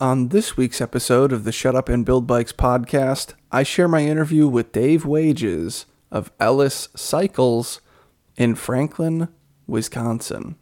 [0.00, 4.02] On this week's episode of the Shut Up and Build Bikes podcast, I share my
[4.04, 7.80] interview with Dave Wages of Ellis Cycles
[8.36, 9.26] in Franklin,
[9.66, 10.54] Wisconsin.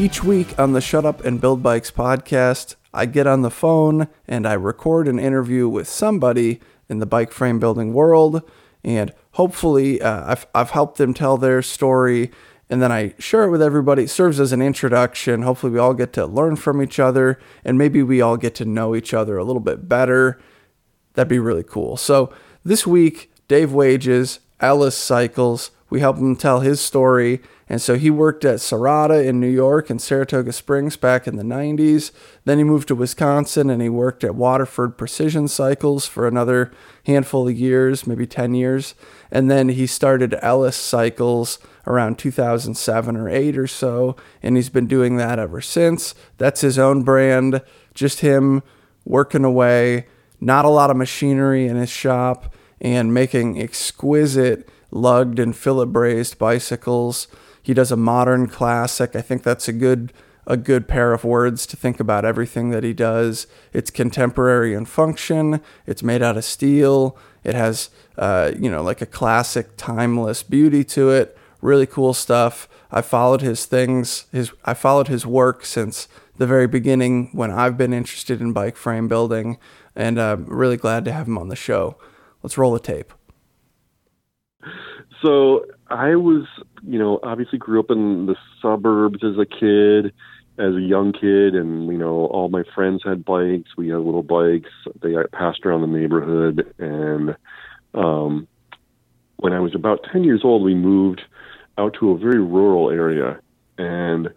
[0.00, 4.08] Each week on the Shut Up and Build Bikes podcast, I get on the phone
[4.26, 8.42] and I record an interview with somebody in the bike frame building world.
[8.82, 12.30] And hopefully, uh, I've, I've helped them tell their story.
[12.70, 14.04] And then I share it with everybody.
[14.04, 15.42] It serves as an introduction.
[15.42, 18.64] Hopefully, we all get to learn from each other and maybe we all get to
[18.64, 20.40] know each other a little bit better.
[21.12, 21.98] That'd be really cool.
[21.98, 22.32] So,
[22.64, 28.10] this week, Dave Wages, Ellis Cycles, we helped him tell his story and so he
[28.10, 32.10] worked at Serotta in New York and Saratoga Springs back in the 90s.
[32.44, 36.72] Then he moved to Wisconsin and he worked at Waterford Precision Cycles for another
[37.06, 38.96] handful of years, maybe 10 years.
[39.30, 44.16] And then he started Ellis Cycles around 2007 or 8 or so.
[44.42, 46.16] And he's been doing that ever since.
[46.38, 47.62] That's his own brand,
[47.94, 48.64] just him
[49.04, 50.08] working away,
[50.40, 56.36] not a lot of machinery in his shop, and making exquisite lugged and fillet brazed
[56.36, 57.28] bicycles.
[57.70, 59.14] He does a modern classic.
[59.14, 60.12] I think that's a good
[60.44, 63.46] a good pair of words to think about everything that he does.
[63.72, 65.60] It's contemporary in function.
[65.86, 67.16] It's made out of steel.
[67.44, 71.38] It has uh, you know like a classic, timeless beauty to it.
[71.60, 72.68] Really cool stuff.
[72.90, 74.26] I followed his things.
[74.32, 78.74] His I followed his work since the very beginning when I've been interested in bike
[78.74, 79.58] frame building,
[79.94, 81.96] and I'm really glad to have him on the show.
[82.42, 83.12] Let's roll the tape.
[85.22, 86.46] So I was,
[86.86, 90.12] you know, obviously grew up in the suburbs as a kid,
[90.56, 93.70] as a young kid, and you know, all my friends had bikes.
[93.76, 94.70] We had little bikes.
[95.02, 97.36] They passed around the neighborhood, and
[97.94, 98.46] um,
[99.38, 101.22] when I was about ten years old, we moved
[101.76, 103.40] out to a very rural area,
[103.76, 104.28] and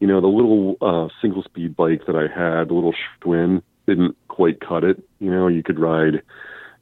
[0.00, 4.16] you know, the little uh, single speed bike that I had, the little Schwinn, didn't
[4.26, 5.02] quite cut it.
[5.20, 6.22] You know, you could ride,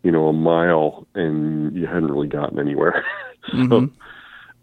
[0.03, 3.05] you know, a mile, and you hadn't really gotten anywhere.
[3.51, 3.57] so.
[3.57, 4.01] Mm-hmm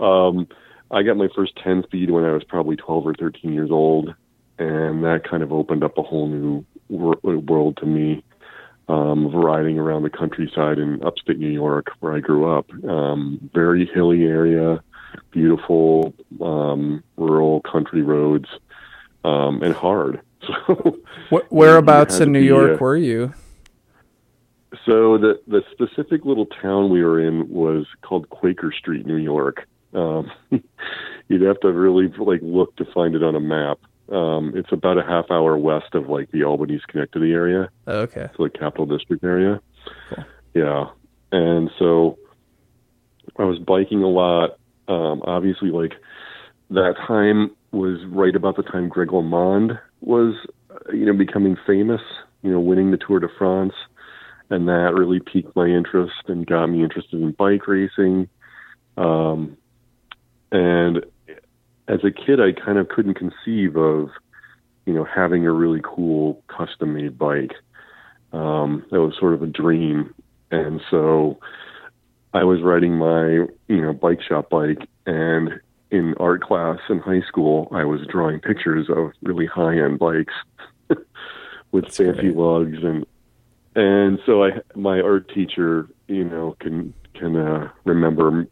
[0.01, 0.47] um,
[0.89, 4.13] I got my first 10 speed when I was probably 12 or 13 years old,
[4.57, 8.23] and that kind of opened up a whole new wor- world to me.
[8.89, 13.49] Um, of riding around the countryside in upstate New York, where I grew up, um,
[13.53, 14.83] very hilly area,
[15.31, 18.49] beautiful um, rural country roads,
[19.23, 20.21] um, and hard.
[20.67, 20.97] So,
[21.51, 23.31] whereabouts in New York uh, were you?
[24.85, 29.67] So the the specific little town we were in was called Quaker Street, New York,
[29.93, 30.31] um,
[31.27, 33.79] you'd have to really like look to find it on a map.
[34.11, 37.69] Um, it's about a half hour west of like the Albany Schenectady area.
[37.87, 38.29] okay.
[38.35, 39.61] So the Capital District area.
[40.09, 40.25] Cool.
[40.53, 40.85] Yeah.
[41.31, 42.17] And so
[43.37, 44.57] I was biking a lot.
[44.87, 45.93] Um, obviously, like
[46.71, 50.35] that time was right about the time Greg LeMond was,
[50.91, 52.01] you know, becoming famous,
[52.41, 53.73] you know, winning the Tour de France.
[54.49, 58.27] And that really piqued my interest and got me interested in bike racing.
[58.97, 59.55] Um,
[60.51, 61.05] and
[61.87, 64.09] as a kid, I kind of couldn't conceive of,
[64.85, 67.53] you know, having a really cool custom made bike.
[68.33, 70.13] Um, that was sort of a dream.
[70.51, 71.39] And so
[72.33, 75.59] I was riding my, you know, bike shop bike and
[75.91, 80.33] in art class in high school, I was drawing pictures of really high end bikes
[81.71, 82.37] with That's fancy great.
[82.37, 83.05] lugs and
[83.75, 88.47] and so I my art teacher, you know, can can uh, remember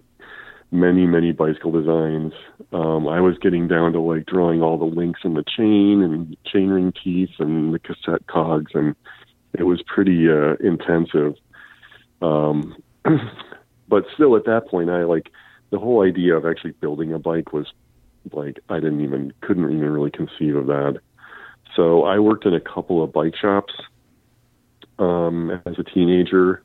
[0.72, 2.34] many many bicycle designs.
[2.72, 6.38] Um, I was getting down to like drawing all the links in the chain and
[6.46, 8.96] chainring teeth and the cassette cogs, and
[9.57, 11.35] it was pretty uh, intensive.
[12.22, 12.75] Um,
[13.88, 15.31] but still, at that point, I like
[15.72, 17.68] the whole idea of actually building a bike was
[18.31, 21.00] like I didn't even couldn't even really conceive of that.
[21.75, 23.74] So I worked in a couple of bike shops
[24.98, 26.63] um, as a teenager,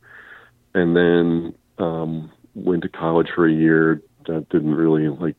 [0.74, 4.02] and then um, went to college for a year.
[4.26, 5.36] That didn't really like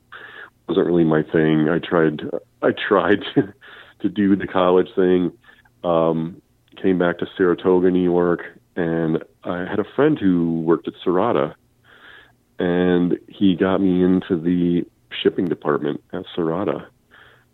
[0.68, 1.70] wasn't really my thing.
[1.70, 2.22] I tried
[2.62, 3.54] I tried to,
[4.02, 5.32] to do the college thing.
[5.84, 6.42] Um,
[6.82, 8.42] came back to Saratoga, New York,
[8.76, 11.54] and I had a friend who worked at Serotta,
[12.60, 14.86] and he got me into the
[15.22, 16.88] shipping department at Serotta,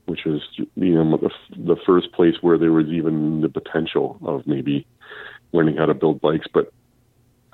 [0.06, 0.42] which was
[0.76, 4.88] you know the, the first place where there was even the potential of maybe
[5.52, 6.48] learning how to build bikes.
[6.52, 6.72] But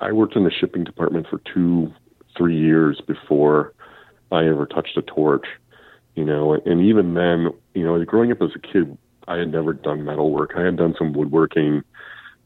[0.00, 1.92] I worked in the shipping department for two,
[2.36, 3.74] three years before
[4.30, 5.46] I ever touched a torch,
[6.14, 8.96] you know, and even then, you know, growing up as a kid,
[9.26, 10.52] I had never done metal work.
[10.56, 11.82] I had done some woodworking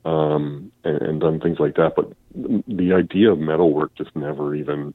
[0.04, 4.55] um, and, and done things like that, but the idea of metal work just never
[4.55, 4.94] even.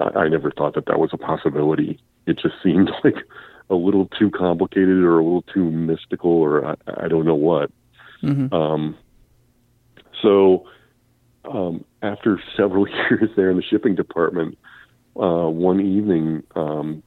[0.00, 1.98] I, I never thought that that was a possibility.
[2.26, 3.16] It just seemed like
[3.70, 7.70] a little too complicated or a little too mystical or I, I don't know what.
[8.22, 8.54] Mm-hmm.
[8.54, 8.96] Um,
[10.22, 10.66] so
[11.46, 14.58] um, after several years there in the shipping department,
[15.16, 17.02] uh, one evening, um,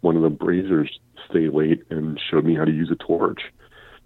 [0.00, 0.88] one of the brazers
[1.30, 3.40] stayed late and showed me how to use a torch,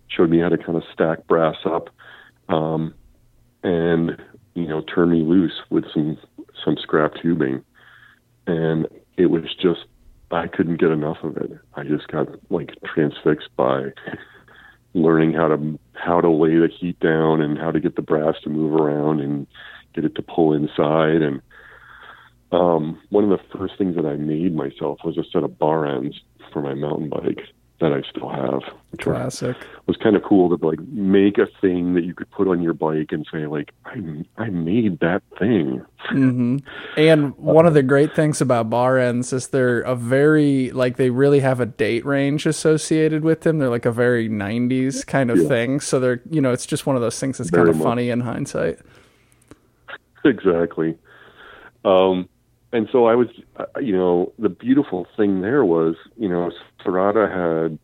[0.08, 1.88] showed me how to kind of stack brass up,
[2.48, 2.94] um,
[3.62, 4.22] and
[4.54, 6.18] you know turn me loose with some
[6.64, 7.64] some scrap tubing,
[8.46, 8.86] and
[9.16, 9.80] it was just
[10.30, 11.52] I couldn't get enough of it.
[11.74, 13.92] I just got like transfixed by
[14.94, 18.34] learning how to how to lay the heat down and how to get the brass
[18.42, 19.46] to move around and
[19.96, 21.40] get it to pull inside and
[22.52, 25.84] um, one of the first things that I made myself was a set of bar
[25.84, 26.20] ends
[26.52, 27.40] for my mountain bike
[27.80, 28.62] that I still have.
[28.92, 29.54] Which Classic.
[29.56, 32.62] Was, was kind of cool to like make a thing that you could put on
[32.62, 34.00] your bike and say like I
[34.38, 35.84] I made that thing.
[36.10, 36.58] Mm-hmm.
[36.96, 41.10] And one of the great things about bar ends is they're a very like they
[41.10, 43.58] really have a date range associated with them.
[43.58, 45.48] They're like a very '90s kind of Yeah.
[45.48, 45.80] thing.
[45.80, 47.84] So they're you know it's just one of those things that's Very kind of much.
[47.84, 48.78] funny in hindsight.
[50.26, 50.98] Exactly.
[51.84, 52.28] Um,
[52.72, 56.50] and so I was, uh, you know, the beautiful thing there was, you know,
[56.84, 57.78] Serotta had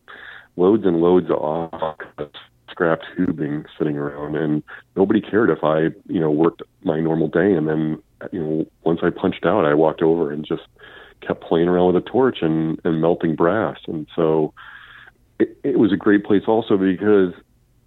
[0.55, 2.29] loads and loads of
[2.69, 4.61] scrap tubing sitting around, and
[4.95, 7.53] nobody cared if I, you know, worked my normal day.
[7.53, 8.01] And then,
[8.31, 10.63] you know, once I punched out, I walked over and just
[11.21, 13.77] kept playing around with a torch and, and melting brass.
[13.87, 14.53] And so
[15.39, 17.33] it, it was a great place also because,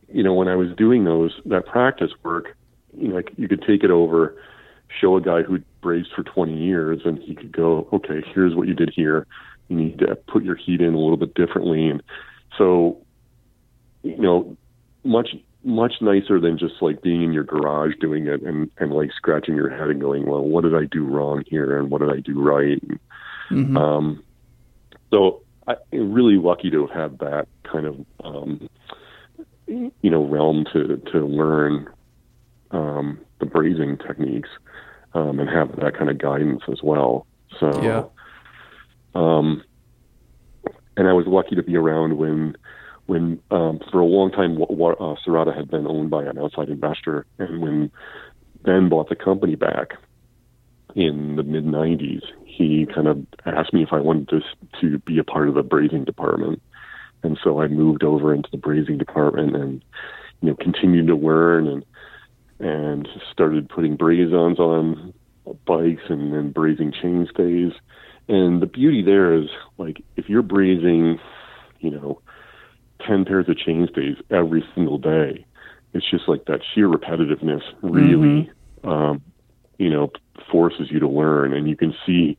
[0.09, 2.57] you know, when I was doing those, that practice work,
[2.99, 4.37] you know, like you could take it over,
[5.01, 8.69] show a guy who brazed for 20 years, and he could go, okay, here's what
[8.69, 9.27] you did here.
[9.69, 11.89] You need to put your heat in a little bit differently.
[11.89, 12.03] And
[12.57, 13.05] so,
[14.03, 14.57] you know,
[15.05, 15.31] much,
[15.65, 19.57] much nicer than just like being in your garage doing it and, and like scratching
[19.57, 21.79] your head and going, well, what did I do wrong here?
[21.79, 22.81] And what did I do right?
[22.83, 23.01] And,
[23.51, 23.77] Mhm.
[23.77, 24.25] um,
[25.11, 28.69] so I, I'm really lucky to have had that kind of, um,
[29.67, 31.89] you know, realm to, to learn,
[32.71, 34.49] um, the brazing techniques,
[35.15, 37.27] um, and have that kind of guidance as well.
[37.59, 38.05] So, Yeah.
[39.15, 39.63] um,
[40.97, 42.57] and I was lucky to be around when,
[43.07, 47.27] when, um, for a long time, uh, Serotta had been owned by an outside investor.
[47.39, 47.91] And when
[48.63, 49.95] Ben bought the company back
[50.95, 54.41] in the mid 90s, he kind of asked me if I wanted to,
[54.81, 56.63] to be a part of the brazing department.
[57.23, 59.85] And so I moved over into the brazing department and,
[60.41, 61.85] you know, continued to learn and,
[62.59, 65.13] and started putting braze-ons on
[65.67, 67.75] bikes and then brazing chainstays.
[68.29, 69.49] And the beauty there is
[69.79, 71.19] like if you're brazing,
[71.81, 72.21] you know,
[73.07, 75.45] ten pairs of chainstays every single day,
[75.93, 78.51] it's just like that sheer repetitiveness really
[78.85, 79.23] um,
[79.79, 80.11] you know,
[80.51, 82.39] forces you to learn and you can see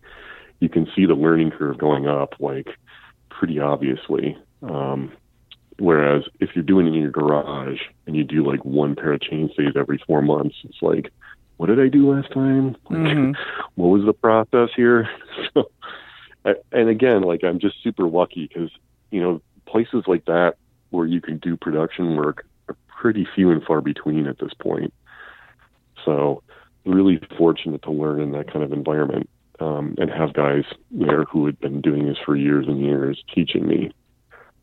[0.60, 2.68] you can see the learning curve going up like
[3.30, 4.38] pretty obviously.
[4.64, 5.12] Um
[5.80, 9.20] Whereas if you're doing it in your garage and you do like one pair of
[9.20, 11.12] chainstays every four months, it's like,
[11.58, 12.76] what did I do last time?
[12.90, 13.36] Mhm.
[13.76, 15.10] what was the process here?
[15.54, 15.70] so,
[16.46, 18.72] I- and again, like I'm just super lucky because
[19.12, 20.56] you know places like that
[20.90, 24.94] where you can do production work are pretty few and far between at this point.
[26.06, 26.42] So,
[26.86, 31.46] really fortunate to learn in that kind of environment um, and have guys there who
[31.46, 33.92] had been doing this for years and years teaching me.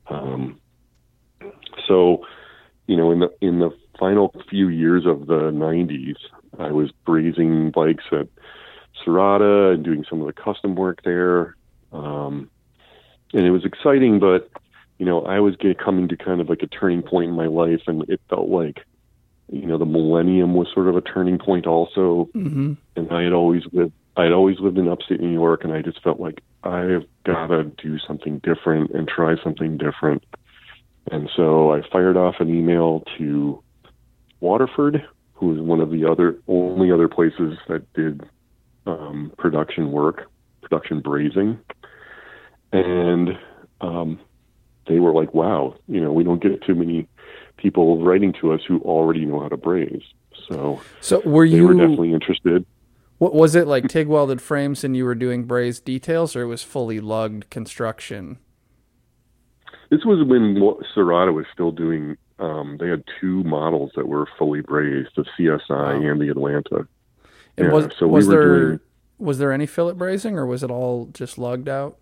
[0.09, 0.59] Um,
[1.87, 2.27] so,
[2.87, 6.17] you know, in the in the final few years of the '90s,
[6.59, 8.29] I was brazing bikes at
[9.05, 11.57] Serotta and doing some of the custom work there,
[11.93, 12.51] um,
[13.33, 14.19] and it was exciting.
[14.19, 14.51] But
[14.99, 17.47] you know, I was get, coming to kind of like a turning point in my
[17.47, 18.85] life, and it felt like,
[19.51, 22.77] you know, the millennium was sort of a turning point also Mhm.
[22.97, 25.83] and I had always lived I had always lived in upstate New York and I
[25.83, 30.23] just felt like I've gotta do something different and try something different.
[31.11, 33.63] And so I fired off an email to
[34.41, 38.23] Waterford, who was one of the other only other places that did
[38.87, 40.31] um, production work,
[40.63, 41.59] production brazing.
[42.73, 43.39] And
[43.81, 44.19] um,
[44.89, 47.09] they were like, Wow, you know, we don't get too many
[47.57, 50.03] people writing to us who already know how to braze.
[50.49, 51.57] So So were you?
[51.57, 52.65] they were definitely interested.
[53.19, 56.47] what was it like TIG welded frames and you were doing brazed details or it
[56.47, 58.39] was fully lugged construction?
[59.95, 60.57] This was when
[60.95, 62.17] Serotta was still doing.
[62.41, 65.91] Um, they had two models that were fully brazed, the CSI Wow.
[66.11, 66.89] and the Atlanta.
[67.57, 68.81] And Yeah, was so was were there doing-
[69.19, 71.97] was there any fillet brazing or was it all just lugged out?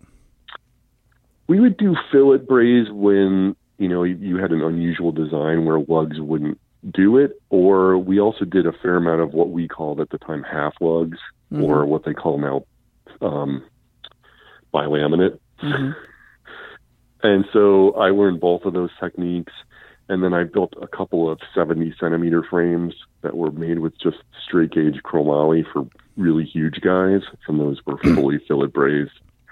[1.47, 5.79] We would do fillet braze when you know, you, you had an unusual design where
[5.79, 6.59] lugs wouldn't
[6.91, 10.17] do it, or we also did a fair amount of what we called at the
[10.19, 11.17] time half lugs,
[11.51, 11.63] Mhm.
[11.63, 12.63] or what they call now
[13.21, 13.61] um,
[14.71, 15.39] bilaminate.
[15.59, 15.91] hmm
[17.23, 19.53] And so I learned both of those techniques.
[20.09, 24.17] And then I built a couple of 70 centimeter frames that were made with just
[24.45, 25.87] straight gauge chromoly for
[26.17, 27.21] really huge guys.
[27.47, 29.11] And those were fully fillet brazed.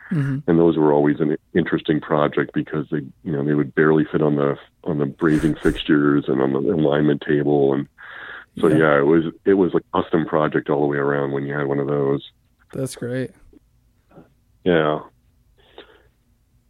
[0.09, 4.03] hmm And those were always an interesting project because they, you know, they would barely
[4.11, 7.73] fit on the, on the brazing fixtures and on the alignment table.
[7.73, 7.87] And
[8.59, 8.77] so, Yeah.
[8.77, 11.67] yeah, it was, it was a custom project all the way around when you had
[11.67, 12.29] one of those.
[12.73, 13.31] That's great.
[14.65, 14.99] Yeah.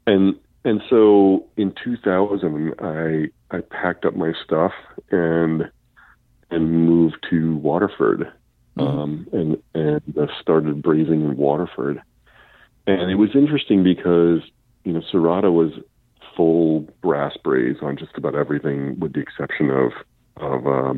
[0.06, 4.74] And and so in 2000 I I packed up my stuff
[5.12, 5.70] and
[6.50, 8.32] and moved to Waterford.
[8.78, 8.88] Mhm.
[8.88, 12.02] Um and and uh, started brazing in Waterford.
[12.88, 14.42] And it was interesting because
[14.84, 15.72] you know Serotta was
[16.36, 19.92] full brass braze on just about everything with the exception of
[20.38, 20.94] of uh.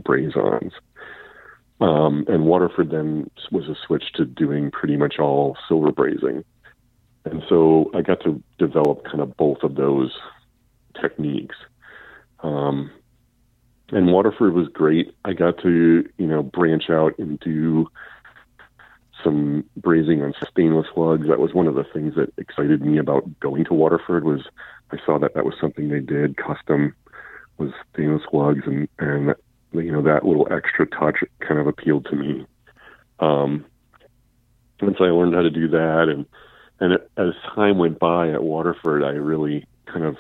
[1.82, 6.46] Um, and Waterford then was a switch to doing pretty much all silver brazing.
[7.26, 10.12] And so I got to develop kind of both of those
[11.00, 11.56] techniques.
[12.42, 12.92] Um,
[13.90, 15.16] and Waterford was great.
[15.24, 17.88] I got to, you know, branch out and do
[19.24, 21.28] some brazing on stainless lugs.
[21.28, 24.42] That was one of the things that excited me about going to Waterford was
[24.92, 26.94] I saw that that was something they did custom
[27.58, 29.36] was stainless lugs and, and,
[29.72, 32.46] you know, that little extra touch kind of appealed to me.
[33.20, 33.66] Um,
[34.82, 36.26] once I learned how to do that and,
[36.84, 40.18] and as time went by at Waterford, I really kind of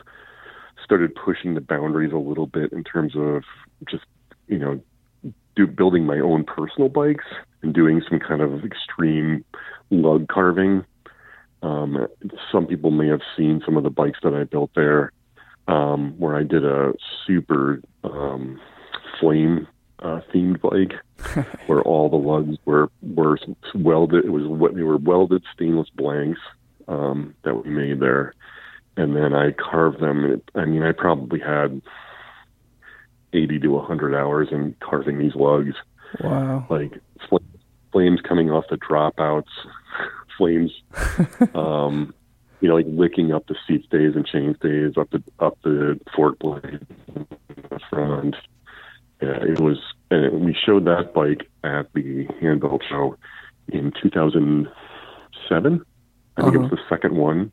[0.82, 3.43] started pushing the boundaries a little bit in terms of
[3.89, 4.05] just,
[4.48, 4.79] you know,
[5.58, 7.25] do building my own personal bikes
[7.63, 9.43] and doing some kind of extreme
[9.89, 10.86] lug carving.
[11.63, 12.08] Um,
[12.50, 15.12] some people may have seen some of the bikes that I built there,
[15.67, 16.93] um, where I did a
[17.27, 18.58] super um,
[19.20, 19.67] flame
[20.03, 23.38] uh, themed bike where all the lugs were were
[23.74, 24.25] welded.
[24.25, 26.39] It was what they were welded stainless blanks
[26.88, 28.33] um, that we made there,
[28.98, 30.25] and then I carved them.
[30.25, 31.81] It, I mean, I probably had
[33.31, 35.75] eighty to hundred hours in carving these lugs,
[36.19, 36.65] Wow.
[36.69, 37.38] like fl-
[37.91, 39.45] flames coming off the dropouts,
[40.38, 40.72] flames,
[41.55, 42.13] um,
[42.60, 46.00] you know, like licking up the seat stays and chain stays up the up the
[46.15, 47.25] fork blade in
[47.69, 48.36] the front.
[49.24, 49.77] Yeah, it was,
[50.12, 53.15] and we showed that bike at the handbuilt show
[53.70, 55.86] in 2007.
[56.36, 57.50] I think it was the second one,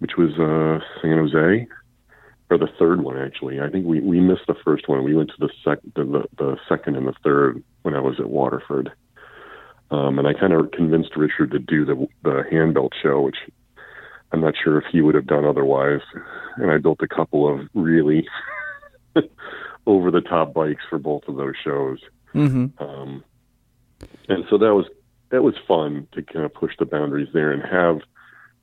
[0.00, 1.66] which was uh, San Jose,
[2.50, 3.58] or the third one actually.
[3.62, 5.02] I think we, we missed the first one.
[5.02, 8.16] We went to the second, the, the, the second and the third when I was
[8.20, 8.92] at Waterford.
[9.90, 13.36] Um, and I kind of convinced Richard to do the the handbuilt show, which
[14.30, 16.02] I'm not sure if he would have done otherwise.
[16.56, 18.26] And I built a couple of really
[19.86, 21.98] over the top bikes for both of those shows.
[22.32, 23.24] hmm Um,
[24.28, 24.86] and so that was
[25.30, 28.00] that was fun to kind of push the boundaries there and have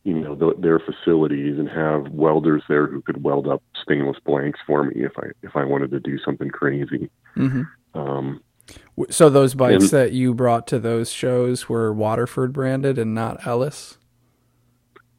[0.03, 4.59] you know the, their facilities and have welders there who could weld up stainless blanks
[4.65, 7.09] for me if I if I wanted to do something crazy.
[7.35, 8.41] hmm Um,
[9.09, 13.45] So those bikes And- that you brought to those shows were Waterford branded and not
[13.47, 13.97] Ellis.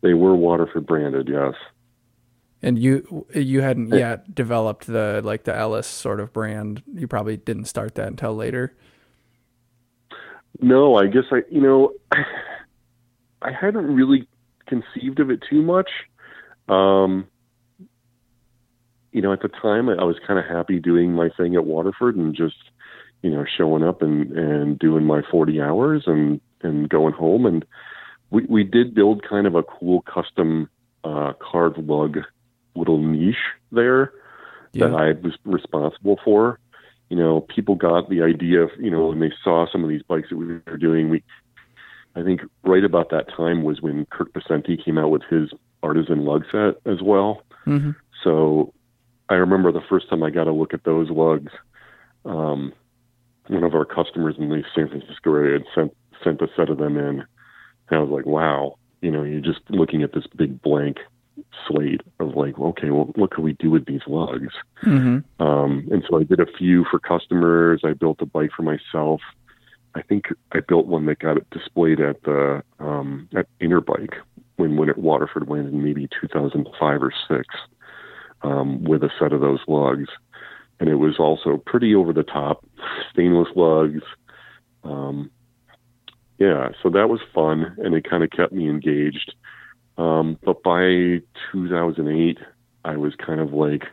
[0.03, 1.55] they were Waterford branded, yes.
[2.63, 6.83] And you you hadn't yet developed the like the Ellis sort of brand.
[6.93, 8.75] You probably didn't start that until later.
[10.61, 11.93] No, I guess I, you know,
[13.43, 14.29] I hadn't really
[14.67, 15.91] conceived of it too much.
[16.69, 17.27] Um,
[19.13, 22.17] you know, at the time, I was kind of happy doing my thing at Waterford
[22.17, 22.57] and just,
[23.23, 27.47] you know, showing up and and doing my forty hours and and going home.
[27.47, 27.65] And
[28.31, 30.69] we we did build kind of a cool custom
[31.05, 32.19] uh, carved lug
[32.75, 33.37] little niche
[33.73, 34.13] there
[34.75, 36.59] that I was responsible for.
[37.09, 40.03] You know, people got the idea of, you know, when they saw some of these
[40.03, 41.25] bikes that we were doing, we,
[42.15, 45.51] I think right about that time was when Kirk Pacenti came out with his
[45.83, 47.43] artisan lug set as well.
[47.65, 47.91] hmm
[48.23, 48.73] So
[49.29, 51.53] I remember the first time I got a look at those lugs,
[52.25, 52.73] um,
[53.49, 56.79] one of our customers in the San Francisco area had sent, sent a set of
[56.79, 57.25] them in.
[57.89, 60.99] And I was like, wow, you know, you're just looking at this big blank
[61.67, 64.53] slate of like, okay, well, what could we do with these lugs?
[64.81, 67.83] hmm Um, and so I did a few for customers.
[67.85, 69.21] I built a bike for myself.
[69.95, 74.15] I think I built one that got it displayed at the um, at Interbike
[74.57, 77.47] when when at Waterford went in maybe 2005 or six
[78.43, 80.09] um, with a set of those lugs,
[80.79, 82.65] and it was also pretty over the top,
[83.13, 84.03] stainless lugs.
[84.85, 85.31] Um,
[86.39, 89.35] yeah, so that was fun, and it kind of kept me engaged.
[89.99, 91.21] Um, but by
[91.53, 92.39] 2008,
[92.85, 93.85] I was kind of like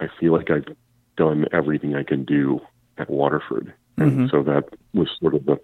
[0.00, 0.66] I feel like I've
[1.16, 2.60] done everything I can do
[2.98, 3.72] at Waterford.
[3.98, 4.26] And Mm-hmm.
[4.30, 5.58] so that was sort of the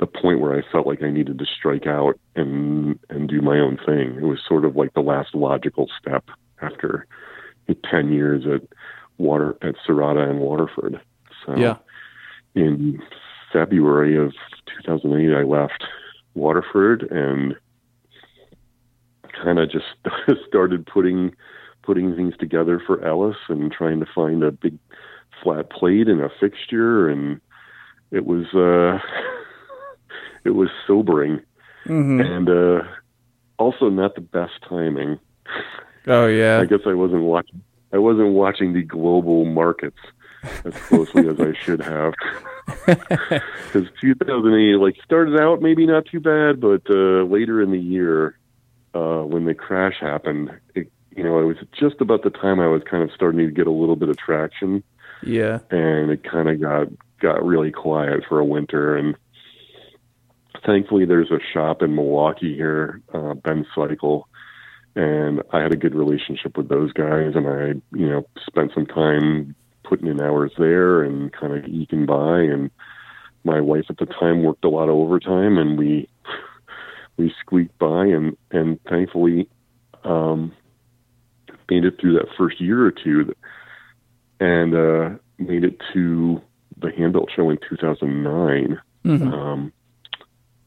[0.00, 3.58] the point where I felt like I needed to strike out and and do my
[3.58, 4.16] own thing.
[4.16, 6.24] It was sort of like the last logical step
[6.60, 7.06] after
[7.84, 8.62] ten years at
[9.18, 11.00] water at Serotta and Waterford.
[11.46, 11.76] So Yeah.
[12.54, 13.00] in
[13.52, 14.32] February of
[14.82, 15.84] 2008, I left
[16.34, 17.54] Waterford and
[19.42, 19.86] kind of just
[20.48, 21.34] started putting
[21.82, 24.78] putting things together for Ellis and trying to find a big
[25.42, 27.40] flat plate and a fixture and
[28.10, 28.98] it was uh
[30.44, 31.40] it was sobering
[31.86, 32.20] Mm-hmm.
[32.20, 32.82] and uh
[33.58, 35.18] also not the best timing.
[36.06, 36.60] Oh yeah.
[36.60, 39.96] I guess I wasn't watching I wasn't watching the global markets
[40.64, 42.12] as closely as I should have.
[42.86, 48.36] Because 2008 like started out maybe not too bad, but uh, later in the year,
[48.94, 52.66] uh, when the crash happened, it, you know, it was just about the time I
[52.66, 54.82] was kind of starting to get a little bit of traction,
[55.22, 55.58] yeah.
[55.70, 56.88] and it kind of got
[57.20, 58.96] got really quiet for a winter.
[58.96, 59.16] And
[60.64, 64.28] thankfully, there's a shop in Milwaukee here, uh, Ben Cycle,
[64.94, 68.86] and I had a good relationship with those guys, and I, you know, spent some
[68.86, 69.54] time
[69.84, 72.40] putting in hours there and kind of eking by.
[72.40, 72.70] And
[73.44, 76.08] my wife at the time worked a lot of overtime, and we
[77.16, 79.48] we squeaked by, and and thankfully
[80.04, 80.52] um,
[81.70, 83.34] made it through that first year or two,
[84.40, 86.40] and uh, made it to
[86.78, 89.32] the handbuilt show in 2009 Mhm.
[89.32, 89.72] um,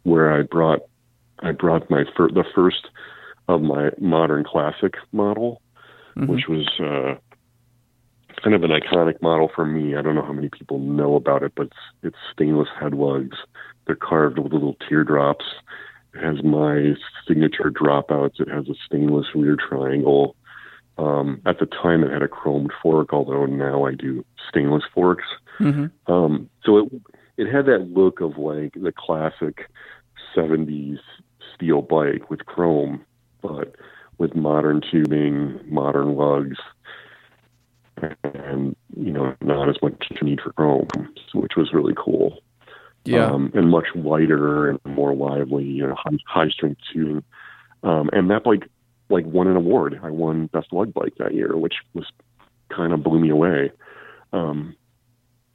[0.03, 0.81] where I brought
[1.39, 2.87] I brought my fir- the first
[3.47, 5.61] of my modern classic model,
[6.15, 6.27] Mhm.
[6.27, 7.15] which was uh,
[8.41, 9.95] kind of an iconic model for me.
[9.95, 13.37] I don't know how many people know about it, but it's, it's stainless head lugs.
[13.85, 15.45] They're carved with little teardrops.
[16.19, 16.93] Has my
[17.27, 18.39] signature dropouts.
[18.39, 20.35] It has a stainless rear triangle.
[20.97, 25.25] Um, at the time, it had a chromed fork, although now I do stainless forks.
[25.59, 25.91] Mhm.
[26.07, 26.91] Um, so it
[27.37, 29.69] it had that look of like the classic
[30.35, 30.99] '70s
[31.55, 33.03] steel bike with chrome,
[33.41, 33.75] but
[34.19, 36.59] with modern tubing, modern lugs,
[38.23, 40.87] and you know not as much need for chrome,
[41.33, 42.39] which was really cool.
[43.05, 43.31] Yeah.
[43.31, 47.23] Um, and much lighter and more lively, you know, high, high strength tubing.
[47.83, 48.69] Um, and that bike
[49.09, 49.99] like won an award.
[50.01, 52.05] I won best lug bike that year, which was
[52.69, 53.71] kind of blew me away.
[54.31, 54.75] Um,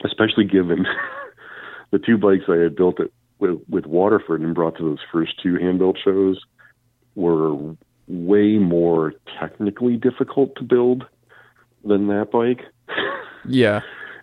[0.04, 0.87] especially given
[1.90, 5.40] the two bikes I had built it with, with Waterford and brought to those first
[5.42, 6.40] two hand built shows
[7.14, 7.74] were
[8.06, 11.04] way more technically difficult to build
[11.84, 12.62] than that bike.
[13.48, 13.80] yeah.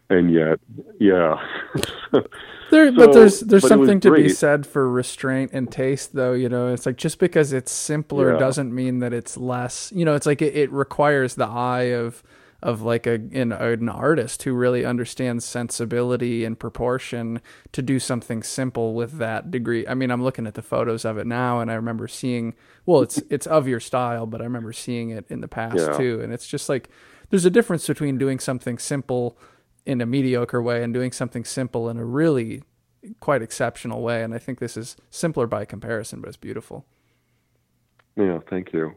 [0.09, 0.59] And yet,
[0.99, 1.35] yeah.
[2.71, 6.33] There, So, but there's there's but something to be said for restraint and taste, though.
[6.33, 8.39] You know, it's like just because it's simpler Yeah.
[8.39, 9.91] doesn't mean that it's less.
[9.95, 12.23] You know, it's like it, it requires the eye of
[12.63, 17.39] of like a an, an artist who really understands sensibility and proportion
[17.71, 19.87] to do something simple with that degree.
[19.87, 22.55] I mean, I'm looking at the photos of it now, and I remember seeing.
[22.87, 25.97] Well, it's it's of your style, but I remember seeing it in the past Yeah.
[25.97, 26.89] too, and it's just like
[27.29, 29.37] there's a difference between doing something simple
[29.85, 32.63] in a mediocre way and doing something simple in a really
[33.19, 34.23] quite exceptional way.
[34.23, 36.85] And I think this is simpler by comparison, but it's beautiful.
[38.15, 38.93] Yeah, thank you.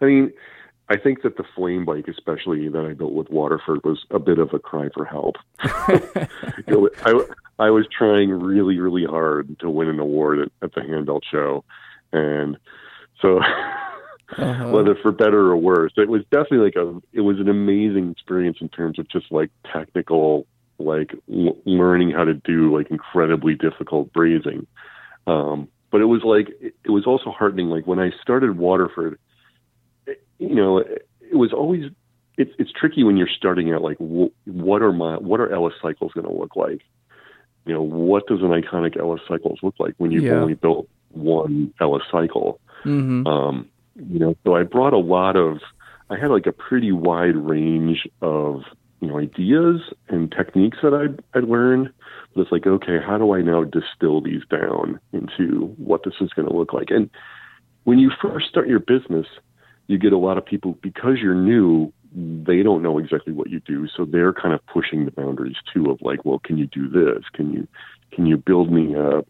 [0.00, 0.32] I mean,
[0.88, 4.38] I think that the flame bike, especially that I built with Waterford, was a bit
[4.38, 5.36] of a cry for help.
[6.66, 10.74] You know, I, I was trying really, really hard to win an award at, at
[10.74, 11.64] the Handbuilt Show,
[12.12, 12.56] and
[13.20, 13.40] so
[14.38, 14.70] Uh-huh.
[14.70, 17.00] whether for better or worse, it was definitely like a.
[17.12, 20.46] It was an amazing experience in terms of just like technical,
[20.78, 24.66] like l- learning how to do like incredibly difficult brazing.
[25.26, 27.68] Um, but it was like it, it was also heartening.
[27.68, 29.18] Like when I started Waterford,
[30.06, 31.90] it, you know, it, it was always
[32.38, 33.82] it's it's tricky when you're starting out.
[33.82, 36.80] Like wh- what are my what are Ellis cycles going to look like?
[37.66, 40.40] You know, what does an iconic Ellis cycles look like when you've Yeah.
[40.40, 42.58] only built one Ellis cycle?
[42.82, 45.58] hmm Um, you know, so I brought a lot of,
[46.10, 48.62] I had like a pretty wide range of,
[49.00, 51.92] you know, ideas and techniques that I'd, I'd learned.
[52.34, 56.30] But it's like, okay, how do I now distill these down into what this is
[56.30, 56.90] going to look like?
[56.90, 57.10] And
[57.84, 59.26] when you first start your business,
[59.86, 63.60] you get a lot of people because you're new, they don't know exactly what you
[63.60, 63.86] do.
[63.94, 67.24] So they're kind of pushing the boundaries too of like, well, can you do this?
[67.32, 67.68] Can you,
[68.10, 69.22] can you build me a,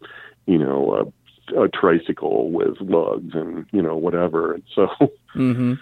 [0.46, 1.04] you know, a,
[1.50, 4.54] a tricycle with lugs and you know whatever.
[4.54, 4.88] And so
[5.32, 5.74] hmm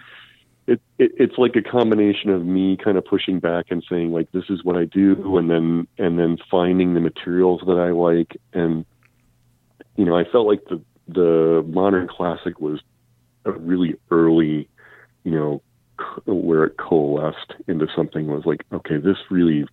[0.67, 4.31] it, it it's like a combination of me kind of pushing back and saying like
[4.33, 8.37] this is what I do and then and then finding the materials that I like.
[8.53, 8.85] And
[9.97, 12.81] you know I felt like the the modern classic was
[13.45, 14.69] a really early
[15.25, 15.63] you know
[16.27, 19.67] where it coalesced into something was like, okay, this really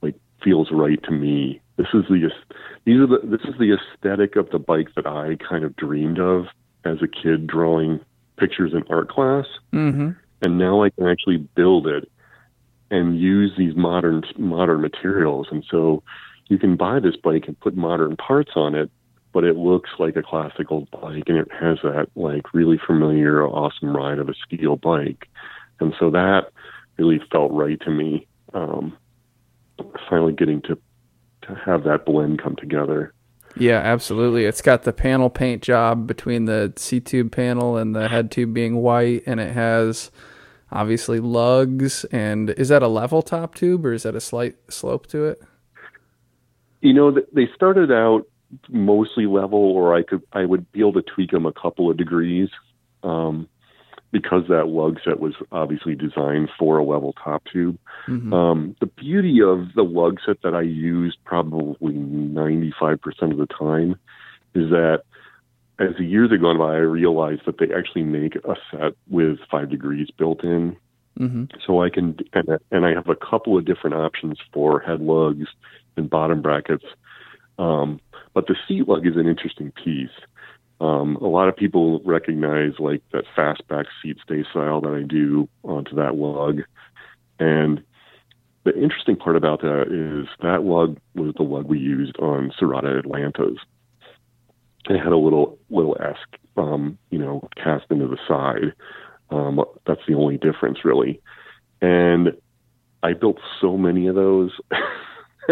[0.00, 1.60] like feels right to me.
[1.82, 2.30] This is the
[2.84, 6.20] these are the this is the aesthetic of the bike that I kind of dreamed
[6.20, 6.44] of
[6.84, 7.98] as a kid drawing
[8.36, 9.46] pictures in art class.
[9.72, 10.10] Mm-hmm.
[10.42, 12.08] And now I can actually build it
[12.92, 15.48] and use these modern modern materials.
[15.50, 16.04] And so
[16.46, 18.88] you can buy this bike and put modern parts on it,
[19.32, 23.96] but it looks like a classical bike and it has that like really familiar, awesome
[23.96, 25.26] ride of a steel bike.
[25.80, 26.52] And so that
[26.96, 28.28] really felt right to me.
[28.54, 28.96] Um,
[30.08, 30.78] finally getting to
[31.54, 33.12] have that blend come together.
[33.56, 34.44] Yeah, absolutely.
[34.44, 38.54] It's got the panel paint job between the seat tube panel and the head tube
[38.54, 40.10] being white, and it has
[40.70, 42.04] obviously lugs.
[42.06, 45.42] And is that a level top tube or is that a slight slope to it?
[46.80, 48.26] You know, they started out
[48.68, 51.96] mostly level, or I could I would be able to tweak them a couple of
[51.96, 52.48] degrees.
[53.02, 53.48] Um,
[54.12, 57.78] because that lug set was obviously designed for a level top tube.
[58.06, 58.32] Mm-hmm.
[58.32, 62.98] Um, the beauty of the lug set that I use probably 95%
[63.32, 63.92] of the time
[64.54, 65.02] is that
[65.78, 69.38] as the years have gone by, I realized that they actually make a set with
[69.50, 70.76] five degrees built in.
[71.18, 71.44] Mm-hmm.
[71.66, 75.46] So I can, and, and I have a couple of different options for head lugs
[75.96, 76.84] and bottom brackets.
[77.58, 78.00] Um,
[78.34, 80.10] but the seat lug is an interesting piece.
[80.82, 85.48] Um, a lot of people recognize like that fastback seat stay style that I do
[85.62, 86.62] onto that lug.
[87.38, 87.84] And
[88.64, 92.98] the interesting part about that is that lug was the lug we used on Serotta
[92.98, 93.58] Atlantas.
[94.90, 96.16] It had a little little S,
[96.56, 98.72] um, you know, cast into the side.
[99.30, 101.20] Um, that's the only difference, really.
[101.80, 102.32] And
[103.04, 104.50] I built so many of those.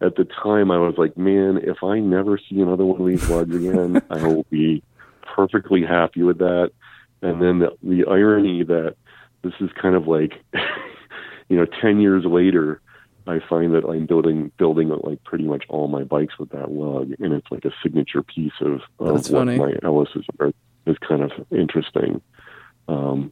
[0.00, 3.28] at the time I was like, man, if I never see another one of these
[3.28, 4.82] lugs again, I will be
[5.22, 6.72] perfectly happy with that.
[7.22, 8.96] And then the, the irony that
[9.42, 10.32] this is kind of like,
[11.48, 12.80] you know, 10 years later,
[13.26, 17.12] I find that I'm building building like pretty much all my bikes with that lug,
[17.18, 19.58] and it's like a signature piece of, of what funny.
[19.58, 20.08] my Ellis
[20.40, 20.52] are.
[20.86, 22.22] Is kind of interesting.
[22.88, 23.30] Um,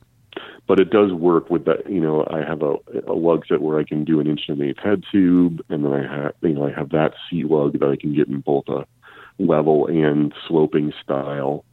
[0.67, 1.89] but it does work with that.
[1.89, 4.61] You know, I have a, a lug set where I can do an inch and
[4.61, 7.79] an eighth head tube, and then I have you know I have that seat lug
[7.79, 8.87] that I can get in both a
[9.39, 11.65] level and sloping style.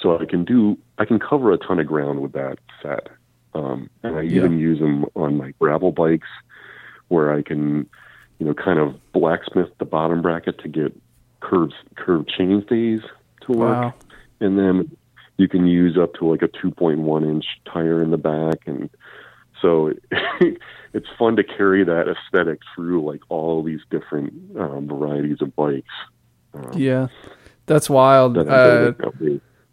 [0.00, 3.08] So I can do I can cover a ton of ground with that set,
[3.54, 4.38] um, and I yeah.
[4.38, 6.28] even use them on my gravel bikes
[7.08, 7.88] where I can
[8.38, 10.96] you know kind of blacksmith the bottom bracket to get
[11.40, 13.02] curves curved curved chainstays
[13.42, 13.94] to work, wow.
[14.40, 14.96] and then
[15.40, 18.90] you can use up to like a 2.1 inch tire in the back and
[19.62, 19.92] so
[20.92, 25.86] it's fun to carry that aesthetic through like all these different um, varieties of bikes.
[26.54, 27.08] Um, yeah.
[27.66, 28.36] That's wild.
[28.36, 28.92] uh,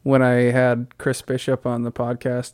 [0.03, 2.53] when i had chris bishop on the podcast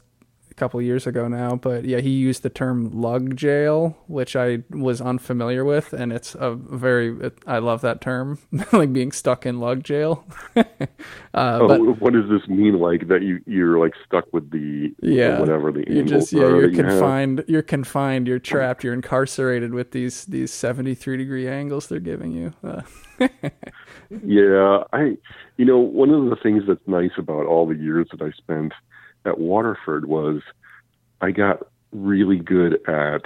[0.53, 4.59] a couple years ago now, but yeah, he used the term lug jail, which I
[4.69, 8.37] was unfamiliar with, and it's a very I love that term,
[8.71, 10.23] like being stuck in lug jail.
[10.55, 10.63] uh,
[11.33, 12.79] oh, but, what does this mean?
[12.79, 16.71] Like that you you're like stuck with the yeah whatever the you just yeah you're
[16.71, 21.87] confined you are confined you're trapped you're incarcerated with these these seventy three degree angles
[21.87, 22.53] they're giving you.
[22.63, 22.81] Uh,
[24.23, 25.17] yeah, I
[25.57, 28.73] you know one of the things that's nice about all the years that I spent
[29.25, 30.41] at Waterford was
[31.21, 33.21] I got really good at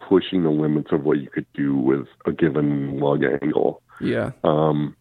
[0.00, 3.82] pushing the limits of what you could do with a given lug angle.
[4.00, 4.32] Yeah.
[4.42, 4.96] Um,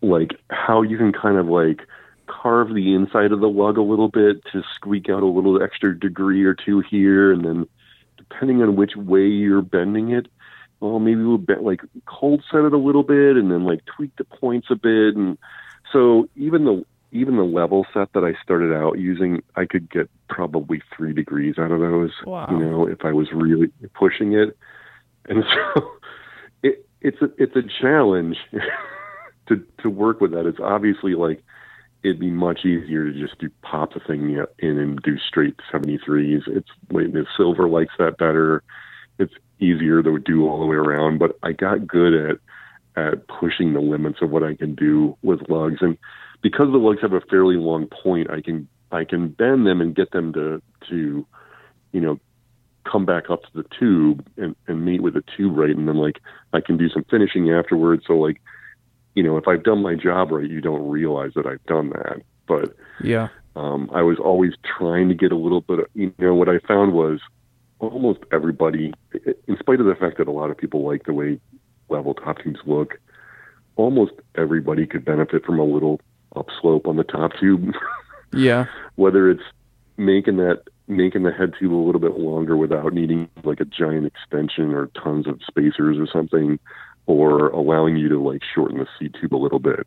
[0.00, 1.80] like how you can kind of like
[2.26, 5.98] carve the inside of the lug a little bit to squeak out a little extra
[5.98, 7.68] degree or two here, and then
[8.16, 10.26] depending on which way you're bending it,
[10.80, 14.14] well, maybe we'll be, like cold set it a little bit, and then like tweak
[14.16, 15.38] the points a bit, and
[15.92, 20.08] so even the even the level set that I started out using, I could get
[20.28, 22.10] probably three degrees out of those.
[22.24, 22.48] Wow.
[22.50, 24.56] You know, if I was really pushing it,
[25.28, 25.44] and
[25.74, 25.90] so
[26.62, 28.38] it, it's a it's a challenge
[29.48, 30.46] to to work with that.
[30.46, 31.42] It's obviously like
[32.02, 36.42] it'd be much easier to just do pop the thing in and do straight 73s.
[36.48, 38.62] It's the silver likes that better.
[39.18, 42.38] It's easier to do all the way around, but I got good at
[42.94, 45.96] at pushing the limits of what I can do with lugs and
[46.42, 49.94] because the lugs have a fairly long point, I can I can bend them and
[49.94, 51.26] get them to to
[51.92, 52.18] you know
[52.84, 55.96] come back up to the tube and, and meet with the tube right and then
[55.96, 56.18] like
[56.52, 58.04] I can do some finishing afterwards.
[58.06, 58.40] So like,
[59.14, 62.22] you know, if I've done my job right, you don't realize that I've done that.
[62.46, 66.34] But yeah, um, I was always trying to get a little bit of, you know,
[66.34, 67.20] what I found was
[67.78, 68.92] almost everybody,
[69.46, 71.38] in spite of the fact that a lot of people like the way
[71.88, 72.98] level top tubes look,
[73.76, 76.00] almost everybody could benefit from a little
[76.36, 77.72] upslope on the top tube.
[78.32, 78.66] yeah.
[78.96, 79.42] Whether it's
[79.96, 84.06] making that making the head tube a little bit longer without needing like a giant
[84.06, 86.58] extension or tons of spacers or something,
[87.06, 89.86] or allowing you to like shorten the seat tube a little bit.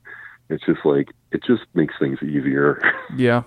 [0.49, 2.81] It's just like it just makes things easier.
[3.17, 3.43] Yeah.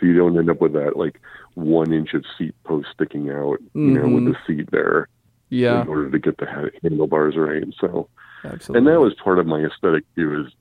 [0.00, 1.20] so you don't end up with that like
[1.54, 4.32] one inch of seat post sticking out, you know, with mm-hmm.
[4.32, 5.08] the seat there
[5.50, 5.82] Yeah.
[5.82, 7.64] in order to get the handlebars right.
[7.80, 8.08] So,
[8.44, 8.78] Absolutely.
[8.78, 10.46] and that was part of my aesthetic too.
[10.46, 10.52] Is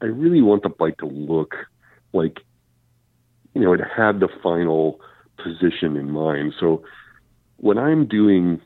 [0.00, 1.54] I really want the bike to look
[2.12, 2.38] like,
[3.54, 5.00] you know, it had the final
[5.36, 6.54] position in mind.
[6.58, 6.84] So
[7.56, 8.60] when I'm doing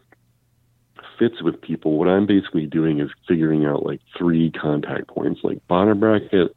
[1.19, 5.67] fits with people, what I'm basically doing is figuring out like three contact points, like
[5.67, 6.55] bottom bracket,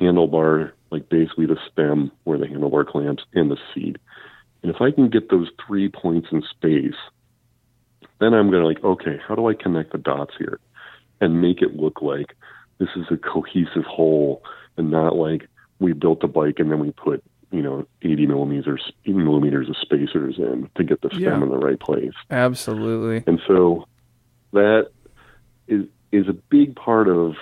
[0.00, 3.96] handlebar, like basically the stem where the handlebar clamps, and the seat.
[4.62, 6.98] And if I can get those three points in space,
[8.20, 10.58] then I'm going to like, okay, how do I connect the dots here
[11.20, 12.36] and make it look like
[12.84, 14.42] this is a cohesive whole
[14.76, 18.92] and not like we built a bike and then we put, you know, 80 millimeters,
[19.04, 21.42] 80 millimeters of spacers in to get the stem Yeah.
[21.42, 22.12] in the right place.
[22.30, 23.24] Absolutely.
[23.26, 23.86] And so
[24.52, 24.88] that
[25.68, 27.34] is is a big part of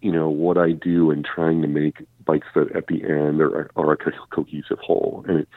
[0.00, 3.70] you know what I do in trying to make bikes that at the end are,
[3.76, 5.24] are a co- cohesive whole.
[5.28, 5.48] And it,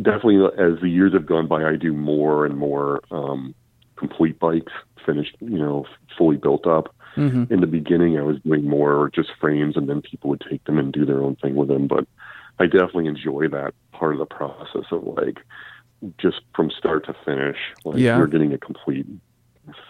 [0.00, 3.54] definitely, as the years have gone by, I do more and more um,
[3.96, 4.72] complete bikes,
[5.04, 5.84] finished, you know,
[6.16, 6.94] fully built up.
[7.14, 10.62] Hmm In the beginning, I was doing more just frames, and then people would take
[10.64, 11.86] them and do their own thing with them.
[11.86, 12.06] But
[12.58, 15.38] I definitely enjoy that part of the process of like
[16.18, 17.56] just from start to finish.
[17.84, 18.16] Like Yeah.
[18.16, 19.06] you're getting a complete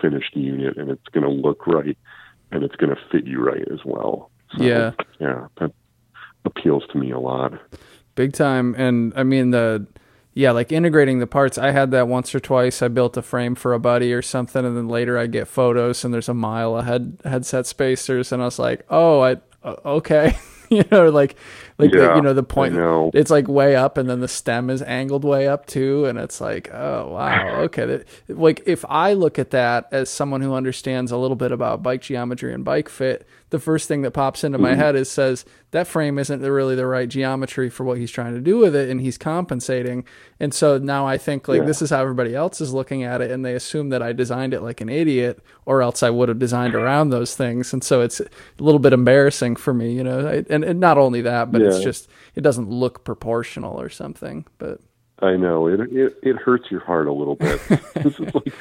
[0.01, 1.97] finished unit, and it's going to look right,
[2.51, 4.31] and it's going to fit you right as well.
[4.57, 4.93] So, Yeah.
[5.21, 5.73] yeah, that
[6.45, 7.53] appeals to me a lot.
[8.17, 9.87] big time and i mean the
[10.41, 11.59] yeah like integrating the parts.
[11.59, 12.83] I had that once or twice.
[12.83, 16.05] I built a frame for a buddy or something and then later i get photos
[16.05, 19.77] and there's a mile of head headset spacers and i was like oh i uh,
[19.85, 20.39] okay.
[20.71, 21.35] You know like
[21.81, 23.11] like the, you know the point know.
[23.15, 26.41] it's like way up and then the stem is angled way up too and it's
[26.41, 31.11] like oh wow okay That- like if i look at that as someone who understands
[31.13, 34.59] a little bit about bike geometry and bike fit the first thing that pops into
[34.59, 34.67] Mm-hmm.
[34.67, 38.35] my head is says that frame isn't really the right geometry for what he's trying
[38.35, 40.05] to do with it and he's compensating
[40.39, 41.67] and so now i think like Yeah.
[41.67, 44.55] this is how everybody else is looking at it and they assume that i designed
[44.55, 48.01] it like an idiot or else i would have designed around those things and so
[48.03, 48.27] it's a
[48.59, 51.79] little bit embarrassing for me you know I- and, and not only that but it's
[51.79, 51.85] Yeah.
[51.85, 54.81] just it doesn't look proportional or something but
[55.23, 57.61] I know it, it it hurts your heart a little bit.
[57.95, 58.55] this is like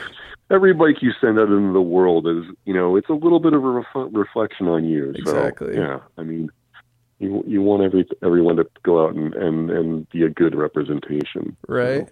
[0.51, 3.53] every bike you send out into the world is, you know, it's a little bit
[3.53, 5.11] of a ref- reflection on you.
[5.11, 5.75] Exactly.
[5.75, 6.49] So, yeah, I mean,
[7.19, 11.55] you you want every everyone to go out and and and be a good representation.
[11.69, 12.09] right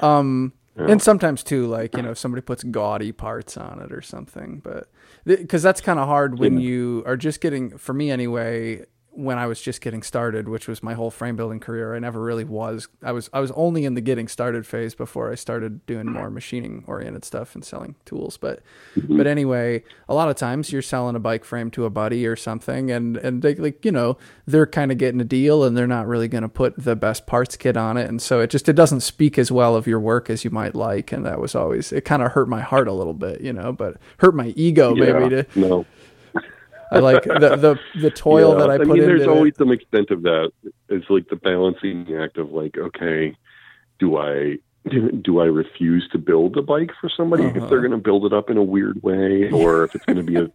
[0.00, 0.86] um Yeah.
[0.90, 4.60] and sometimes too like you know if somebody puts gaudy parts on it or something
[4.62, 4.86] but
[5.24, 6.68] because that's kind of hard when Yeah.
[6.68, 8.84] you are just getting for me anyway
[9.18, 12.20] when I was just getting started, which was my whole frame building career, I never
[12.20, 12.86] really was.
[13.02, 16.30] I was I was only in the getting started phase before I started doing more
[16.30, 18.36] machining oriented stuff and selling tools.
[18.36, 18.62] But
[18.94, 19.16] mm-hmm.
[19.16, 22.36] but anyway, a lot of times you're selling a bike frame to a buddy or
[22.36, 25.88] something, and and they like you know they're kind of getting a deal, and they're
[25.88, 28.68] not really going to put the best parts kit on it, and so it just
[28.68, 31.56] it doesn't speak as well of your work as you might like, and that was
[31.56, 34.52] always it kind of hurt my heart a little bit, you know, but hurt my
[34.54, 35.86] ego maybe to no.
[36.90, 39.58] I like the the the toil Yeah, that I put mean, there's always it.
[39.58, 40.50] some extent of that.
[40.88, 43.36] It's like the balancing act of like, okay,
[43.98, 44.58] do I
[45.22, 47.60] do I refuse to build a bike for somebody Uh-huh.
[47.62, 50.16] if they're going to build it up in a weird way, or if it's going
[50.18, 50.50] to be a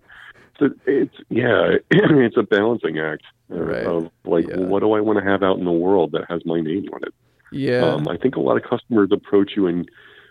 [0.60, 3.86] it's, it's yeah, it's a balancing act of, Right.
[3.86, 4.58] of like, Yeah.
[4.58, 6.88] well, what do I want to have out in the world that has my name
[6.94, 7.14] on it?
[7.52, 9.88] Yeah, Um, I think a lot of customers approach you and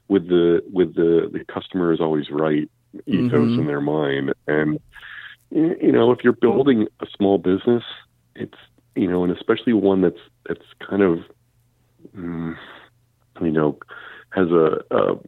[0.09, 2.69] with the with the the customer is always right
[3.07, 3.59] ethos Mhm.
[3.59, 4.79] in their mind, and
[5.53, 7.83] you know if you're building a small business,
[8.35, 8.59] it's
[8.95, 11.19] you know, and especially one that's that's kind of
[12.17, 12.57] mm,
[13.41, 13.79] you know
[14.31, 15.19] has a, a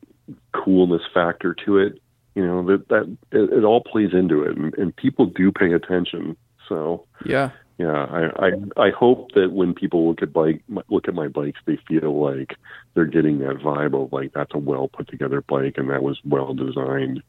[0.53, 2.01] coolness factor to it.
[2.35, 5.73] You know that that it, it all plays into it, and, and people do pay
[5.73, 6.37] attention.
[6.69, 11.15] So yeah, yeah, I, I I hope that when people look at bike look at
[11.15, 12.57] my bikes, they feel like
[12.95, 16.19] they're getting that vibe of like that's a well put together bike and that was
[16.25, 17.23] well designed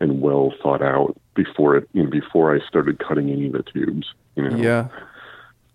[0.00, 3.62] and well thought out before it you know, before I started cutting any of the
[3.62, 4.12] tubes.
[4.34, 4.88] You know, yeah.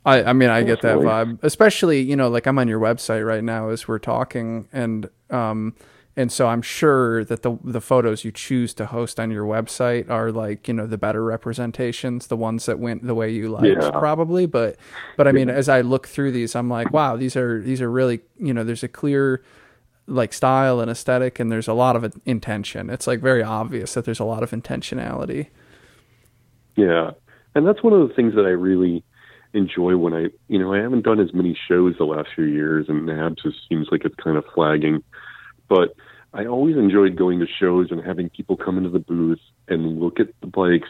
[0.06, 3.26] I I mean I get that vibe, especially you know like I'm on your website
[3.26, 5.76] right now as we're talking, and um
[6.16, 10.10] and so I'm sure that the the photos you choose to host on your website
[10.10, 13.82] are like you know the better representations, the ones that went the way you liked
[13.82, 13.92] Yeah.
[13.92, 14.46] probably.
[14.46, 14.76] But
[15.18, 17.90] but I mean as I look through these, I'm like wow these are these are
[17.90, 19.42] really you know there's a clear
[20.08, 22.90] like style and aesthetic and there's a lot of intention.
[22.90, 25.48] It's like very obvious that there's a lot of intentionality.
[26.76, 27.12] Yeah,
[27.56, 29.04] and that's one of the things that I really
[29.54, 32.88] enjoy when I, you know, I haven't done as many shows the last few years,
[32.90, 35.04] and NAHBS just seems like it's kind of flagging.
[35.70, 35.96] But
[36.34, 40.20] I always enjoyed going to shows and having people come into the booth and look
[40.20, 40.90] at the bikes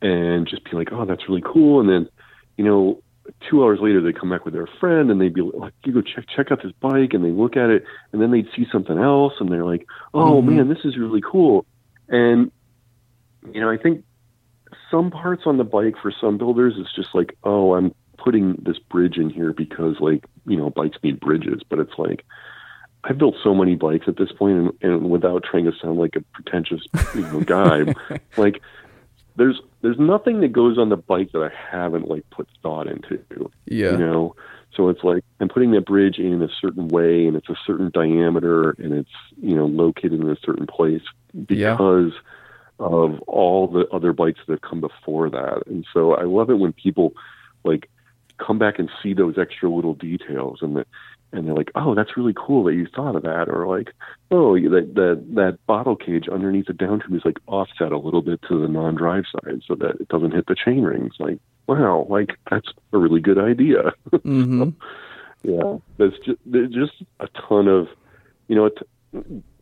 [0.00, 2.08] and just be like, "Oh, that's really cool," and then,
[2.56, 3.02] you know,
[3.48, 6.02] two hours later they come back with their friend and they'd be like, "You go
[6.02, 8.98] check check out this bike," and they look at it, and then they'd see something
[8.98, 10.46] else, and they're like, "Oh Mhm.
[10.46, 11.66] man, this is really cool,"
[12.08, 12.50] and
[13.52, 14.04] you know, I think
[14.90, 18.78] some parts on the bike for some builders it's just like oh i'm putting this
[18.90, 22.24] bridge in here because like you know bikes need bridges but it's like
[23.04, 26.16] i've built so many bikes at this point and, and without trying to sound like
[26.16, 26.82] a pretentious
[27.14, 27.94] you know guy
[28.36, 28.60] like
[29.36, 33.18] there's there's nothing that goes on the bike that i haven't like put thought into
[33.66, 33.92] Yeah.
[33.92, 34.34] you know
[34.74, 37.90] so it's like i'm putting that bridge in a certain way and it's a certain
[37.92, 39.10] diameter and it's
[39.40, 41.72] you know located in a certain place Yeah.
[41.72, 42.12] because
[42.80, 46.58] of all the other bikes that have come before that and so i love it
[46.58, 47.12] when people
[47.64, 47.90] like
[48.38, 50.86] come back and see those extra little details and that
[51.32, 53.92] and they're like oh that's really cool that you thought of that or like
[54.30, 58.22] oh that that that bottle cage underneath the down tube is like offset a little
[58.22, 62.06] bit to the non-drive side so that it doesn't hit the chain rings like wow
[62.08, 64.70] like that's a really good idea hmm
[65.42, 67.88] yeah, there's just there's just a ton of,
[68.48, 68.78] you know, it,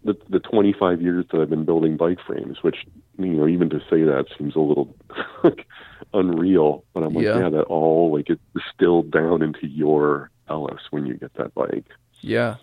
[0.05, 2.87] the the 25 years that I've been building bike frames, which
[3.19, 4.95] you know, even to say that seems a little
[5.45, 5.67] like
[6.15, 6.85] unreal.
[6.95, 7.41] But I'm like, Yeah.
[7.41, 11.87] yeah, that all like it's distilled down into your Ellis when you get that bike.
[12.21, 12.57] Yeah.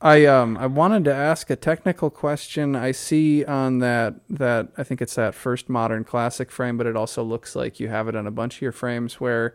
[0.00, 2.74] I um I wanted to ask a technical question.
[2.74, 6.96] I see on that that I think it's that first modern classic frame, but it
[6.96, 9.54] also looks like you have it on a bunch of your frames where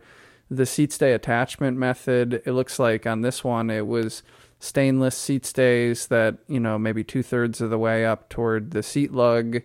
[0.50, 4.22] the seat stay attachment method, it looks like on this one it was
[4.58, 8.82] stainless seat stays that, you know, maybe two thirds of the way up toward the
[8.82, 9.62] seat lug.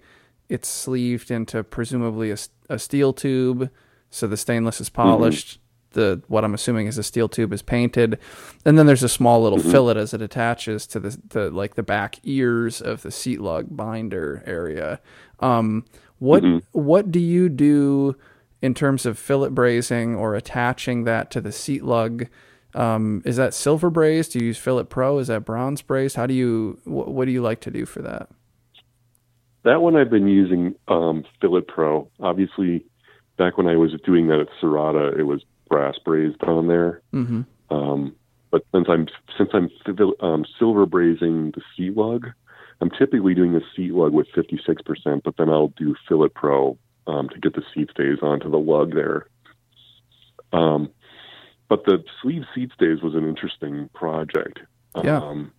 [0.50, 2.36] It's sleeved into presumably
[2.70, 3.70] a steel tube,
[4.10, 5.60] so the stainless is polished.
[5.94, 8.20] The what I'm assuming is a steel tube is painted,
[8.66, 11.84] and then there's a small little fillet as it attaches to the, the like the
[11.84, 15.00] back ears of the seat lug binder area.
[15.40, 15.86] Um,
[16.20, 18.16] what what do you do
[18.62, 22.28] in terms of fillet brazing or attaching that to the seat lug?
[22.76, 24.34] Um, is that silver brazed?
[24.34, 25.20] Do you use Fillet Pro?
[25.20, 26.16] Is that bronze brazed?
[26.16, 28.30] How do you wh- what do you like to do for that?
[29.64, 32.10] That one I've been using um, Fillet Pro.
[32.20, 32.86] Obviously,
[33.38, 37.02] back when I was doing that at Serotta, it was brass brazed on there.
[37.14, 37.42] Mm-hmm.
[37.76, 38.16] Um,
[38.52, 39.08] but since I'm
[39.38, 39.70] since I'm
[40.22, 42.28] um, silver brazing the seat lug,
[42.80, 47.28] I'm typically doing a seat lug with 56%, but then I'll do Fillet Pro um,
[47.30, 49.26] to get the seat stays onto the lug there.
[50.52, 50.92] Um,
[51.70, 54.60] but the sleeve seat stays was an interesting project.
[55.04, 55.18] Yeah.
[55.18, 55.52] Um,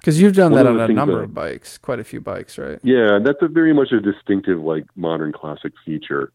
[0.00, 2.80] Because you've done that on a number that- of bikes, quite a few bikes, right?
[2.82, 6.32] yeah, that's a very much a distinctive like modern classic feature.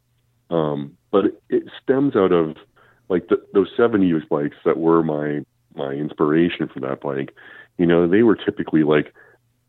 [0.50, 2.56] Um, but it, it stems out of
[3.10, 7.36] like the, those 70s bikes that were my my inspiration for that bike.
[7.78, 9.14] You know, they were typically like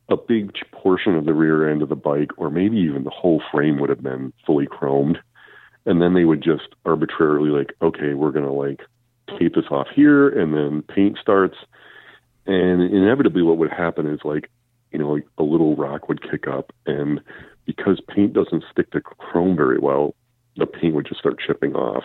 [0.09, 3.43] a big portion of the rear end of the bike, or maybe even the whole
[3.53, 5.19] frame would have been fully chromed,
[5.85, 8.81] and then they would just arbitrarily like, okay, we're gonna like
[9.39, 11.57] tape this off here, and then paint starts,
[12.47, 14.51] and inevitably what would happen is like
[14.93, 17.21] you know, like a little rock would kick up, and
[17.67, 20.15] because paint doesn't stick to chrome very well,
[20.57, 22.05] the paint would just start chipping off.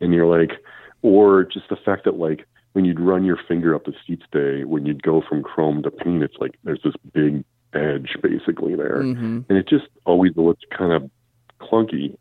[0.00, 0.58] And you're like,
[1.02, 4.64] or just the fact that like when you'd run your finger up the seat stay,
[4.64, 9.02] when you'd go from chrome to paint, it's like there's this big edge basically there,
[9.02, 9.40] Mm-hmm.
[9.48, 11.10] and it just always looks kind of
[11.60, 12.16] clunky.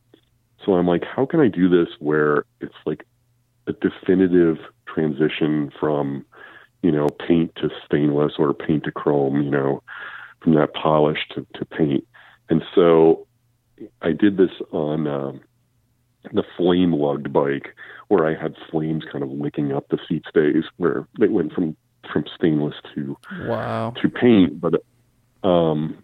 [0.66, 3.06] So I'm like, how can I do this where it's like
[3.68, 6.26] a definitive transition from
[6.82, 9.82] you know, paint to stainless or paint to chrome, you know,
[10.42, 12.08] from that polish to, to paint.
[12.50, 13.28] And so
[14.02, 15.42] I did this on um,
[16.34, 17.76] the flame lugged bike
[18.08, 21.76] where I had flames kind of licking up the seat stays where they went from,
[22.12, 23.94] from stainless to, Wow.
[24.02, 24.62] to paint.
[24.62, 24.84] But
[25.44, 25.98] um,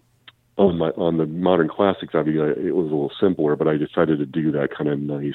[0.58, 4.20] on my, on the modern classics, obviously it was a little simpler, but I decided
[4.20, 5.34] to do that kind of nice,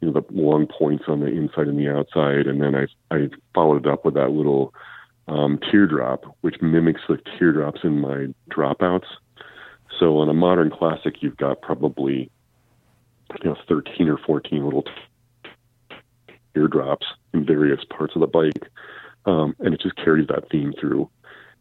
[0.00, 2.46] you know, the long points on the inside and the outside.
[2.46, 4.72] And then I, I followed it up with that little
[5.28, 9.06] um, teardrop, which mimics the teardrops in my dropouts.
[9.98, 12.30] So on a modern classic, you've got probably,
[13.42, 14.84] you know, 13 or 14 little
[16.54, 18.70] teardrops in various parts of the bike.
[19.26, 21.10] Um, and it just carries that theme through.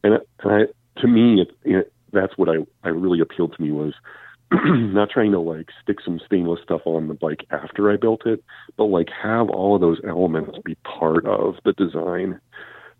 [0.03, 3.71] And, and I, to me, it, it, that's what I, I really appealed to me
[3.71, 3.93] was
[4.51, 8.43] not trying to like stick some stainless stuff on the bike after I built it,
[8.77, 12.39] but like have all of those elements be part of the design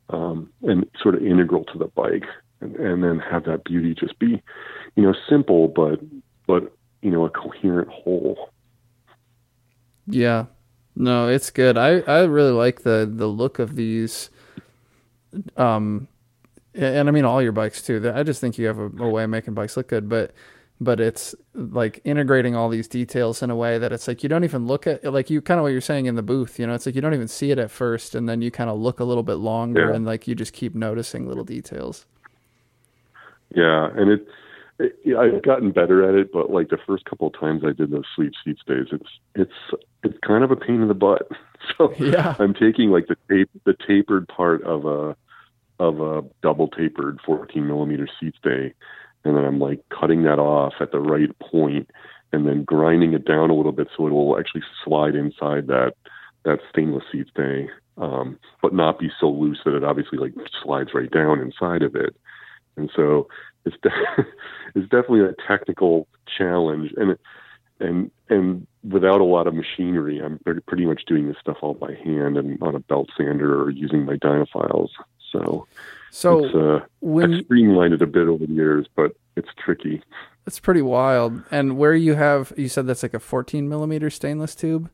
[0.10, 2.26] um, and sort of integral to the bike,
[2.62, 4.42] and, and then have that beauty just be,
[4.96, 6.00] you know, simple but
[6.48, 8.50] but you know a coherent whole.
[10.08, 10.46] Yeah.
[10.96, 11.78] No, it's good.
[11.78, 14.30] I, I really like the the look of these.
[15.58, 16.08] Um,
[16.74, 18.12] and I mean all your bikes too.
[18.14, 20.32] I just think you have a, a way of making bikes look good, but
[20.82, 24.44] but it's like integrating all these details in a way that it's like you don't
[24.44, 26.74] even look at like you kind of what you're saying in the booth you know
[26.74, 29.00] it's like you don't even see it at first and then you kind of look
[29.00, 29.96] a little bit longer Yeah.
[29.96, 32.06] and like you just keep noticing little details
[33.56, 34.28] Yeah, and it,
[34.80, 37.72] it yeah, I've gotten better at it, but like the first couple of times I
[37.72, 41.28] did those sleep seat stays, it's it's it's kind of a pain in the butt.
[41.80, 45.16] So yeah I'm taking like the tape the tapered part of a
[45.80, 48.72] of a double tapered 14 millimeter seat stay,
[49.24, 51.90] and then I'm like cutting that off at the right point,
[52.32, 55.94] and then grinding it down a little bit so it will actually slide inside that
[56.44, 57.68] that stainless seat stay,
[57.98, 61.96] um, but not be so loose that it obviously like slides right down inside of
[61.96, 62.16] it.
[62.78, 63.28] And so
[63.66, 63.90] it's de-
[64.76, 66.08] it's definitely a technical
[66.38, 67.18] challenge, and
[67.80, 71.74] and and without a lot of machinery, I'm pretty, pretty much doing this stuff all
[71.74, 74.90] by hand and on a belt sander or using my Dynafiles.
[75.32, 75.68] So
[76.12, 80.02] so it's uh, when I've streamlined it a bit over the years, but it's tricky.
[80.48, 84.56] it's pretty wild and where you have you said that's like a 14 millimeter stainless
[84.56, 84.90] tube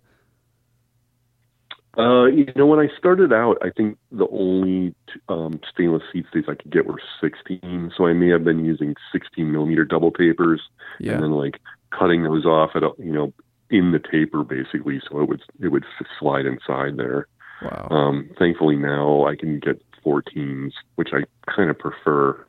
[1.97, 4.95] Uh, you know, when I started out, I think the only
[5.27, 7.91] um, stainless seat stays I could get were 16.
[7.97, 10.61] So I may have been using 16 millimeter double tapers
[10.99, 13.33] yeah and then like cutting those off at a, you know
[13.69, 15.85] in the taper basically, so it would it would
[16.19, 17.27] slide inside there.
[17.61, 22.45] wow Um, thankfully now I can get 14s, which I kind of prefer,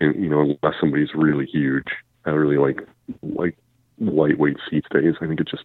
[0.00, 1.88] and you know unless somebody's really huge.
[2.24, 2.86] I really like
[3.22, 3.56] like
[3.98, 5.14] lightweight seat stays.
[5.20, 5.64] I think it just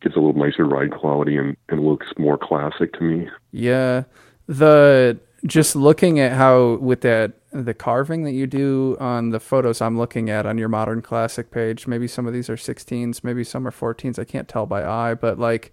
[0.00, 3.28] gives a little nicer ride quality and, and looks more classic to me.
[3.52, 4.04] Yeah.
[4.46, 9.80] The just looking at how with that the carving that you do on the photos
[9.80, 13.44] I'm looking at on your modern classic page, maybe some of these are 16s, maybe
[13.44, 14.18] some are 14s.
[14.18, 15.72] I can't tell by eye, but like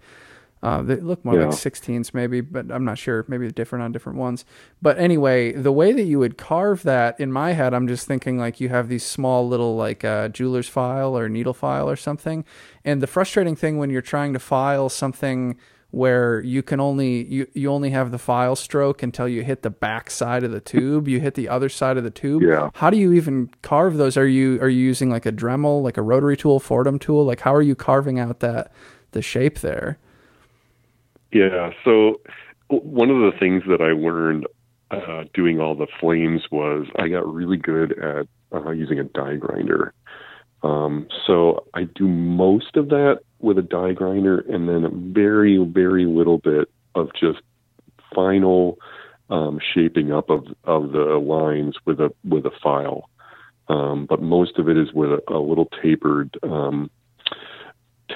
[0.64, 1.46] uh, they look more Yeah.
[1.46, 3.24] like 16s maybe, but I'm not sure.
[3.28, 4.44] Maybe different on different ones.
[4.80, 8.38] But anyway, the way that you would carve that in my head, I'm just thinking
[8.38, 12.44] like you have these small little like uh, jeweler's file or needle file or something.
[12.84, 15.56] And the frustrating thing when you're trying to file something
[15.90, 19.70] where you can only you, you only have the file stroke until you hit the
[19.70, 22.70] back side of the tube you hit the other side of the tube Yeah.
[22.74, 25.96] how do you even carve those are you are you using like a dremel like
[25.96, 28.72] a rotary tool Foredom tool like how are you carving out that
[29.12, 29.98] the shape there
[31.34, 31.70] Yeah.
[31.84, 32.20] So
[32.68, 34.46] one of the things that I learned
[34.90, 39.36] uh, doing all the flames was I got really good at uh, using a die
[39.36, 39.92] grinder.
[40.62, 45.58] Um, so I do most of that with a die grinder, and then a very,
[45.58, 47.40] very little bit of just
[48.14, 48.78] final
[49.28, 53.10] um, shaping up of, of the lines with a with a file.
[53.68, 56.90] Um, but most of it is with a, a little tapered um,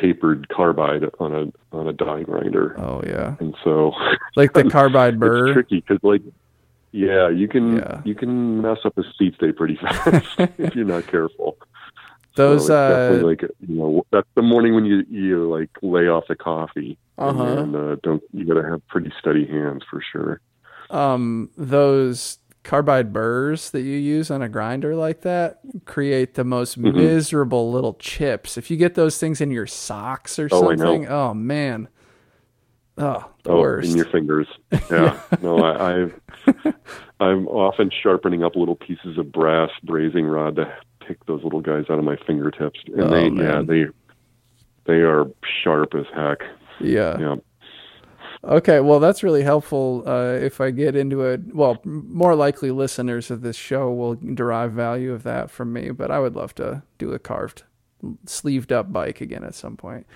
[0.01, 2.74] tapered carbide on a on a die grinder.
[2.78, 3.92] oh yeah And so
[4.36, 6.22] like the carbide it's burr tricky because, like,
[6.92, 8.01] yeah, you can Yeah.
[8.05, 10.26] you can mess up a seat stay pretty fast
[10.59, 11.57] if you're not careful.
[12.36, 16.09] those so uh definitely like you know that's the morning when you you like lay
[16.09, 16.96] off the coffee.
[17.18, 17.42] Uh-huh.
[17.44, 20.40] And uh, don't you got to have pretty steady hands for sure.
[20.90, 26.78] um those carbide burrs that you use on a grinder like that create the most
[26.80, 26.94] Mhm.
[26.96, 31.32] miserable little chips if you get those things in your socks or Oh, something oh
[31.34, 31.88] man
[32.98, 34.46] oh the oh, worst in your fingers.
[34.90, 35.18] Yeah.
[35.40, 36.20] no, I, I've
[37.20, 40.72] I'm often sharpening up little pieces of brass brazing rod to
[41.06, 43.86] pick those little guys out of my fingertips, and Oh, they yeah they
[44.84, 45.26] they are
[45.64, 46.40] sharp as heck.
[46.80, 47.36] yeah Yeah.
[48.45, 50.05] Okay, well, that's really helpful.
[50.07, 54.72] Uh, if I get into it, well, more likely listeners of this show will derive
[54.72, 55.91] value of that from me.
[55.91, 57.64] But I would love to do a carved,
[58.26, 60.07] sleeved up bike again at some point.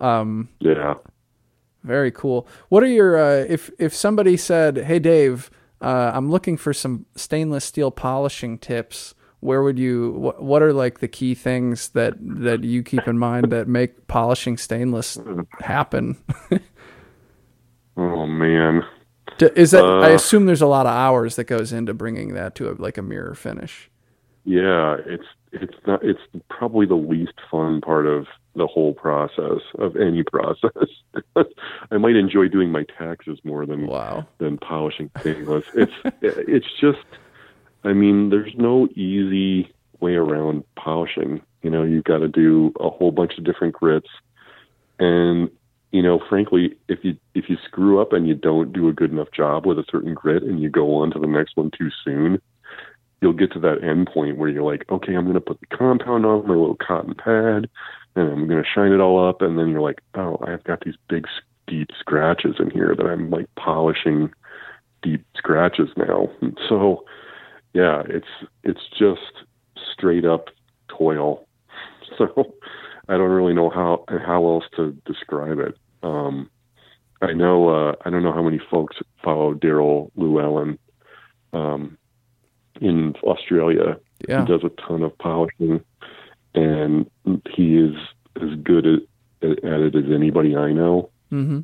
[0.00, 0.94] Um, Yeah.
[1.82, 2.46] very cool.
[2.68, 5.50] What are your uh, if if somebody said, "Hey, Dave,
[5.80, 10.12] uh, I'm looking for some stainless steel polishing tips." Where would you?
[10.12, 14.06] What, what are like the key things that that you keep in mind that make
[14.06, 15.18] polishing stainless
[15.60, 16.16] happen?
[17.96, 18.82] Oh man.
[19.38, 19.84] D- Is that?
[19.84, 22.72] I Uh, assume there's a lot of hours that goes into bringing that to a,
[22.72, 23.90] like a mirror finish.
[24.44, 26.20] Yeah, it's it's not it's
[26.50, 30.70] probably the least fun part of the whole process of any process.
[31.90, 34.26] I might enjoy doing my taxes more than Wow.
[34.38, 35.64] than polishing stainless.
[35.74, 36.98] It's it's just
[37.84, 41.40] I mean, there's no easy way around polishing.
[41.62, 44.08] You know, you've got to do a whole bunch of different grits
[44.98, 45.48] and
[45.92, 49.12] you know, frankly, if you if you screw up and you don't do a good
[49.12, 51.90] enough job with a certain grit and you go on to the next one too
[52.04, 52.40] soon,
[53.20, 55.76] you'll get to that end point where you're like, okay, I'm going to put the
[55.76, 57.68] compound on my little cotton pad
[58.16, 59.42] and I'm going to shine it all up.
[59.42, 61.26] And then you're like, oh, I've got these big
[61.66, 64.32] deep scratches in here that I'm like polishing
[65.02, 66.30] deep scratches now.
[66.40, 67.04] And so,
[67.74, 68.26] yeah, it's
[68.64, 69.44] it's just
[69.92, 70.48] straight up
[70.88, 71.46] toil.
[72.18, 72.52] So
[73.08, 75.76] I don't really know how how else to describe it.
[76.02, 76.50] Um,
[77.20, 80.78] I know uh, I don't know how many folks follow Daryl Llewellyn
[81.52, 81.98] um,
[82.80, 83.98] in Australia.
[84.28, 84.40] Yeah.
[84.40, 85.80] He does a ton of polishing,
[86.54, 87.10] and
[87.50, 87.94] he is
[88.40, 89.02] as good at,
[89.42, 91.10] at it as anybody I know.
[91.32, 91.60] Mm-hmm.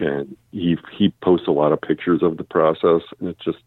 [0.00, 3.58] And he he posts a lot of pictures of the process, and it's just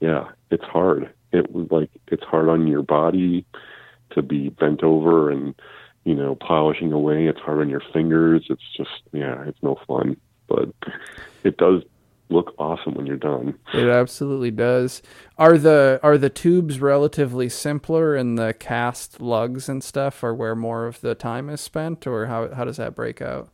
[0.00, 1.10] yeah, it's hard.
[1.32, 3.44] It was like it's hard on your body
[4.10, 5.54] to be bent over and
[6.04, 7.26] you know polishing away.
[7.26, 8.46] It's hard on your fingers.
[8.48, 10.16] It's just yeah, it's no fun,
[10.48, 10.68] but
[11.44, 11.82] it does
[12.30, 13.58] look awesome when you're done.
[13.72, 15.02] It absolutely does.
[15.38, 20.54] Are the are the tubes relatively simpler and the cast lugs and stuff are where
[20.54, 23.50] more of the time is spent or how how does that break out?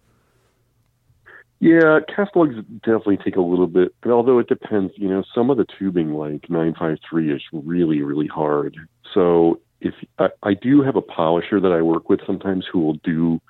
[1.60, 5.48] Yeah, cast lugs definitely take a little bit, but although it depends, you know, some
[5.48, 8.76] of the tubing like 953 is really, really hard.
[9.14, 12.98] So if I, I do have a polisher that I work with sometimes who will
[13.04, 13.40] do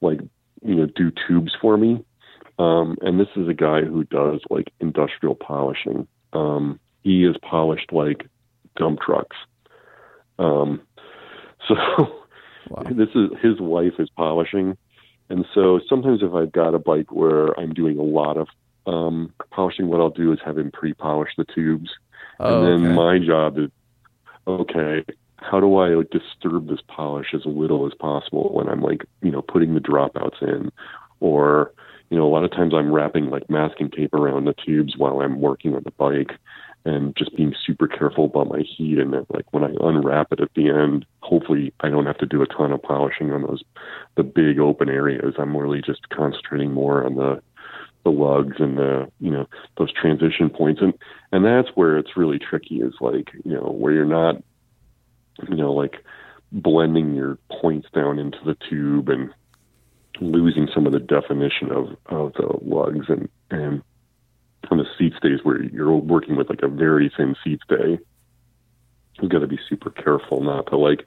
[0.00, 0.20] like,
[0.62, 2.04] you know, do tubes for me.
[2.58, 6.06] Um, and this is a guy who does like industrial polishing.
[6.32, 8.26] Um, he has polished like
[8.76, 9.36] dump trucks.
[10.38, 10.82] Um,
[11.68, 11.74] so
[12.70, 12.82] Wow.
[12.92, 14.78] this is his wife is polishing
[15.28, 18.48] and so sometimes if I've got a bike where I'm doing a lot of
[18.86, 21.90] um, polishing, what I'll do is have him pre-polish the tubes,
[22.40, 22.96] Oh, and then okay.
[22.96, 23.70] my job is
[24.46, 25.04] okay.
[25.50, 29.42] How do I disturb this polish as little as possible when I'm like you know
[29.42, 30.70] putting the dropouts in,
[31.20, 31.72] or
[32.10, 35.20] you know a lot of times I'm wrapping like masking tape around the tubes while
[35.20, 36.38] I'm working on the bike,
[36.84, 40.40] and just being super careful about my heat and then like when I unwrap it
[40.40, 43.62] at the end, hopefully I don't have to do a ton of polishing on those
[44.16, 45.34] the big open areas.
[45.38, 47.42] I'm really just concentrating more on the
[48.04, 49.46] the lugs and the you know
[49.78, 50.92] those transition points and
[51.32, 54.36] and that's where it's really tricky is like you know where you're not
[55.48, 56.04] you know like
[56.52, 59.30] blending your points down into the tube and
[60.20, 63.82] losing some of the definition of of the lugs and and
[64.70, 67.98] on the seat stays where you're working with like a very thin seat stay
[69.20, 71.04] you've got to be super careful not to like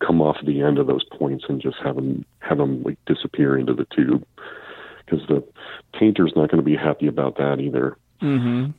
[0.00, 3.58] come off the end of those points and just have them have them like disappear
[3.58, 4.24] into the tube
[5.04, 5.44] because the
[5.98, 7.96] painter's not going to be happy about that either.
[8.20, 8.74] Mhm.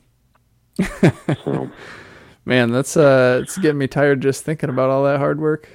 [1.44, 1.70] So
[2.44, 5.68] Man, that's uh it's getting me tired just thinking about all that hard work.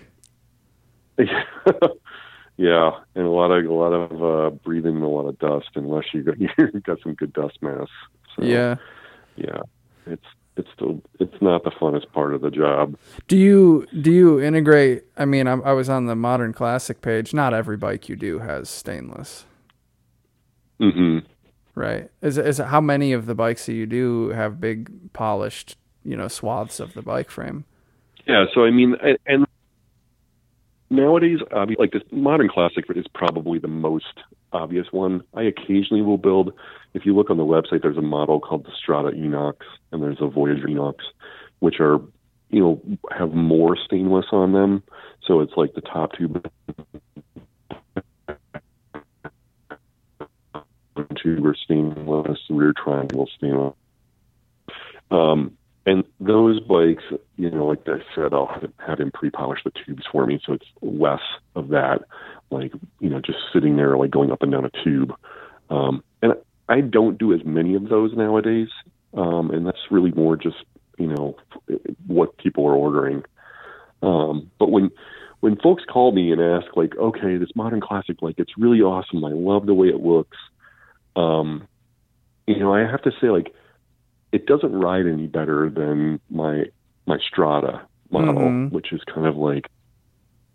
[1.17, 6.05] yeah, and a lot of a lot of uh, breathing a lot of dust unless
[6.13, 6.49] you got you
[6.81, 7.91] got some good dust masks.
[8.35, 8.75] So, Yeah.
[9.35, 9.61] yeah,
[10.05, 10.25] it's
[10.57, 12.95] it's still it's not the funnest part of the job.
[13.27, 15.03] Do you do you integrate?
[15.17, 17.33] I mean, I, I was on the modern classic page.
[17.33, 19.45] Not every bike you do has stainless,
[20.81, 21.19] Mm-hmm.
[21.75, 22.09] right?
[22.21, 26.27] Is is how many of the bikes that you do have big polished, you know,
[26.27, 27.65] swaths of the bike frame?
[28.27, 28.95] Yeah, so I mean,
[29.25, 29.45] and,
[30.89, 34.19] nowadays, obvi- like this modern classic is probably the most
[34.53, 35.21] obvious one.
[35.33, 36.53] I occasionally will build.
[36.93, 39.55] If you look on the website, there's a model called the Strata Inox,
[39.91, 40.95] and there's a Voyager Inox,
[41.59, 41.99] which are,
[42.49, 42.81] you know,
[43.11, 44.81] have more stainless on them.
[45.25, 46.47] So it's like the top tube
[51.21, 53.75] tube are stainless, rear triangle stainless.
[55.11, 57.03] Um, and those bikes,
[57.37, 58.47] you know, like I said, I'll
[58.85, 61.21] have, him pre-polish the tubes for me, so it's less
[61.55, 62.01] of that,
[62.49, 65.13] like you know, just sitting there, like going up and down a tube.
[65.69, 66.33] Um, and
[66.69, 68.69] I don't do as many of those nowadays,
[69.13, 70.57] um, and that's really more just
[70.97, 71.37] you know
[72.07, 73.23] what people are ordering.
[74.01, 74.91] Um, but when
[75.41, 79.23] when folks call me and ask, like, okay, this modern classic, like, it's really awesome.
[79.23, 80.37] I love the way it looks.
[81.15, 81.67] Um,
[82.47, 83.53] you know, I have to say, like,
[84.35, 86.65] it doesn't ride any better than my
[87.07, 87.81] my Strata
[88.11, 88.71] model, Mhm.
[88.71, 89.69] which is kind of like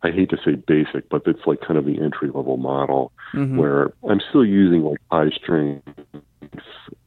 [0.03, 3.57] I hate to say basic, but it's like kind of the entry level model Mhm.
[3.57, 5.87] where I'm still using like high strength,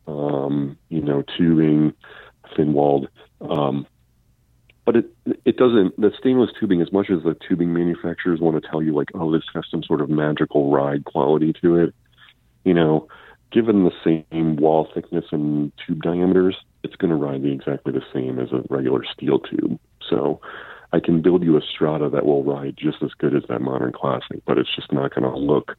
[0.08, 1.94] um, you know, tubing,
[2.56, 3.08] thin walled,
[3.42, 3.86] um,
[4.86, 5.06] but it
[5.46, 6.00] it doesn't.
[6.00, 9.32] The stainless tubing, as much as the tubing manufacturers want to tell you like, oh,
[9.32, 11.94] this has some sort of magical ride quality to it,
[12.64, 13.08] you know,
[13.54, 18.40] given the same wall thickness and tube diameters, it's going to ride exactly the same
[18.40, 19.80] as a regular steel tube.
[20.10, 20.42] So
[20.92, 23.94] I can build you a Strata that will ride just as good as that modern
[23.94, 25.78] classic, but it's just not going to look,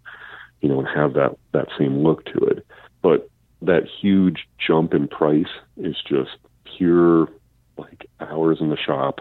[0.60, 2.66] you know, and have that that same look to it.
[3.02, 3.28] But
[3.62, 6.36] that huge jump in price is just
[6.76, 7.28] pure
[7.76, 9.20] like hours in the shop.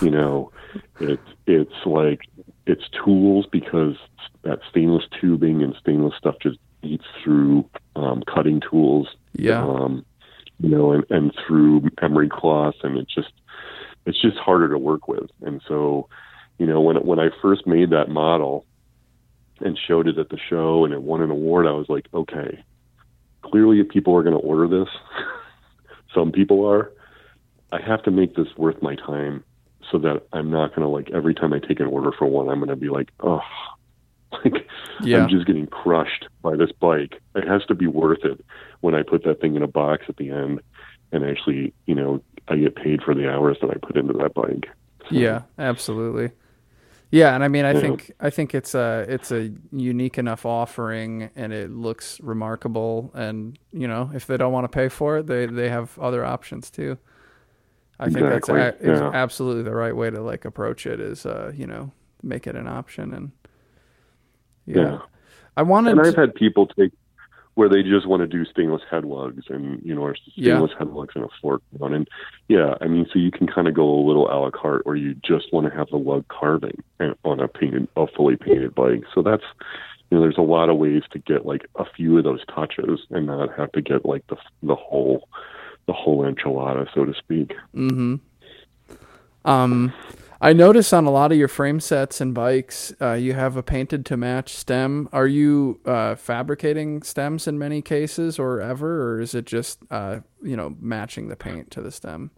[0.00, 0.52] You know,
[1.00, 2.20] it it's like
[2.66, 3.96] it's tools because
[4.42, 9.08] that stainless tubing and stainless stuff just eats through um, cutting tools.
[9.32, 9.62] Yeah.
[9.62, 10.04] Um,
[10.60, 13.32] you know, and, and through emery cloth, and it's just
[14.06, 15.30] it's just harder to work with.
[15.42, 16.08] And so,
[16.58, 18.64] you know, when when I first made that model
[19.60, 22.62] and showed it at the show and it won an award, I was like, okay,
[23.42, 24.88] clearly people are going to order this.
[26.14, 26.92] Some people are.
[27.72, 29.42] I have to make this worth my time
[29.90, 32.48] so that I'm not going to like every time I take an order for one,
[32.48, 33.40] I'm going to be like, oh,
[34.44, 34.66] like
[35.02, 35.22] Yeah.
[35.24, 37.20] I'm just getting crushed by this bike.
[37.34, 38.44] It has to be worth it
[38.80, 40.60] when I put that thing in a box at the end
[41.12, 44.34] and actually, you know, I get paid for the hours that I put into that
[44.34, 44.68] bike.
[45.08, 46.30] So, Yeah, absolutely.
[47.10, 47.80] Yeah, and I mean, I Yeah.
[47.80, 53.12] think I think it's a it's a unique enough offering, and it looks remarkable.
[53.14, 56.24] And you know, if they don't want to pay for it, they they have other
[56.24, 56.98] options too.
[58.00, 59.10] I think that's a, Exactly, is yeah.
[59.14, 60.98] absolutely the right way to like approach it.
[60.98, 63.30] Is uh, you know, make it an option, and
[64.66, 64.98] yeah, Yeah.
[65.56, 65.92] I wanted.
[65.98, 66.92] And I've had people take
[67.54, 70.54] where they just want to do stainless head lugs and you know or Yeah.
[70.56, 72.08] stainless head lugs and a fork on and
[72.48, 74.96] yeah i mean so you can kind of go a little a la carte or
[74.96, 76.82] you just want to have the lug carving
[77.24, 79.44] on a painted a fully painted bike so that's
[80.10, 83.06] you know there's a lot of ways to get like a few of those touches
[83.10, 85.28] and not have to get like the the whole
[85.86, 88.16] the whole enchilada so to speak Mm-hmm.
[89.44, 89.92] Um,
[90.44, 93.62] I notice on a lot of your frame sets and bikes, uh, you have a
[93.62, 95.08] painted to match stem.
[95.10, 100.20] Are you uh, fabricating stems in many cases, or ever, or is it just uh,
[100.42, 102.30] you know matching the paint to the stem?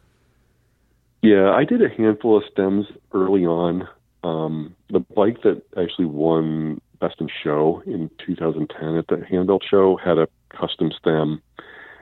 [1.22, 3.88] Yeah, I did a handful of stems early on.
[4.22, 9.96] Um, the bike that actually won Best in Show in 2010 at the Handbuilt Show
[9.96, 11.42] had a custom stem,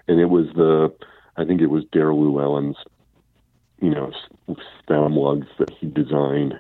[0.07, 0.92] and it was the,
[1.38, 2.76] I think it was Daryl Llewellyn's,
[3.85, 4.12] you know,
[4.82, 6.59] stem lugs that he designed.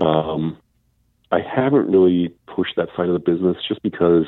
[0.00, 0.56] Um,
[1.30, 4.26] I haven't really pushed that side of the business just because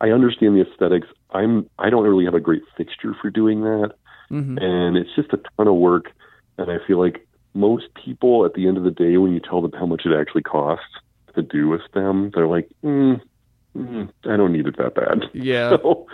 [0.00, 1.08] I- understand the aesthetics.
[1.30, 3.92] I'm I don't really have a great fixture for doing that
[4.32, 4.58] Mm-hmm.
[4.58, 6.06] and it's just a ton of work.
[6.56, 9.60] And I feel like most people, at the end of the day, when you tell
[9.60, 10.86] them how much it actually costs
[11.34, 13.20] to do a stem, they're like, mm,
[13.76, 15.76] "I don't need it that bad." Yeah.
[15.82, 16.06] So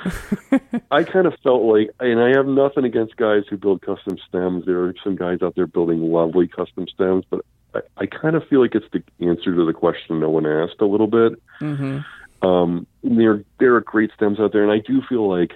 [0.91, 4.65] I kind of felt like, and I have nothing against guys who build custom stems.
[4.65, 7.45] There are some guys out there building lovely custom stems, but
[7.75, 10.81] I, I kind of feel like it's the answer to the question no one asked
[10.81, 12.47] a little bit Mm-hmm.
[12.49, 15.53] um, there there are great stems out there, and I do feel like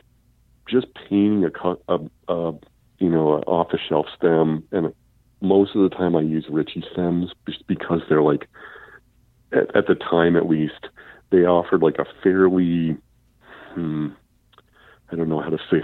[0.68, 1.98] just painting a, a,
[2.28, 2.52] a
[2.98, 4.92] you know an off the shelf stem, and
[5.40, 8.48] most of the time I use Ritchey stems just because they're like
[9.52, 10.88] at, at the time at least
[11.32, 12.96] they offered like a fairly
[13.74, 14.08] hmm,
[15.10, 15.78] I don't know how to say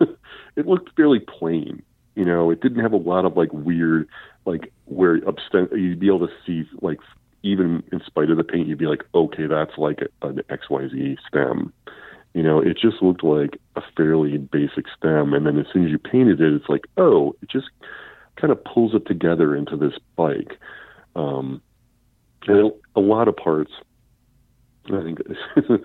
[0.00, 0.08] this.
[0.56, 1.82] it looked fairly plain.
[2.14, 4.08] You know, it didn't have a lot of like weird,
[4.44, 6.98] like where you'd be able to see like
[7.42, 11.72] even in spite of the paint, you'd be like, okay, that's like an XYZ stem.
[12.34, 15.34] You know, it just looked like a fairly basic stem.
[15.34, 17.66] And then as soon as you painted it, it's like, oh, it just
[18.36, 20.58] kind of pulls it together into this bike.
[21.16, 21.60] Um,
[22.46, 23.72] and a lot of parts,
[24.86, 25.18] I think,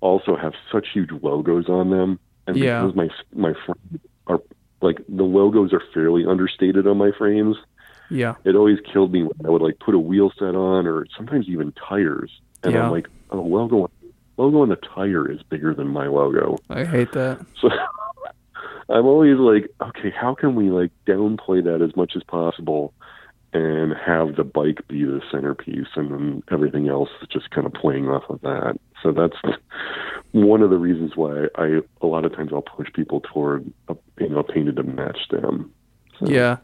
[0.00, 2.18] also have such huge logos on them.
[2.46, 2.80] And Yeah.
[2.82, 4.40] because my my frames are
[4.80, 7.56] like the logos are fairly understated on my frames,
[8.10, 8.34] Yeah.
[8.44, 11.48] it always killed me when I would like put a wheel set on or sometimes
[11.48, 12.30] even tires.
[12.62, 12.84] And Yeah.
[12.84, 13.90] I'm like, oh, logo,
[14.36, 16.58] logo on the tire is bigger than my logo.
[16.70, 17.44] I hate that.
[17.60, 17.68] So
[18.90, 22.94] I'm always like, okay, how can we like downplay that as much as possible
[23.52, 27.72] and have the bike be the centerpiece and then everything else is just kind of
[27.72, 28.78] playing off of that.
[29.02, 29.36] So that's
[30.32, 33.96] one of the reasons why I a lot of times I'll push people toward a
[34.18, 35.72] you know painted to match them
[36.18, 36.58] So Yeah.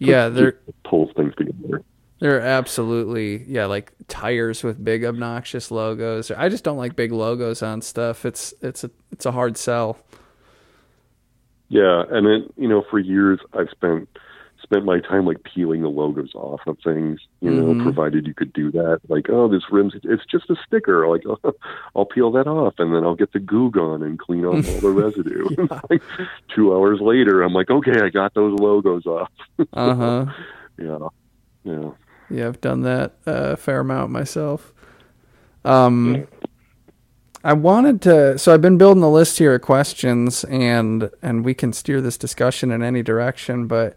[0.00, 0.28] Yeah.
[0.28, 1.82] They're pulls things together.
[2.18, 6.30] They're absolutely yeah, like tires with big obnoxious logos.
[6.30, 8.24] I just don't like big logos on stuff.
[8.24, 9.98] It's it's a it's a hard sell.
[11.68, 14.08] Yeah, and then you know, for years I've spent
[14.66, 17.20] spent my time like peeling the logos off of things.
[17.40, 17.82] You know, Mhm.
[17.82, 19.00] provided you could do that.
[19.08, 21.06] Like, oh, this rim's it's just a sticker.
[21.08, 21.52] Like, oh,
[21.94, 24.80] I'll peel that off, and then I'll get the goo gone and clean off all
[24.80, 25.46] the residue.
[25.90, 26.02] like,
[26.54, 29.30] two hours later, I'm like, okay, I got those logos off.
[29.72, 30.26] Uh huh.
[30.78, 31.08] Yeah,
[31.64, 31.90] yeah.
[32.28, 34.72] Yeah, I've done that uh, a fair amount myself.
[35.64, 36.26] Um,
[37.44, 41.54] I wanted to, so I've been building a list here of questions, and and we
[41.54, 43.66] can steer this discussion in any direction.
[43.68, 43.96] But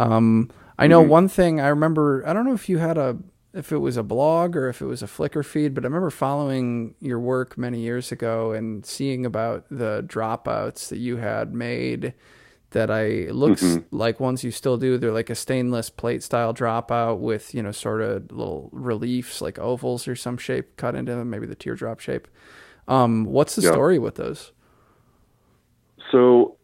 [0.00, 1.08] um, I know Mhm.
[1.08, 1.60] one thing.
[1.60, 2.22] I remember.
[2.26, 3.18] I don't know if you had a,
[3.52, 6.10] if it was a blog or if it was a Flickr feed, but I remember
[6.10, 12.14] following your work many years ago and seeing about the dropouts that you had made
[12.70, 13.84] that I it looks Mhm.
[13.90, 14.96] like ones you still do.
[14.96, 19.58] They're like a stainless plate style dropout with you know sort of little reliefs like
[19.58, 22.28] ovals or some shape cut into them, maybe the teardrop shape.
[22.86, 23.72] Um, what's the Yeah.
[23.72, 24.52] story with those?
[26.12, 26.56] So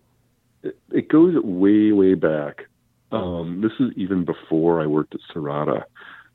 [0.62, 2.66] it, it goes way, way back.
[3.12, 5.84] Um, this is even before I worked at Serotta.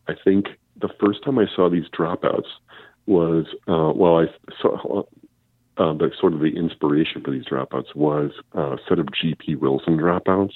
[0.07, 0.47] I think
[0.79, 2.47] the first time I saw these dropouts
[3.05, 4.27] was, uh, well, I
[4.61, 5.03] saw
[5.77, 9.57] uh, the sort of the inspiration for these dropouts was uh, a set of GP
[9.59, 10.53] Wilson dropouts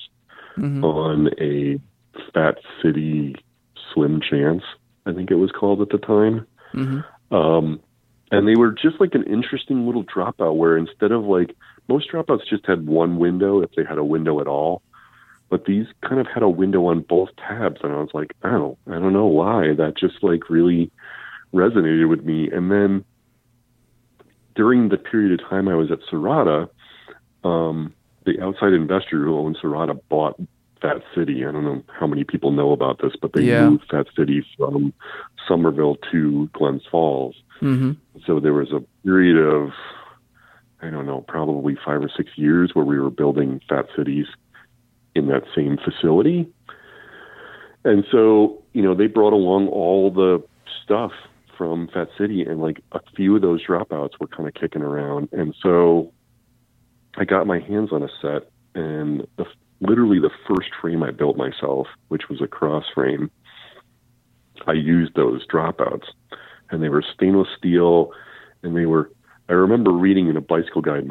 [0.58, 0.84] Mhm.
[0.84, 1.80] on a
[2.34, 3.36] Fat City
[3.94, 4.64] Slim Chance,
[5.06, 6.46] I think it was called at the time.
[6.74, 7.04] Mhm.
[7.32, 7.80] Um,
[8.32, 11.56] and they were just like an interesting little dropout where instead of like
[11.88, 14.82] most dropouts just had one window if they had a window at all,
[15.50, 18.78] but these kind of had a window on both tabs, and I was like, oh,
[18.88, 20.92] I don't know why that just like really
[21.54, 22.50] resonated with me.
[22.52, 23.06] And then
[24.56, 26.70] during the period of time I was at Serotta,
[27.44, 27.94] um,
[28.26, 30.40] the outside investor who owned Serotta bought
[30.82, 31.46] Fat City.
[31.46, 33.70] I don't know how many people know about this, but they Yeah.
[33.70, 34.94] moved Fat City from
[35.48, 37.36] Somerville to Glens Falls.
[37.62, 37.98] Mhm.
[38.26, 39.74] So there was a period of,
[40.82, 44.28] I don't know, probably five or six years where we were building Fat Cities
[45.16, 46.48] in that same facility.
[47.84, 50.44] And so, you know, they brought along all the
[50.84, 51.12] stuff
[51.58, 55.30] from Fat City, and like a few of those dropouts were kind of kicking around.
[55.32, 56.12] And so
[57.16, 59.46] I got my hands on a set, and the,
[59.80, 63.32] literally the first frame I built myself, which was a cross frame,
[64.68, 66.08] I used those dropouts,
[66.72, 68.12] and they were stainless steel,
[68.64, 69.12] and they were.
[69.48, 71.08] I remember reading in a bicycle guide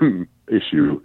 [0.48, 1.00] issue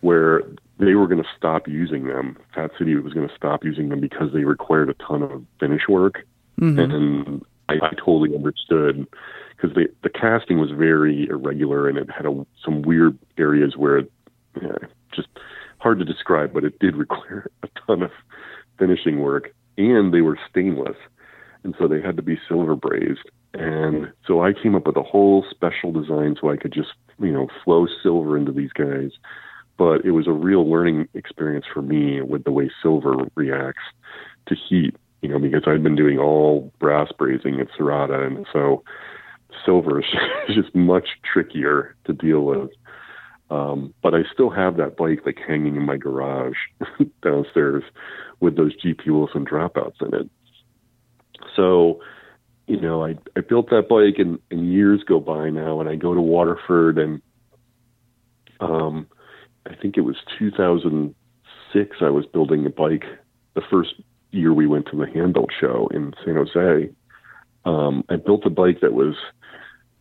[0.00, 0.42] where
[0.78, 2.36] they were going to stop using them.
[2.54, 5.88] Fat City was going to stop using them because they required a ton of finish
[5.88, 6.24] work,
[6.60, 6.78] Mhm.
[6.82, 9.06] and I, I totally understood
[9.56, 13.98] because the the casting was very irregular and it had a, some weird areas where
[13.98, 14.12] it,
[14.62, 14.78] yeah,
[15.12, 15.28] just
[15.78, 18.10] hard to describe, but it did require a ton of
[18.78, 20.96] finishing work, and they were stainless,
[21.64, 23.30] and so they had to be silver brazed.
[23.54, 27.32] And so I came up with a whole special design so I could just you
[27.32, 29.10] know flow silver into these guys.
[29.78, 33.84] But it was a real learning experience for me with the way silver reacts
[34.48, 38.84] to heat you know, because I'd been doing all brass brazing at Serotta, and so
[39.64, 40.06] silver is
[40.54, 42.70] just much trickier to deal with.
[43.50, 46.56] Um, but I still have that bike like hanging in my garage
[47.22, 47.82] downstairs
[48.40, 50.30] with those GP Wilson dropouts in it.
[51.56, 52.00] So,
[52.66, 55.96] you know, I, I built that bike and, and years go by now and I
[55.96, 57.22] go to Waterford and
[58.60, 59.08] um,
[59.68, 63.04] I think it was 2006 I was building a bike
[63.58, 63.94] the first
[64.30, 66.90] year we went to the Handbuilt show in San Jose,
[67.64, 69.16] um, I built a bike that was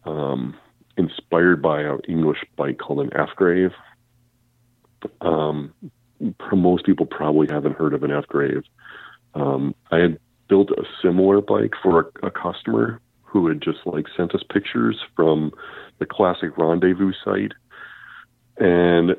[0.05, 0.55] um,
[0.95, 3.73] inspired by an English bike called an Ephgrave.
[5.21, 5.73] Um,
[6.53, 8.63] most people probably haven't heard of an Ephgrave.
[9.33, 14.05] Um, I had built a similar bike for a, a customer who had just like
[14.15, 15.51] sent us pictures from
[15.99, 17.53] the classic rendezvous site,
[18.57, 19.15] and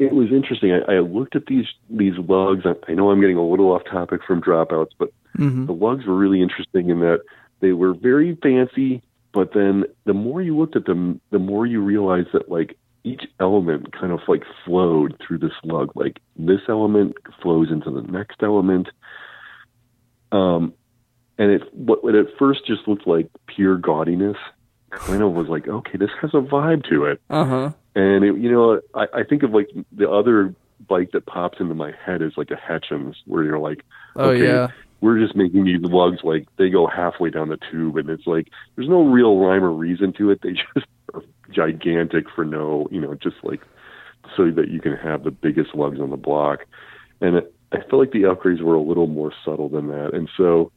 [0.00, 0.72] it was interesting.
[0.72, 2.64] I, I looked at these these lugs.
[2.64, 5.66] I, I know I'm getting a little off topic from dropouts, but Mhm.
[5.66, 7.20] the lugs were really interesting in that
[7.60, 9.02] they were very fancy.
[9.32, 13.22] But then the more you looked at them, the more you realized that like each
[13.38, 15.92] element kind of like flowed through this lug.
[15.94, 18.88] Like this element flows into the next element.
[20.32, 20.72] Um,
[21.38, 24.36] and it what what at first just looked like pure gaudiness,
[24.90, 27.20] kind of was like, okay, this has a vibe to it.
[27.30, 27.70] Uh-huh.
[27.94, 30.54] And it, you know, I, I think of like the other
[30.88, 33.84] bike that pops into my head is like a Hetchins, where you're like,
[34.16, 34.44] Oh Okay.
[34.44, 34.68] yeah.
[35.00, 38.48] we're just making these lugs like they go halfway down the tube, and it's like
[38.76, 40.40] there's no real rhyme or reason to it.
[40.42, 43.60] They just are gigantic for no, you know, just like
[44.36, 46.60] so that you can have the biggest lugs on the block.
[47.20, 50.14] And it, I feel like the Ephgraves were a little more subtle than that.
[50.14, 50.72] And so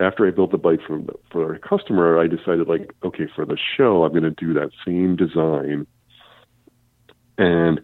[0.00, 1.00] after I built the bike for
[1.30, 4.70] for our customer, I decided like, okay, for the show, I'm going to do that
[4.86, 5.86] same design.
[7.38, 7.80] And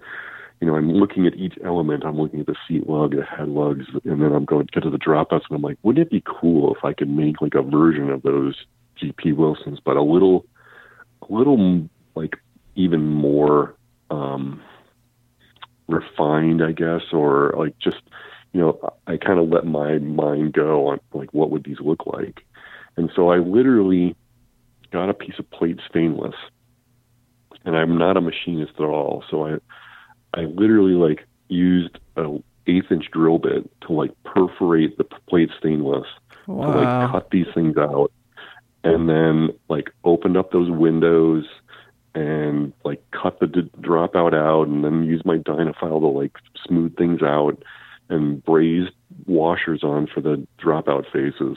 [0.61, 2.05] you know, I'm looking at each element.
[2.05, 4.82] I'm looking at the seat lug, the head lugs, and then I'm going to get
[4.82, 7.55] to the dropouts, and I'm like, wouldn't it be cool if I could make like
[7.55, 8.55] a version of those
[9.01, 10.44] GP Wilsons, but a little,
[11.22, 12.36] a little like
[12.74, 13.74] even more
[14.11, 14.62] um,
[15.88, 18.03] refined, I guess, or like just,
[18.53, 22.05] you know, I kind of let my mind go on like what would these look
[22.05, 22.44] like,
[22.98, 24.14] and so I literally
[24.92, 26.34] got a piece of plate stainless,
[27.65, 29.59] and I'm not a machinist at all, so I
[30.35, 36.07] I literally like used a eighth inch drill bit to like perforate the plate stainless
[36.47, 38.13] to like cut these things out
[38.85, 41.45] and then like opened up those windows
[42.15, 46.37] and like cut the d- dropout out and then use my dynafile to like
[46.67, 47.63] smooth things out
[48.09, 48.93] and brazed
[49.27, 51.57] washers on for the dropout faces.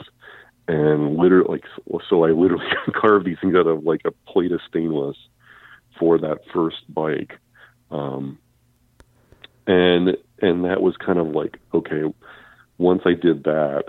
[0.66, 1.64] And literally, like,
[2.08, 5.16] so I literally carved these things out of like a plate of stainless
[5.98, 7.38] for that first bike.
[7.90, 8.38] Um,
[9.66, 12.02] and and that was kind of like okay
[12.78, 13.84] once i did that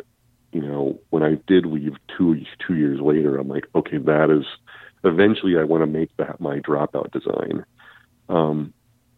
[0.52, 4.46] you know when i did leave two two years later i'm like okay that is
[5.04, 7.66] eventually i want to make that my dropout design
[8.30, 8.74] um,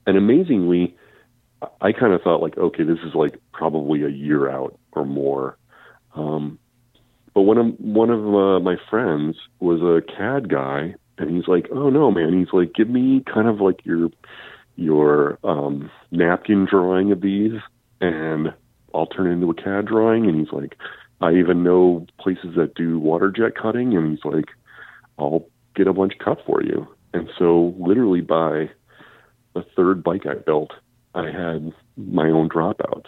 [0.05, 0.95] and amazingly
[1.81, 5.57] i kind of thought like okay this is like probably a year out or more
[6.15, 6.57] um,
[7.33, 11.67] but one of one of uh, my friends was a cad guy and he's like
[11.71, 14.09] oh no man he's like give me kind of like your
[14.77, 17.59] your um, napkin drawing of these,
[17.99, 18.53] and
[18.93, 20.27] I'll turn it into a CAD drawing.
[20.27, 20.77] And he's like,
[21.19, 24.45] I even know places that do water jet cutting, and he's like,
[25.19, 25.45] I'll
[25.75, 26.87] get a bunch cut for you.
[27.13, 28.69] And so, literally by
[29.53, 30.71] the third bike I built,
[31.15, 33.07] I had my own dropouts.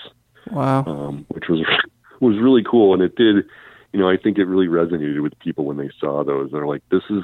[0.51, 1.63] Wow, um, which was
[2.19, 3.45] was really cool, and it did.
[3.93, 6.51] You know, I think it really resonated with people when they saw those.
[6.51, 7.23] They're like, "This is,"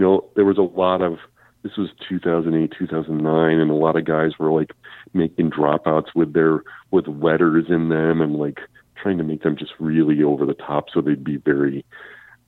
[0.00, 1.18] you know, there was a lot of
[1.62, 4.70] this was 2008 2009 and a lot of guys were like
[5.12, 8.60] making dropouts with their with letters in them and like
[8.96, 11.84] trying to make them just really over the top so they'd be very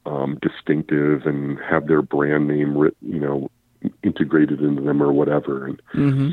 [0.07, 3.51] um distinctive and have their brand name writ, you know
[4.03, 5.67] integrated into them or whatever.
[5.67, 6.29] And mm-hmm.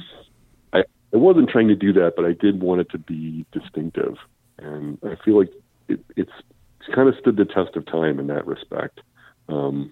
[0.72, 4.15] i i wasn't trying to do that but i did want it to be distinctive.
[4.57, 5.51] And i feel like
[5.89, 6.32] it, it's
[6.80, 9.01] it's kind of stood the test of time in that respect.
[9.49, 9.91] Um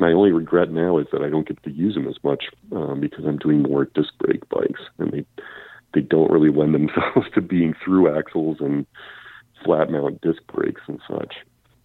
[0.00, 3.00] my only regret now is that I don't get to use them as much um,
[3.00, 5.24] because I'm doing more disc brake bikes, and they
[5.94, 8.86] they don't really lend themselves to being through axles and
[9.64, 11.36] flat mount disc brakes and such.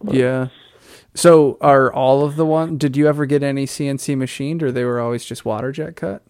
[0.02, 0.48] But, yeah.
[1.14, 2.78] So are all of the one?
[2.78, 6.22] Did you ever get any CNC machined, or they were always just water jet cut?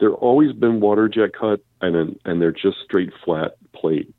[0.00, 4.12] They're always been water jet cut, and and they're just straight flat plate,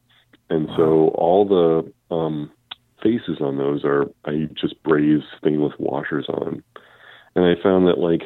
[0.49, 0.77] and wow.
[0.77, 2.51] so all the um,
[3.03, 6.63] faces on those are I just braze stainless washers on,
[7.35, 8.23] and I found that like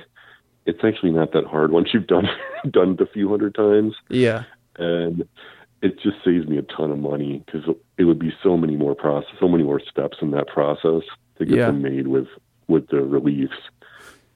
[0.66, 2.28] it's actually not that hard once you've done
[2.72, 3.96] done it a few hundred times.
[4.10, 4.44] Yeah,
[4.78, 5.28] and
[5.82, 7.68] it just saves me a ton of money because
[7.98, 11.04] it would be so many more process, so many more steps in that process
[11.38, 11.68] to get yeah.
[11.68, 12.28] them made with
[12.68, 13.58] with the reliefs.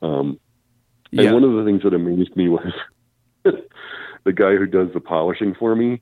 [0.01, 0.39] Um,
[1.11, 1.33] and yeah.
[1.33, 2.73] one of the things that amazed me was
[3.43, 6.01] the guy who does the polishing for me.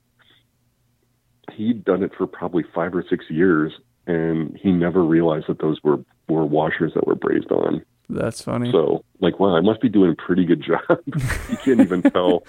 [1.54, 3.74] He'd done it for probably five or six years,
[4.10, 7.86] and he never realized that those were were washers that were brazed on.
[8.10, 8.72] That's funny.
[8.72, 10.82] So, like, wow, I must be doing a pretty good job.
[11.06, 12.44] you can't even tell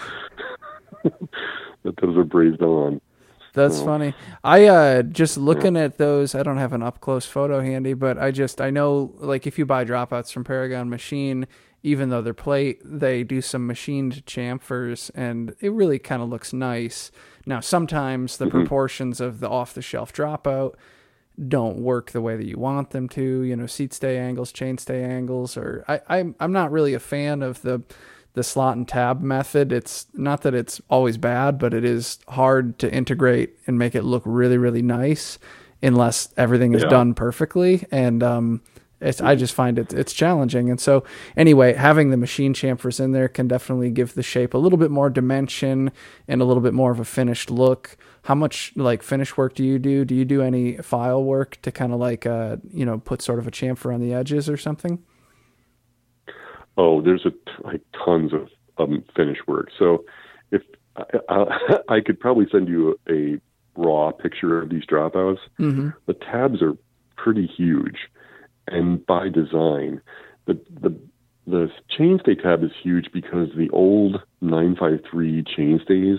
[1.02, 3.00] that those are brazed on.
[3.52, 3.84] That's so.
[3.84, 4.14] funny.
[4.42, 5.82] I uh just looking yeah.
[5.82, 9.12] at those, I don't have an up close photo handy, but I just I know
[9.18, 11.46] like if you buy dropouts from Paragon Machine,
[11.82, 16.54] even though they're plate, they do some machined chamfers and it really kind of looks
[16.54, 17.10] nice.
[17.44, 18.56] Now sometimes the mm-hmm.
[18.60, 20.76] proportions of the off the shelf dropout
[21.48, 23.42] don't work the way that you want them to.
[23.42, 27.00] You know, seat stay angles, chain stay angles, or I, I'm I'm not really a
[27.00, 27.82] fan of the
[28.34, 29.72] the slot and tab method.
[29.72, 34.02] It's not that it's always bad, but it is hard to integrate and make it
[34.02, 35.38] look really really nice
[35.82, 36.88] unless everything is yeah.
[36.88, 37.86] done perfectly.
[37.90, 38.60] And um,
[39.00, 40.70] it's I just find it it's challenging.
[40.70, 41.04] And so
[41.36, 44.90] anyway, having the machine chamfers in there can definitely give the shape a little bit
[44.90, 45.90] more dimension
[46.28, 47.96] and a little bit more of a finished look.
[48.22, 50.04] How much like finish work do you do?
[50.04, 53.38] Do you do any file work to kind of like uh you know put sort
[53.38, 55.02] of a chamfer on the edges or something?
[56.76, 57.32] Oh, there's a
[57.66, 58.48] like tons of
[58.78, 59.68] um, finish work.
[59.78, 60.04] So
[60.50, 60.62] if
[60.96, 63.40] I, I, I could probably send you a, a
[63.76, 65.38] raw picture of these dropouts.
[65.58, 65.90] Mm-hmm.
[66.06, 66.74] The tabs are
[67.16, 67.96] pretty huge
[68.68, 70.00] and by design.
[70.46, 70.96] The the
[71.46, 76.18] the chainstay tab is huge because the old 953 chainstays,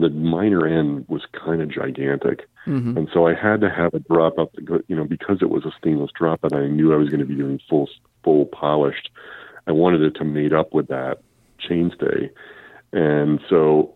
[0.00, 2.48] the minor end was kind of gigantic.
[2.66, 2.96] Mm-hmm.
[2.96, 4.54] And so I had to have a drop up,
[4.86, 7.26] you know, because it was a stainless drop and I knew I was going to
[7.26, 7.88] be doing full,
[8.22, 9.10] full polished.
[9.66, 11.18] I wanted it to mate up with that
[11.68, 12.30] chainstay.
[12.92, 13.94] And so,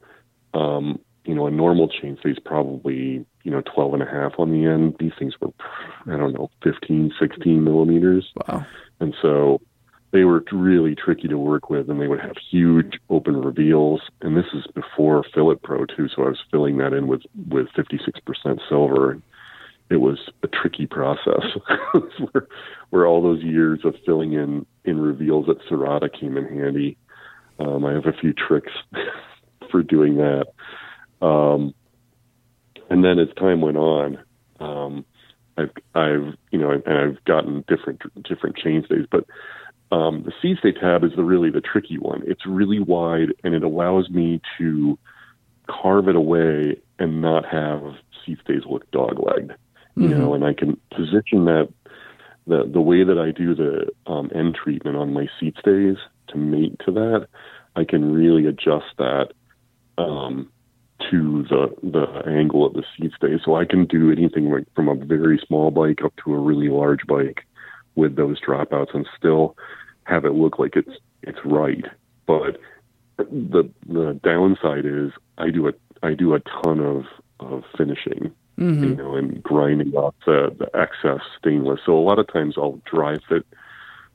[0.55, 4.51] um, you know, a normal chainstay is probably you know 12 and a half on
[4.51, 5.51] the end these things were
[6.07, 8.65] i don't know 15 16 millimeters wow
[9.01, 9.61] and so
[10.13, 14.03] they were really tricky to work with and they would have huge open reveals.
[14.21, 17.69] And this is before fillet pro too so i was filling that in with with
[17.77, 19.19] 56% silver.
[19.91, 21.45] It was a tricky process.
[22.33, 22.47] Where,
[22.91, 26.97] where all those years of filling in in reveals at Serotta came in handy.
[27.59, 28.73] Um, i have a few tricks
[29.71, 30.47] for doing that.
[31.25, 31.75] Um,
[32.91, 34.19] and then as time went on,
[34.61, 35.05] um,
[35.57, 39.25] I've I've you know and I've gotten different different chainstays, but
[39.93, 42.23] um, the seat stay tab is the really the tricky one.
[42.27, 44.99] It's really wide and it allows me to
[45.69, 47.83] carve it away and not have
[48.25, 49.55] seat stays look dog legged.
[49.95, 51.69] you know, and I can position that
[52.47, 55.97] the the way that I do the um, end treatment on my seat stays
[56.29, 57.29] to mate to that.
[57.77, 59.33] I can really adjust that
[59.99, 60.51] um,
[61.11, 64.89] to the the angle of the seat stay, so I can do anything like from
[64.89, 67.43] a very small bike up to a really large bike
[67.95, 69.55] with those dropouts and still
[70.05, 71.85] have it look like it's it's right.
[72.27, 72.59] But
[73.17, 75.73] the the downside is I do a
[76.03, 77.05] I do a ton of
[77.41, 78.85] of finishing, Mm-hmm.
[78.85, 81.81] you know, and grinding off the the excess stainless.
[81.87, 83.47] So a lot of times I'll dry fit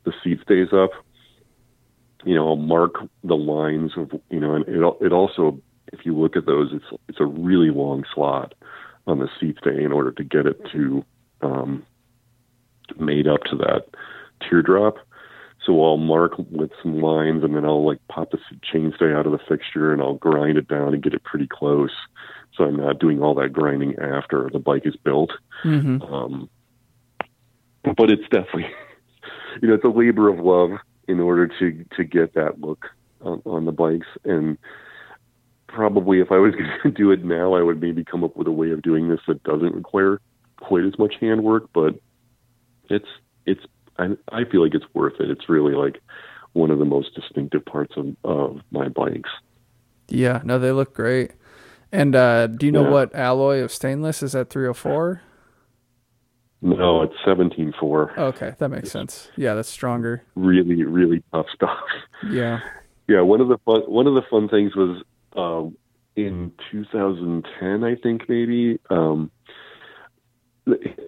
[0.04, 0.92] the seat stays up.
[2.24, 5.60] You know, I'll mark the lines of you know, and it it also
[5.92, 8.54] if you look at those, it's it's a really long slot
[9.08, 11.04] on the seat stay in order to get it to
[11.42, 11.86] um,
[13.00, 13.86] made up to that
[14.48, 14.98] teardrop.
[15.68, 18.40] So I'll mark with some lines, and then I'll like pop the
[18.74, 21.92] chainstay out of the fixture, and I'll grind it down and get it pretty close.
[22.56, 25.32] So I'm not doing all that grinding after the bike is built.
[25.66, 26.02] Mm-hmm.
[26.02, 26.50] Um,
[27.84, 28.68] but it's definitely,
[29.62, 32.86] you know, it's a labor of love in order to to get that look
[33.20, 34.08] on, on the bikes.
[34.24, 34.58] And
[35.68, 38.48] probably, if I was going to do it now, I would maybe come up with
[38.48, 40.22] a way of doing this that doesn't require
[40.62, 41.70] quite as much handwork.
[41.74, 42.00] But
[42.90, 43.10] it's
[43.46, 43.66] it's
[44.00, 45.30] I I feel like it's worth it.
[45.30, 46.02] It's really like
[46.54, 49.30] one of the most distinctive parts of of my bikes.
[50.08, 51.32] Yeah, no, they look great.
[51.92, 52.90] And uh, do you know Yeah.
[52.92, 55.22] what alloy of stainless is that 304?
[56.62, 58.18] No, it's seventeen four.
[58.20, 59.30] Okay, that makes sense.
[59.36, 60.24] Yeah, that's stronger.
[60.36, 61.78] Really, really tough stuff.
[62.30, 62.60] Yeah.
[63.10, 65.02] Yeah, one of the fun one of the fun things was
[65.38, 65.78] um,
[66.18, 69.32] in 2010, I think maybe um,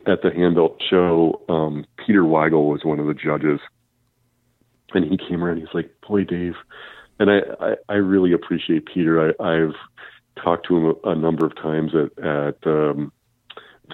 [0.05, 3.59] at the Handbuilt show, um, Peter Weigle was one of the judges,
[4.93, 5.57] and he came around.
[5.57, 6.55] He's like, "Boy, Dave,"
[7.19, 9.33] and I I, I really appreciate Peter.
[9.39, 9.75] I, I've
[10.41, 13.11] talked to him a, a number of times at at um,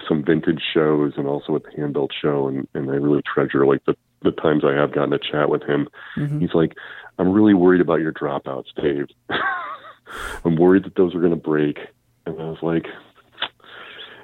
[0.08, 3.84] some vintage shows and also at the Handbuilt show, and and I really treasure like
[3.84, 5.88] the the times I have gotten to chat with him.
[6.16, 6.40] Mhm.
[6.40, 6.72] He's like,
[7.18, 9.06] I'm really worried about your dropouts, Dave.
[10.44, 11.78] I'm worried that those are going to break.
[12.24, 12.86] And I was like,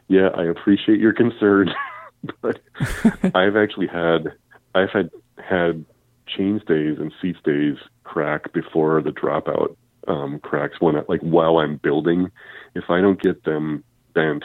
[0.08, 1.72] yeah, I appreciate your concern,
[2.42, 2.60] but
[3.34, 4.32] I've actually had,
[4.74, 5.84] I've had, had
[6.26, 9.76] chain stays and seat stays crack before the dropout
[10.08, 12.30] um, cracks when, I, like, while I'm building.
[12.74, 13.84] If I don't get them
[14.14, 14.44] bent,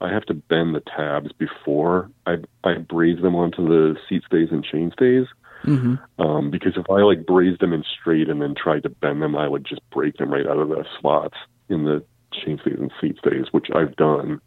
[0.00, 4.48] I have to bend the tabs before I, I braze them onto the seat stays
[4.50, 5.26] and chain stays
[5.64, 6.22] Mm-hmm.
[6.22, 9.36] um, because if I like brazed them in straight and then tried to bend them,
[9.36, 11.36] I would just break them right out of the slots
[11.68, 14.40] in the chain stays and seat stays, which I've done.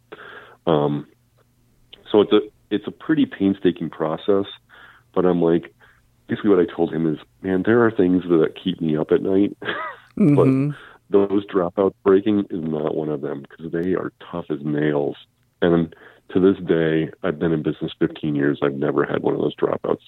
[0.66, 1.06] Um,
[2.10, 2.40] so it's a
[2.70, 4.46] it's a pretty painstaking process,
[5.14, 5.74] but I'm like,
[6.28, 9.22] basically what I told him is, man, there are things that keep me up at
[9.22, 9.56] night.
[10.18, 10.72] Mm-hmm.
[11.08, 15.16] Those dropouts breaking is not one of them because they are tough as nails.
[15.62, 15.96] And
[16.34, 18.58] to this day, I've been in business 15 years.
[18.62, 20.02] I've never had one of those dropouts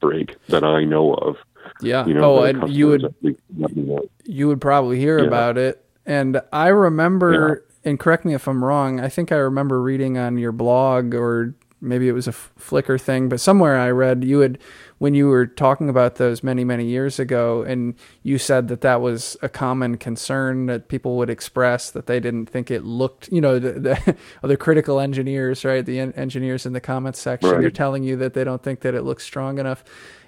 [0.00, 1.36] break that I know of.
[1.82, 2.06] Yeah.
[2.06, 4.06] You know, oh, and you would actually let me know.
[4.24, 5.26] you would probably hear Yeah.
[5.26, 5.84] about it.
[6.06, 10.38] And I remember, and correct me if I'm wrong, I think I remember reading on
[10.38, 11.54] your blog or
[11.84, 14.56] maybe it was a F- Flickr thing, but somewhere I read you had,
[14.98, 19.00] when you were talking about those many, many years ago, and you said that that
[19.00, 23.40] was a common concern that people would express that they didn't think it looked, you
[23.40, 25.84] know, the, the other critical engineers, right?
[25.84, 27.60] The en- engineers in the comments section, Right.
[27.60, 29.82] they're telling you that they don't think that it looks strong enough.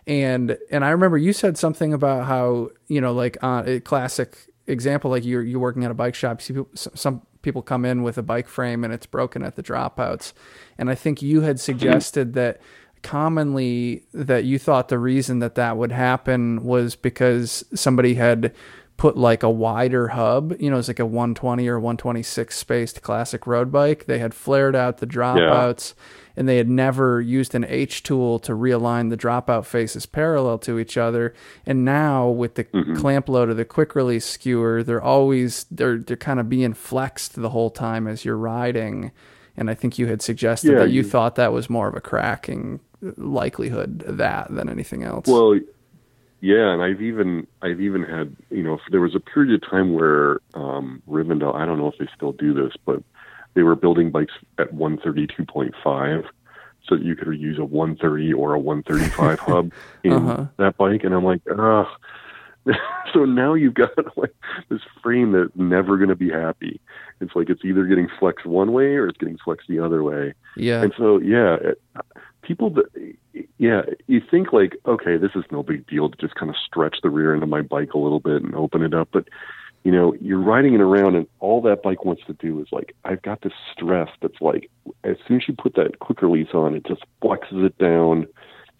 [0.08, 4.36] And, and I remember you said something about how, you know, like uh, a classic
[4.66, 8.18] example, like you're, you're working at a bike shop, see some people come in with
[8.18, 10.32] a bike frame and it's broken at the dropouts.
[10.76, 12.60] And I think you had suggested that
[13.02, 18.52] commonly that you thought the reason that that would happen was because somebody had
[18.96, 23.46] put like a wider hub, you know, it's like a 120 or 126 spaced classic
[23.46, 24.06] road bike.
[24.06, 25.94] They had flared out the dropouts
[26.36, 30.78] and they had never used an H tool to realign the dropout faces parallel to
[30.78, 31.34] each other.
[31.66, 32.96] And now with the mm-hmm.
[32.96, 37.34] clamp load of the quick release skewer, they're always they're they're kind of being flexed
[37.34, 39.12] the whole time as you're riding.
[39.56, 41.94] And I think you had suggested Yeah, that you you- thought that was more of
[41.94, 45.26] a cracking uh, likelihood of that than anything else.
[45.28, 45.58] Well,
[46.44, 49.94] yeah, and I've even I've even had you know there was a period of time
[49.94, 53.02] where um, Rivendell I don't know if they still do this, but
[53.54, 56.24] they were building bikes at 132.5,
[56.86, 59.72] so that you could use a 130 or a 135 hub
[60.02, 60.46] in Uh-huh.
[60.58, 61.86] that bike, and I'm like, ugh.
[63.12, 64.34] so now you've got like
[64.70, 66.80] this frame that's never going to be happy.
[67.20, 70.34] It's like it's either getting flexed one way or it's getting flexed the other way.
[70.56, 70.82] yeah.
[70.82, 71.80] And so, yeah, it,
[72.42, 72.86] people, that,
[73.58, 76.98] yeah, you think like, okay, this is no big deal to just kind of stretch
[77.02, 79.28] the rear end of my bike a little bit and open it up, but
[79.84, 82.96] you know, you're riding it around and all that bike wants to do is like,
[83.04, 84.70] I've got this stress that's like,
[85.04, 88.26] as soon as you put that quick release on, it just flexes it down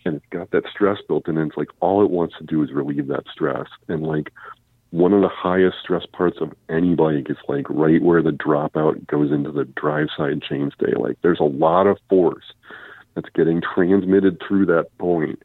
[0.07, 1.37] and it's got that stress built in.
[1.37, 3.67] And it's like, all it wants to do is relieve that stress.
[3.89, 4.33] And like,
[4.91, 9.07] one of the highest stress parts of any bike is like right where the dropout
[9.09, 10.97] goes into the drive side chainstay.
[10.99, 12.45] Like, there's a lot of force
[13.15, 15.43] that's getting transmitted through that point.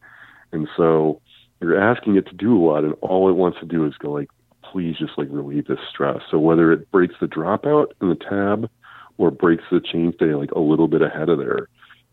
[0.52, 1.22] And so
[1.62, 4.12] you're asking it to do a lot, and all it wants to do is go
[4.12, 4.30] like,
[4.64, 6.22] please just like relieve this stress.
[6.30, 8.70] So whether it breaks the dropout in the tab
[9.18, 11.68] or breaks the change chainstay like a little bit ahead of there,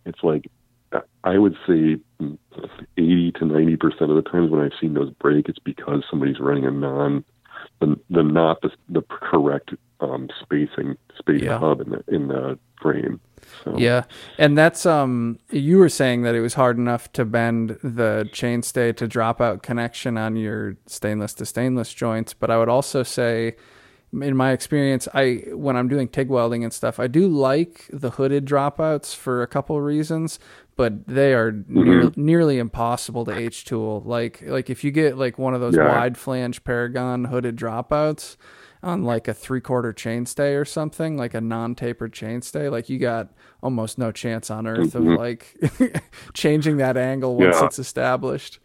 [0.04, 0.50] it's like
[1.24, 1.98] I would say
[2.96, 6.40] 80 to 90 percent of the times when I've seen those break, it's because somebody's
[6.40, 7.24] running a non,
[7.80, 11.58] the, the not the, the correct um, spacing space yeah.
[11.58, 13.20] hub in the in the frame.
[13.64, 13.76] So.
[13.76, 14.04] Yeah,
[14.38, 15.38] and that's um.
[15.50, 20.18] You were saying that it was hard enough to bend the chainstay to dropout connection
[20.18, 23.56] on your stainless to stainless joints, but I would also say,
[24.12, 28.10] in my experience, I when I'm doing TIG welding and stuff, I do like the
[28.10, 30.38] hooded dropouts for a couple of reasons,
[30.76, 31.84] but they are mm-hmm.
[31.84, 34.02] near, nearly impossible to H tool.
[34.04, 35.88] Like like if you get like one of those yeah.
[35.88, 38.36] wide flange Paragon hooded dropouts
[38.86, 42.98] on like a three quarter chainstay or something, like a non tapered chainstay, like you
[42.98, 43.32] got
[43.62, 45.12] almost no chance on earth mm-hmm.
[45.12, 46.02] of like
[46.34, 47.66] changing that angle once yeah.
[47.66, 48.60] it's established.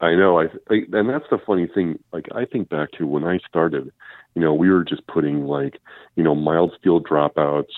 [0.00, 0.40] I know.
[0.40, 1.98] I, I and that's the funny thing.
[2.12, 3.92] Like I think back to when I started,
[4.34, 5.78] you know, we were just putting like,
[6.16, 7.72] you know, mild steel dropouts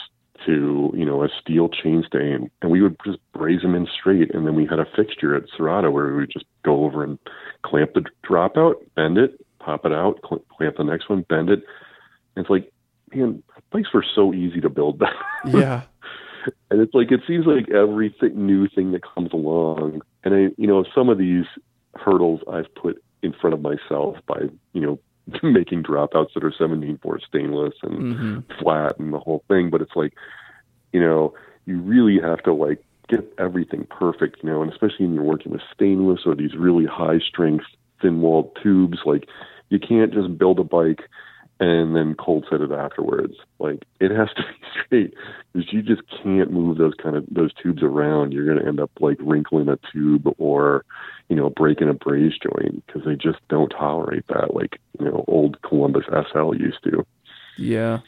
[0.47, 4.35] to, you know, a steel chainstay and, and we would just braze them in straight
[4.35, 7.19] and then we had a fixture at Serotta where we would just go over and
[7.63, 11.63] clamp the dropout, bend it, pop it out, clamp the next one, bend it.
[12.35, 12.73] And it's like,
[13.15, 15.01] man, bikes were so easy to build.
[15.01, 15.15] That.
[15.47, 15.83] Yeah.
[16.71, 20.67] and it's like it seems like every new thing that comes along, and I, you
[20.67, 21.47] know, some of these
[21.95, 24.43] hurdles I've put in front of myself by,
[24.73, 24.99] you know,
[25.43, 28.63] making dropouts that are 17.4 stainless and mm-hmm.
[28.63, 29.71] flat and the whole thing.
[29.71, 30.15] But it's like,
[30.93, 31.35] you know,
[31.67, 35.53] you really have to like get everything perfect, you know, and especially when you're working
[35.53, 37.65] with stainless or these really high strength
[38.01, 38.99] thin walled tubes.
[39.05, 39.29] Like
[39.69, 41.03] you can't just build a bike
[41.61, 43.35] and then cold set it afterwards.
[43.59, 45.15] Like it has to be straight
[45.53, 48.33] because you just can't move those kind of those tubes around.
[48.33, 50.85] You're going to end up like wrinkling a tube or,
[51.29, 55.25] you know, breaking a braze joint because they just don't tolerate that like you know
[55.27, 57.05] old Columbus SL used to.
[57.57, 58.01] Yeah.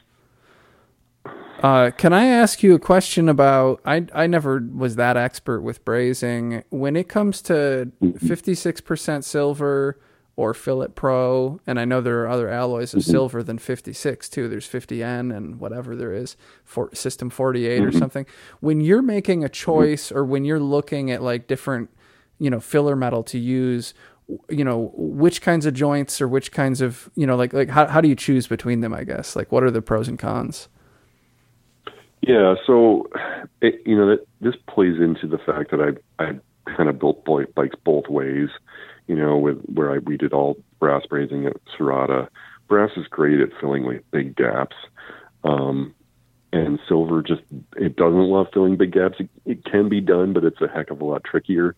[1.62, 3.80] Uh, can I ask you a question about?
[3.84, 6.64] I I never was that expert with brazing.
[6.70, 8.26] When it comes to mm-hmm.
[8.26, 10.00] fifty six percent silver
[10.36, 13.10] or Fillet Pro, and I know there are other alloys of mm-hmm.
[13.10, 14.48] silver than fifty six too.
[14.48, 17.88] There's fifty N and whatever there is for System forty eight mm-hmm.
[17.88, 18.26] or something.
[18.60, 19.52] When you're making a mm-hmm.
[19.52, 21.90] choice, or when you're looking at like different,
[22.38, 23.92] you know, filler metal to use,
[24.48, 27.86] you know which kinds of joints or which kinds of you know like like how,
[27.86, 30.68] how do you choose between them i guess like what are the pros and cons
[32.22, 33.08] yeah, so
[33.62, 35.80] it, you know that this plays into the fact that
[36.18, 36.38] I I
[36.76, 38.48] kind of built bikes both ways.
[39.06, 42.28] You know, with where I we did all brass brazing at Serotta.
[42.68, 44.76] Brass is great at filling like big gaps,
[45.44, 45.94] um,
[46.52, 47.42] and silver just
[47.76, 49.16] it doesn't love filling big gaps.
[49.18, 51.74] It, it can be done, but it's a heck of a lot trickier.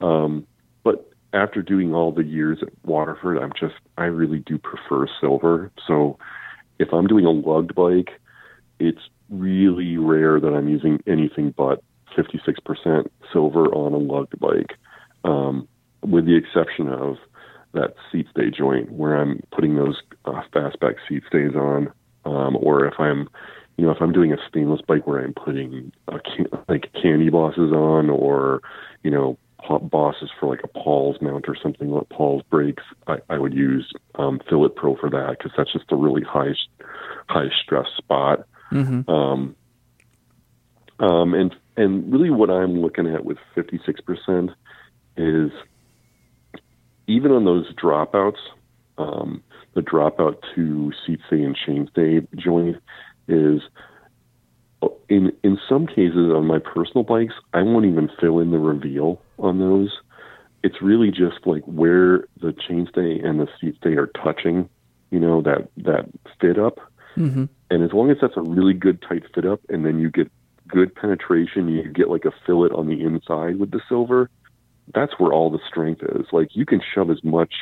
[0.00, 0.46] Um,
[0.82, 5.70] but after doing all the years at Waterford, I'm just I really do prefer silver.
[5.86, 6.18] So
[6.78, 8.18] if I'm doing a lugged bike,
[8.78, 9.00] it's
[9.38, 11.82] really rare that I'm using anything but
[12.16, 14.78] 56% silver on a lugged bike,
[15.24, 15.68] um,
[16.02, 17.16] with the exception of
[17.72, 21.92] that seat stay joint where I'm putting those uh, fastback seat stays on,
[22.24, 23.28] um, or if I'm,
[23.76, 27.30] you know, if I'm doing a stainless bike where I'm putting a can- like candy
[27.30, 28.60] bosses on, or
[29.02, 29.36] you know,
[29.90, 33.92] bosses for like a Paul's mount or something like Paul's brakes, I, I would use
[34.16, 36.54] um, Fillet Pro for that because that's just a really high
[37.28, 38.46] high stress spot.
[38.74, 39.10] Mm-hmm.
[39.10, 39.56] Um,
[40.98, 44.54] um, and and really, what I'm looking at with 56%
[45.16, 45.50] is
[47.06, 48.38] even on those dropouts,
[48.96, 49.42] um,
[49.74, 52.76] the dropout to seat stay and chain stay joint
[53.26, 53.60] is
[55.08, 59.20] in in some cases on my personal bikes, I won't even fill in the reveal
[59.38, 59.90] on those.
[60.62, 64.68] It's really just like where the chainstay and the seat stay are touching,
[65.10, 66.06] you know, that that
[66.40, 66.78] fit up.
[67.16, 67.44] Mm-hmm.
[67.74, 70.30] And as long as that's a really good tight fit up, and then you get
[70.68, 74.30] good penetration, you get like a fillet on the inside with the silver.
[74.94, 76.26] That's where all the strength is.
[76.30, 77.52] Like you can shove as much,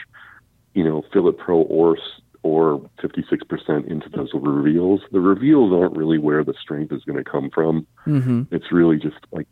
[0.74, 1.96] you know, Fillet Pro or
[2.42, 5.00] or 56% into those reveals.
[5.12, 7.86] The reveals aren't really where the strength is going to come from.
[8.06, 8.54] Mm-hmm.
[8.54, 9.48] It's really just like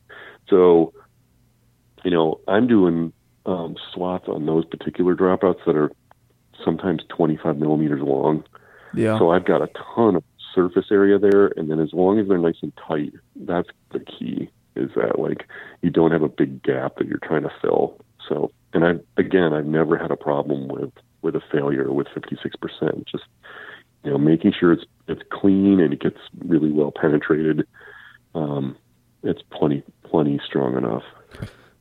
[0.50, 0.92] so.
[2.04, 3.14] You know, I'm doing
[3.46, 5.90] um, slots on those particular dropouts that are
[6.62, 8.44] sometimes 25 millimeters long.
[8.92, 9.18] Yeah.
[9.18, 10.24] So I've got a ton of
[10.54, 14.50] surface area there, and then as long as they're nice and tight, that's the key.
[14.76, 15.46] Is that like
[15.82, 18.00] you don't have a big gap that you're trying to fill.
[18.28, 23.04] So, and I again, I've never had a problem with with a failure with 56%.
[23.06, 23.24] Just
[24.04, 27.66] you know, making sure it's it's clean and it gets really well penetrated.
[28.34, 28.76] Um,
[29.22, 31.02] it's plenty plenty strong enough.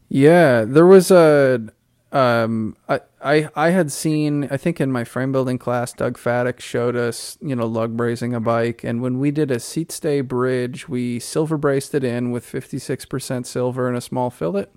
[0.09, 1.61] Yeah, there was a
[2.11, 6.59] um I, I I had seen I think in my frame building class Doug Fattic
[6.59, 10.21] showed us, you know, lug brazing a bike and when we did a seat stay
[10.21, 14.67] bridge, we silver braced it in with 56% silver and a small fillet.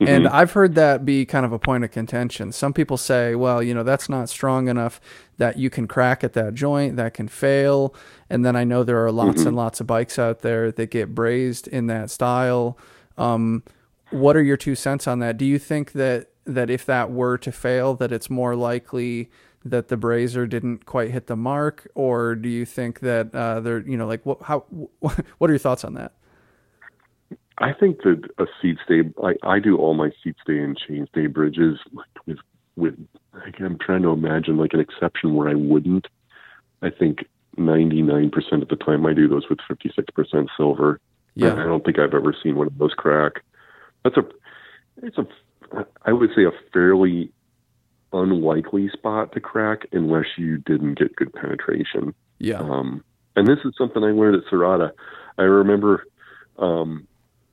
[0.00, 2.52] And I've heard that be kind of a point of contention.
[2.52, 5.00] Some people say, well, you know, that's not strong enough
[5.38, 7.94] that you can crack at that joint, that can fail.
[8.28, 11.14] And then I know there are lots and lots of bikes out there that get
[11.14, 12.76] brazed in that style.
[13.16, 13.62] Um,
[14.14, 15.36] what are your two cents on that?
[15.36, 19.30] Do you think that that if that were to fail, that it's more likely
[19.64, 23.80] that the brazier didn't quite hit the mark, or do you think that uh, they're,
[23.80, 24.60] you know, like what, how,
[25.00, 26.12] what are your thoughts on that?
[27.58, 31.06] I think that a seat stay, I, I do all my seat stay and chain
[31.10, 31.78] stay bridges
[32.26, 32.38] with,
[32.76, 32.94] with,
[33.32, 36.08] like, I'm trying to imagine like an exception where I wouldn't.
[36.82, 37.24] I think
[37.56, 41.00] 99% of the time I do those with 56% silver.
[41.34, 41.54] Yeah.
[41.54, 43.42] I don't think I've ever seen one of those crack.
[44.04, 44.22] That's a,
[45.02, 45.26] it's a,
[46.04, 47.32] I would say a fairly
[48.12, 52.14] unlikely spot to crack unless you didn't get good penetration.
[52.38, 52.58] Yeah.
[52.58, 53.02] Um,
[53.36, 54.92] and this is something I learned at Serotta.
[55.38, 56.04] I remember
[56.58, 57.06] um,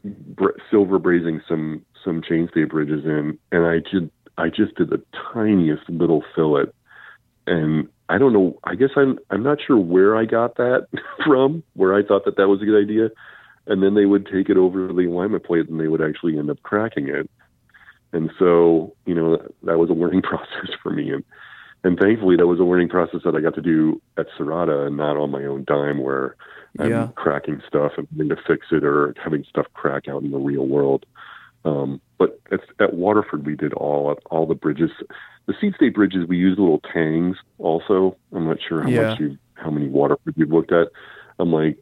[0.04, 5.02] br- silver brazing some some chainstay bridges in, and I just I just did the
[5.34, 6.66] tiniest little fillet,
[7.48, 8.60] and I don't know.
[8.64, 10.88] I guess I'm I'm not sure where I got that
[11.26, 11.64] from.
[11.74, 13.10] Where I thought that that was a good idea,
[13.72, 16.38] and then they would take it over to the alignment plate, and they would actually
[16.38, 17.30] end up cracking it.
[18.14, 21.24] And so, you know, that, that was a learning process for me, and
[21.84, 24.98] and thankfully that was a learning process that I got to do at Serotta and
[24.98, 26.36] not on my own dime, where
[26.80, 30.38] I'm cracking stuff and having to fix it or having stuff crack out in the
[30.38, 31.06] real world.
[31.66, 34.92] Um, but at, at Waterford, we did all all the bridges.
[35.48, 37.38] The seat state bridges, we used little tangs.
[37.58, 39.10] Also, I'm not sure how Yeah.
[39.10, 40.90] much you how many Waterford you've looked at.
[41.40, 41.78] I'm like,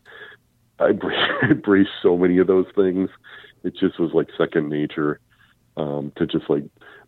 [0.79, 3.09] I bra- I braced so many of those things.
[3.63, 5.19] It just was like second nature
[5.77, 6.63] um, to just like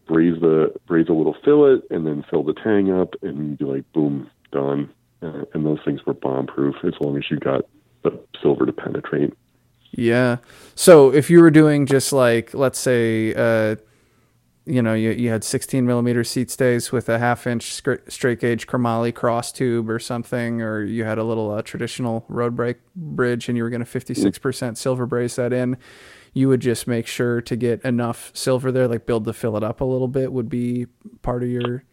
[0.07, 3.91] braze the braze a little fillet and then fill the tang up and be like,
[3.93, 4.89] boom, done.
[5.21, 7.65] Uh, and those things were bomb proof as long as you got
[8.03, 9.33] the silver to penetrate.
[9.91, 10.37] Yeah.
[10.75, 13.75] So if you were doing just like, let's say, uh,
[14.65, 18.39] you know, you, you had 16 millimeter seat stays with a half inch scra- straight
[18.39, 22.77] gauge chromoly cross tube or something, or you had a little uh, traditional road brake
[22.95, 25.77] bridge and you were going to 56% silver braze that in,
[26.33, 29.63] you would just make sure to get enough silver there, like build to fill it
[29.63, 30.85] up a little bit would be
[31.23, 31.83] part of your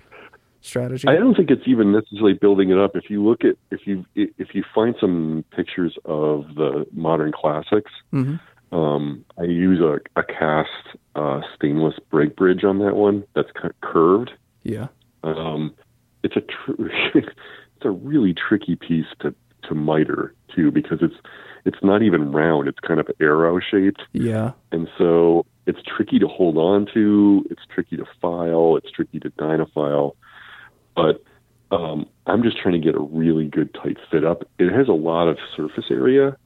[0.60, 1.08] strategy.
[1.08, 2.94] I don't think it's even necessarily building it up.
[2.94, 7.90] If you look at if you if you find some pictures of the modern classics,
[8.10, 8.36] hmm
[8.72, 10.68] um, I use a, a cast
[11.14, 14.30] uh, stainless brake bridge on that one that's kind of curved.
[14.62, 14.88] Yeah.
[15.22, 15.74] Um,
[16.22, 19.34] it's a tr- it's a really tricky piece to
[19.68, 21.16] to miter too because it's
[21.64, 22.68] it's not even round.
[22.68, 24.52] It's kind of arrow shaped, Yeah.
[24.72, 27.44] and so it's tricky to hold on to.
[27.50, 28.76] It's tricky to file.
[28.76, 30.12] It's tricky to dynafile.
[30.96, 31.22] But
[31.70, 34.44] um, I'm just trying to get a really good tight fit up.
[34.58, 36.36] It has a lot of surface area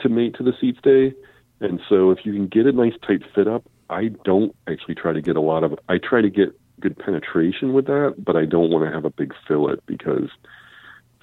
[0.00, 1.12] to mate to the seat stay,
[1.60, 5.12] and so if you can get a nice tight fit up, I don't actually try
[5.12, 5.78] to get a lot of.
[5.88, 9.10] I try to get good penetration with that, but I don't want to have a
[9.10, 10.30] big fillet because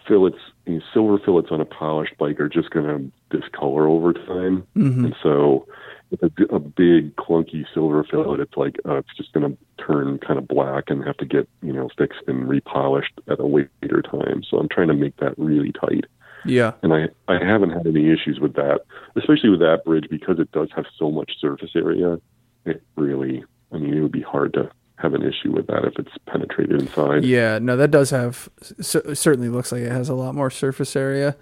[0.08, 2.86] fillets, you know, silver fillets on a polished bike are just going
[3.30, 5.68] to discolor over time, hmm and so
[6.10, 10.20] with a, a big clunky silver fillet, it's like uh, it's just going to turn
[10.20, 14.02] kind of black and have to get you know fixed and repolished at a later
[14.02, 14.44] time.
[14.50, 16.06] So I'm trying to make that really tight
[16.46, 16.74] Yeah.
[16.82, 18.82] and I I haven't had any issues with that,
[19.16, 22.20] especially with that bridge because it does have so much surface area.
[22.66, 25.94] It really, I mean, it would be hard to have an issue with that if
[25.98, 27.24] it's penetrated inside.
[27.24, 28.50] Yeah, no, that does have
[28.82, 31.36] certainly looks like it has a lot more surface area.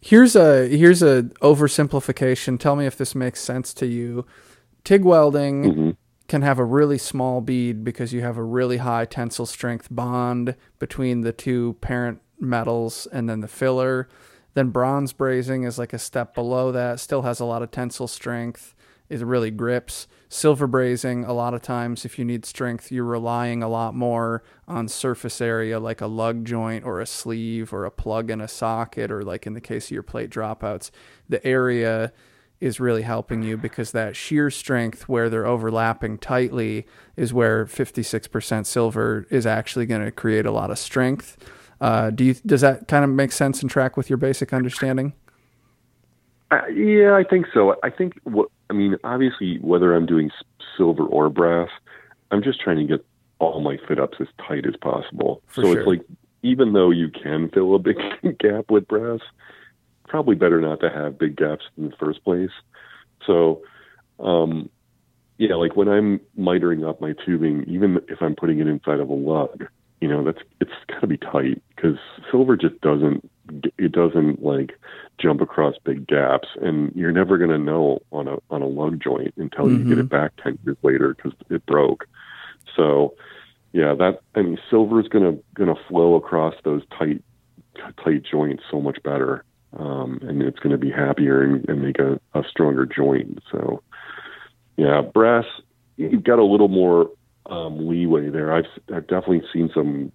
[0.00, 2.58] Here's a here's a oversimplification.
[2.58, 4.26] Tell me if this makes sense to you.
[4.84, 5.90] TIG welding hmm
[6.28, 10.56] can have a really small bead because you have a really high tensile strength bond
[10.78, 14.08] between the two parent metals and then the filler.
[14.54, 18.08] Then bronze brazing is like a step below that, still has a lot of tensile
[18.08, 18.74] strength,
[19.08, 20.06] it really grips.
[20.28, 24.42] Silver brazing, a lot of times, if you need strength, you're relying a lot more
[24.66, 28.48] on surface area like a lug joint or a sleeve or a plug in a
[28.48, 30.90] socket, or like in the case of your plate dropouts,
[31.28, 32.12] the area
[32.60, 38.64] is really helping you because that shear strength where they're overlapping tightly is where 56%
[38.64, 41.36] silver is actually going to create a lot of strength.
[41.80, 45.12] Uh, do you does that kind of make sense and track with your basic understanding?
[46.50, 47.76] Uh, yeah, I think so.
[47.82, 50.30] I think what I mean, obviously, whether I'm doing
[50.76, 51.70] silver or brass,
[52.30, 53.04] I'm just trying to get
[53.38, 55.42] all my fit ups as tight as possible.
[55.46, 55.78] For so sure.
[55.80, 56.02] it's like
[56.42, 57.96] even though you can fill a big
[58.38, 59.20] gap with brass,
[60.06, 62.50] probably better not to have big gaps in the first place.
[63.26, 63.62] So,
[64.20, 64.68] um,
[65.38, 69.08] yeah, like when I'm mitering up my tubing, even if I'm putting it inside of
[69.08, 69.66] a lug,
[70.04, 71.96] you know, that's it's got to be tight because
[72.30, 73.26] silver just doesn't
[73.78, 74.78] it doesn't like
[75.18, 79.02] jump across big gaps, and you're never going to know on a on a lug
[79.02, 80.00] joint until you get Mhm.
[80.00, 82.06] it back ten years later because it broke.
[82.76, 83.14] So,
[83.72, 87.22] yeah, that I mean, silver is gonna gonna flow across those tight
[87.96, 89.42] tight joints so much better,
[89.78, 93.42] um, and it's going to be happier and, and make a, a stronger joint.
[93.50, 93.80] So,
[94.76, 95.46] yeah, brass
[95.96, 97.08] you've got a little more
[97.46, 98.52] um, leeway there.
[98.52, 100.12] I've I've definitely seen some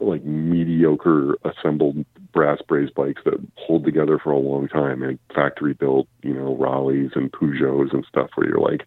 [0.00, 5.72] like mediocre assembled brass braze bikes that hold together for a long time, and factory
[5.72, 8.86] built, you know, Raleighs and Peugeots and stuff, where you're like,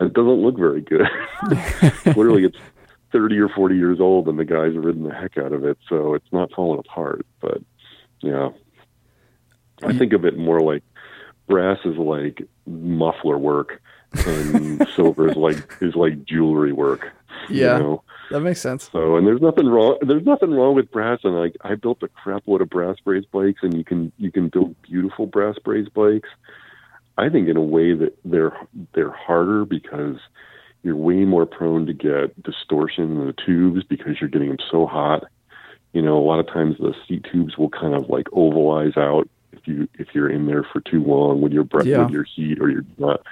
[0.00, 1.08] it doesn't look very good.
[2.06, 2.58] Literally, it's
[3.12, 5.78] 30 or 40 years old, and the guys have ridden the heck out of it,
[5.88, 7.26] so it's not falling apart.
[7.40, 7.58] But
[8.20, 8.50] yeah,
[9.82, 10.82] I think of it more like
[11.48, 13.80] brass is like muffler work,
[14.26, 17.10] and silver is like is like jewelry work.
[17.48, 17.76] Yeah.
[17.78, 18.02] You know?
[18.30, 18.88] That makes sense.
[18.92, 19.98] So, and there's nothing wrong.
[20.02, 23.24] There's nothing wrong with brass, and like I built a crap load of brass braze
[23.24, 26.28] bikes, and you can you can build beautiful brass braze bikes.
[27.18, 28.56] I think in a way that they're
[28.94, 30.16] they're harder because
[30.84, 34.86] you're way more prone to get distortion in the tubes because you're getting them so
[34.86, 35.24] hot.
[35.92, 39.28] You know, a lot of times the seat tubes will kind of like ovalize out
[39.52, 42.04] if you if you're in there for too long with your breath Yeah.
[42.04, 43.22] with your heat, or you're not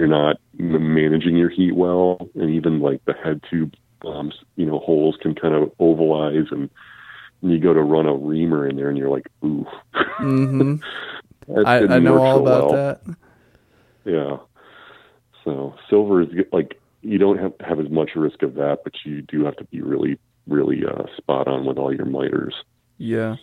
[0.00, 3.74] you're not managing your heat well, and even like the head tube
[4.04, 6.70] um, you know, holes can kind of ovalize and,
[7.42, 9.66] and you go to run a reamer in there and you're like, ooh.
[10.16, 10.76] hmm
[11.48, 12.72] that I, I know all so about well.
[12.72, 13.00] that.
[14.04, 14.36] Yeah.
[15.44, 19.22] So silver is like, you don't have, have as much risk of that, but you
[19.22, 22.54] do have to be really, really uh, spot on with all your miters.
[22.98, 23.36] Yeah.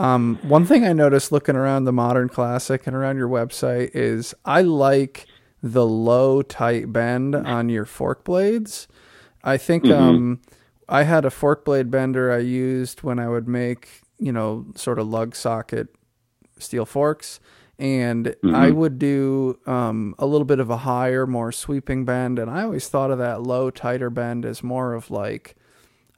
[0.00, 4.34] Um, one thing I noticed looking around the Modern Classic and around your website is
[4.46, 5.26] I like
[5.62, 8.88] the low tight bend on your fork blades.
[9.44, 9.92] I think Mhm.
[10.00, 10.40] um,
[10.88, 14.98] I had a fork blade bender I used when I would make, you know, sort
[14.98, 15.88] of lug socket
[16.58, 17.38] steel forks.
[17.78, 18.74] And I Mhm.
[18.76, 22.38] would do um, a little bit of a higher, more sweeping bend.
[22.38, 25.56] And I always thought of that low, tighter bend as more of like,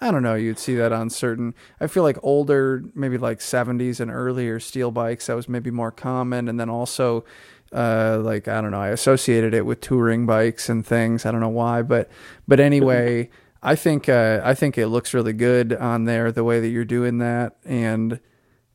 [0.03, 4.01] I don't know, you'd see that on certain, I feel like older, maybe like 70s
[4.01, 6.49] and earlier steel bikes, that was maybe more common.
[6.49, 7.25] And then also,
[7.73, 11.25] uh, like, I don't know, I associated it with touring bikes and things.
[11.25, 12.11] I don't know why, but,
[12.49, 13.31] but anyway,
[13.63, 16.85] I think, uh, I think it looks really good on there, the way that you're
[16.85, 17.59] doing that.
[17.65, 18.19] And,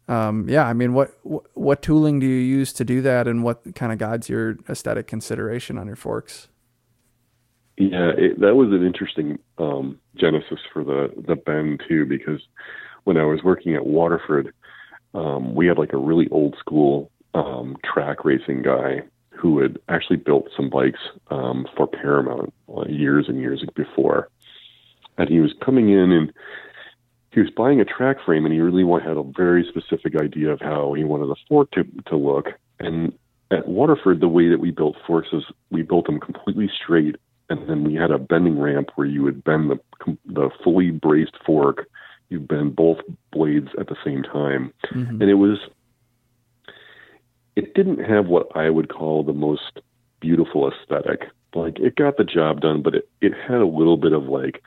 [0.08, 3.28] um, yeah, I mean, what, what, tooling do you use to do that?
[3.28, 6.48] And what kind of guides your aesthetic consideration on your forks?
[7.78, 12.42] Yeah, it, that was an interesting um, genesis for the the bend too, because
[13.04, 14.54] when I was working at Waterford,
[15.14, 20.18] um, we had like a really old school um, track racing guy who had actually
[20.18, 21.00] built some bikes
[21.30, 24.30] um, for Paramount uh, years and years before,
[25.18, 26.34] and he was coming in and
[27.32, 30.60] he was buying a track frame, and he really had a very specific idea of
[30.60, 32.48] how he wanted the fork to to look,
[32.80, 33.14] and
[33.52, 37.16] at Waterford, the way that we built forks is we built them completely straight
[37.50, 41.36] and then we had a bending ramp where you would bend the the fully braced
[41.46, 41.88] fork.
[42.30, 43.00] You bend both
[43.32, 45.22] blades at the same time, Mhm.
[45.22, 45.60] and it was.
[47.56, 49.80] It didn't have what I would call the most
[50.20, 51.30] beautiful aesthetic.
[51.56, 54.62] Like it got the job done, but it it had a little bit of like,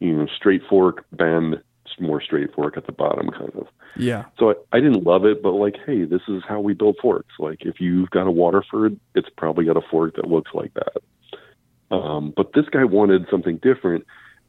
[0.00, 1.60] you know, straight fork bend,
[2.00, 3.66] more straight fork at the bottom, kind of.
[3.96, 4.24] Yeah.
[4.38, 7.34] So I, I didn't love it, but like, hey, this is how we build forks.
[7.38, 11.02] Like, if you've got a Waterford, it's probably got a fork that looks like that.
[11.92, 14.06] Um, but this guy wanted something different,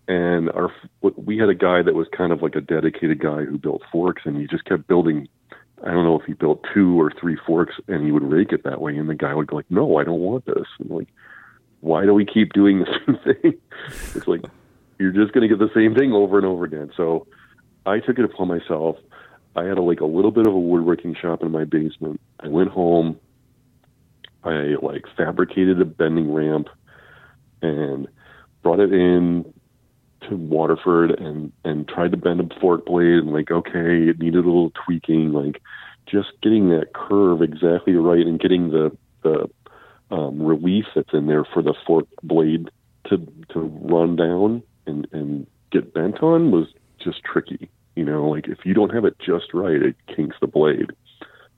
[0.08, 0.72] and our
[1.18, 4.22] we had a guy that was kind of like a dedicated guy who built forks,
[4.26, 5.28] and he just kept building.
[5.86, 8.64] I don't know if he built two or three forks, and he would rake it
[8.64, 11.10] that way, and the guy would go like, "No, I don't want this." And like,
[11.82, 13.54] why do we keep doing the same thing?
[14.16, 14.46] it's like
[14.98, 16.92] you're just going to get the same thing over and over again.
[16.96, 17.28] So
[17.86, 18.96] I took it upon myself.
[19.58, 22.22] I had a, like a little bit of a woodworking shop in my basement.
[22.40, 23.20] I went home.
[24.46, 26.70] I like fabricated a bending ramp
[27.64, 28.08] and
[28.62, 29.54] brought it in
[30.30, 34.44] to Waterford and and tried to bend a fork blade and like okay, it needed
[34.44, 35.32] a little tweaking.
[35.32, 35.62] Like
[36.06, 39.50] just getting that curve exactly right and getting the the
[40.12, 42.70] um, relief that's in there for the fork blade
[43.10, 43.18] to
[43.50, 46.68] to run down and and get bent on was
[47.04, 47.70] just tricky.
[47.96, 50.92] You know, like if you don't have it just right, it kinks the blade,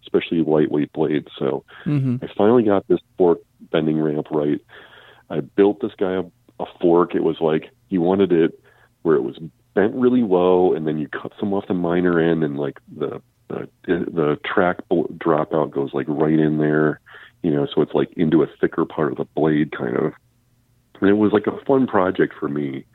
[0.03, 1.29] especially lightweight blades.
[1.37, 2.23] So Mm-hmm.
[2.23, 3.39] I finally got this fork
[3.71, 4.59] bending ramp right.
[5.29, 6.23] I built this guy a,
[6.59, 7.15] a fork.
[7.15, 8.59] It was like he wanted it
[9.01, 9.37] where it was
[9.73, 13.21] bent really low, and then you cut some off the minor end, and like the
[13.47, 16.99] the, the track dropout goes like right in there,
[17.43, 20.13] you know, so it's like into a thicker part of the blade, kind of.
[20.99, 22.85] And it was like a fun project for me,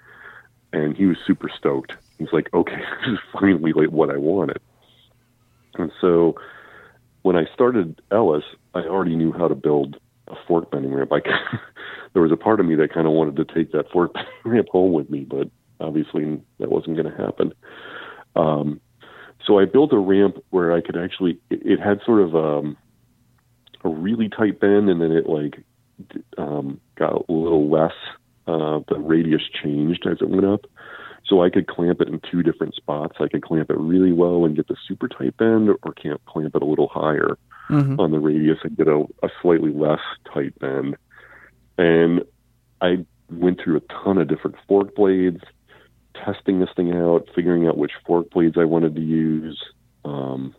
[0.72, 1.92] and he was super stoked.
[2.18, 4.60] He's like, "Okay, this is finally like what I wanted."
[5.74, 6.34] And so
[7.22, 8.44] when I started Ellis,
[8.74, 9.98] I already knew how to build
[10.30, 11.12] a fork bending ramp.
[11.12, 11.20] I,
[12.12, 14.32] there was a part of me that kind of wanted to take that fork bending
[14.44, 15.50] ramp home with me, but
[15.80, 17.52] obviously that wasn't going to happen.
[18.36, 18.80] Um,
[19.46, 21.38] so I built a ramp where I could actually.
[21.50, 22.76] It, it had sort of um,
[23.84, 25.64] a really tight bend, and then it like
[26.38, 27.94] um, got a little less.
[28.46, 30.66] Uh, the radius changed as it went up,
[31.26, 33.16] so I could clamp it in two different spots.
[33.20, 36.54] I could clamp it really low and get the super tight bend, or can't clamp
[36.56, 37.36] it a little higher
[37.70, 38.00] Mm-hmm.
[38.00, 40.00] on the radius and get a, a slightly less
[40.34, 40.96] tight bend.
[41.78, 42.22] And
[42.80, 45.40] I went through a ton of different fork blades,
[46.16, 49.62] testing this thing out, figuring out which fork blades I wanted to use.
[50.04, 50.52] Um,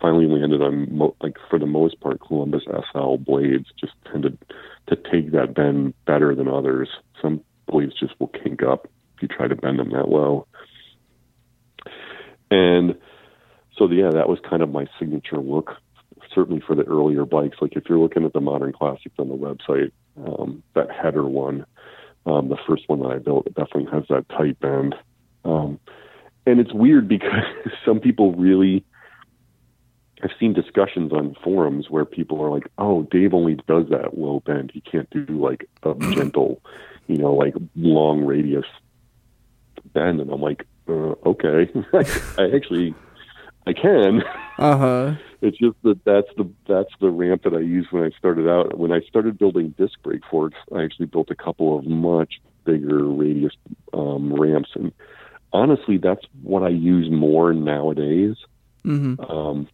[0.00, 2.62] finally landed on mo- like for the most part Columbus
[2.92, 4.38] SL blades just tended
[4.88, 6.88] to take that bend better than others.
[7.20, 8.86] Some blades just will kink up
[9.20, 10.46] you try to bend them that low.
[12.50, 12.96] And
[13.76, 15.70] so yeah, that was kind of my signature look,
[16.34, 17.58] certainly for the earlier bikes.
[17.60, 19.92] Like if you're looking at the modern classics on the website,
[20.24, 21.64] um, that header one,
[22.26, 24.94] um, the first one that I built, it definitely has that tight bend.
[25.44, 25.78] Um,
[26.46, 27.44] and it's weird because
[27.84, 28.84] some people really,
[30.22, 34.40] I've seen discussions on forums where people are like, "Oh, Dave only does that low
[34.40, 34.70] bend.
[34.74, 36.60] He can't do like a gentle,
[37.06, 38.66] you know, like long radius
[39.92, 41.70] bend." And I'm like, uh, "Okay,
[42.38, 42.94] I actually,
[43.66, 44.22] I can."
[44.58, 45.14] Uh huh.
[45.42, 48.78] it's just that that's the that's the ramp that I used when I started out.
[48.78, 53.06] When I started building disc brake forks, I actually built a couple of much bigger
[53.08, 53.52] radius
[53.92, 54.92] um, ramps, and
[55.52, 58.36] honestly, that's what I use more nowadays.
[58.84, 59.20] Mm-hmm.
[59.30, 59.68] Um,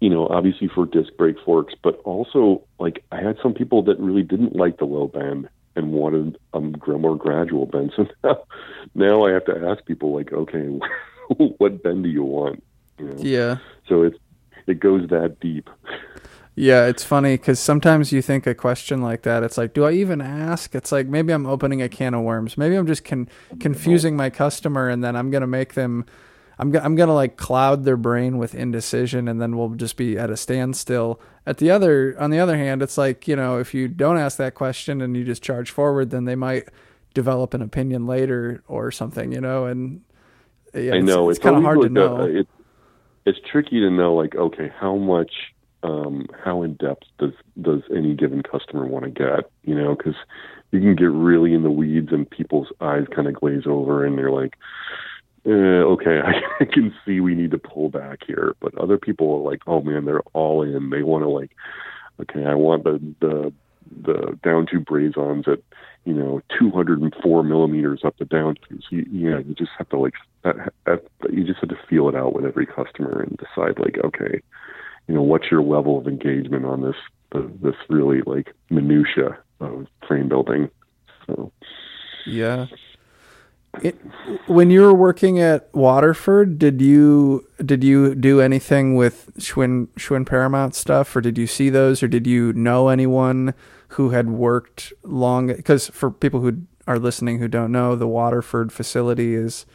[0.00, 3.98] you know, obviously for disc brake forks, but also like I had some people that
[3.98, 7.92] really didn't like the low bend and wanted um, a more gradual bend.
[7.96, 8.42] So now,
[8.94, 10.66] now I have to ask people like, okay,
[11.58, 12.62] what bend do you want?
[12.98, 13.14] You know?
[13.18, 13.56] Yeah.
[13.88, 14.18] So it's
[14.66, 15.68] it goes that deep.
[16.54, 19.92] Yeah, it's funny because sometimes you think a question like that, it's like, do I
[19.92, 20.74] even ask?
[20.74, 22.58] It's like maybe I'm opening a can of worms.
[22.58, 23.28] Maybe I'm just con-
[23.60, 26.04] confusing my customer, and then I'm gonna make them.
[26.60, 30.28] I'm I'm gonna like cloud their brain with indecision, and then we'll just be at
[30.28, 31.18] a standstill.
[31.46, 34.36] At the other, on the other hand, it's like you know, if you don't ask
[34.36, 36.68] that question and you just charge forward, then they might
[37.14, 39.64] develop an opinion later or something, you know.
[39.64, 40.02] And
[40.74, 42.18] yeah, I know it's, kind of hard to know.
[42.18, 42.48] A, it,
[43.24, 45.32] it's tricky to know, like, okay, how much,
[45.82, 47.32] um, how in depth does
[47.62, 49.50] does any given customer want to get?
[49.64, 50.16] You know, because
[50.72, 54.18] you can get really in the weeds, and people's eyes kind of glaze over, and
[54.18, 54.56] they're like,
[55.46, 56.20] eh, okay,
[56.60, 58.54] I can see we need to pull back here.
[58.60, 60.90] But other people are like, oh man, they're all in.
[60.90, 61.50] They want to like,
[62.20, 63.52] okay, I want the the
[64.04, 65.58] the down tube braze-ons at
[66.04, 68.84] you know 204 millimeters up the down tubes.
[68.90, 70.14] You, you know, you just have to like
[71.30, 74.40] you just have to feel it out with every customer and decide like, okay,
[75.06, 76.96] you know, what's your level of engagement on this
[77.62, 80.70] this really like minutia of frame building.
[81.26, 81.52] So
[82.26, 82.66] Yeah.
[83.82, 83.96] It,
[84.46, 90.26] when you were working at Waterford, did you did you do anything with Schwinn Schwinn
[90.26, 93.54] Paramount stuff, or did you see those, or did you know anyone
[93.90, 95.46] who had worked long?
[95.46, 99.66] Because for people who are listening who don't know, the Waterford facility is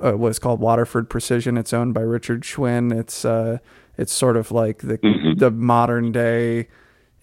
[0.00, 1.58] uh, what's called Waterford Precision.
[1.58, 2.98] It's owned by Richard Schwinn.
[2.98, 3.58] It's uh,
[3.98, 5.38] it's sort of like the Mhm.
[5.38, 6.68] the modern day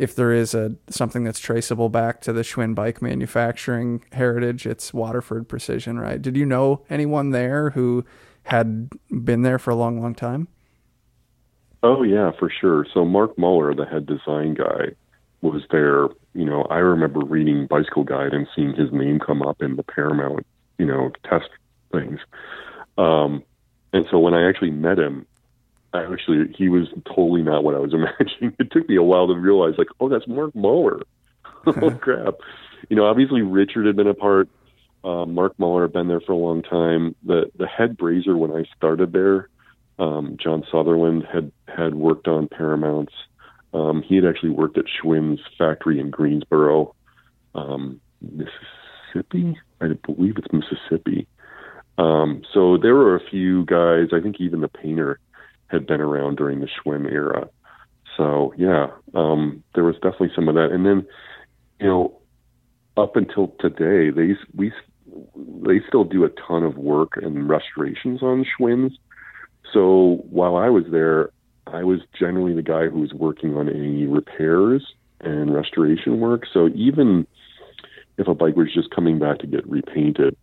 [0.02, 4.92] if there is a something that's traceable back to the Schwinn bike manufacturing heritage, it's
[4.96, 6.20] Waterford Precision, right?
[6.20, 8.04] Did you know anyone there who
[8.44, 10.48] had been there for a long, long time?
[11.84, 12.88] Oh yeah, for sure.
[12.92, 14.96] So Mark Muller, the head design guy,
[15.42, 16.08] was there.
[16.34, 19.84] You know, I remember reading Bicycle Guide and seeing his name come up in the
[19.84, 20.48] Paramount,
[20.80, 21.50] you know, test
[21.92, 22.20] things.
[22.98, 23.44] Um,
[23.94, 25.28] and so when I actually met him,
[25.94, 28.56] actually he was totally not what I was imagining.
[28.60, 31.02] It took me a while to realize, like, oh, that's Mark Muller.
[31.66, 32.36] oh crap!
[32.90, 34.50] You know, obviously Richard had been a part.
[35.04, 37.16] Uh, Mark Muller had been there for a long time.
[37.26, 39.50] The the head brazier when I started there,
[40.00, 43.14] Um, John Sutherland had had worked on Paramounts.
[43.74, 46.94] Um, he had actually worked at Schwinn's factory in Greensboro,
[47.56, 49.58] um, Mississippi.
[49.80, 51.28] I believe it's Mississippi.
[51.98, 54.10] Um, so there were a few guys.
[54.14, 55.20] I think even the painter
[55.72, 57.50] had been around during the Schwinn era.
[58.18, 60.72] So yeah, um, there was definitely some of that.
[60.72, 61.06] And then,
[61.80, 62.20] you know,
[62.98, 64.72] up until today, they we
[65.36, 68.98] they still do a ton of work and restorations on Schwinn's.
[69.74, 71.30] So while I was there,
[71.68, 74.86] I was generally the guy who was working on any repairs
[75.22, 76.44] and restoration work.
[76.52, 77.28] So even
[78.18, 80.36] if a bike was just coming back to get repainted,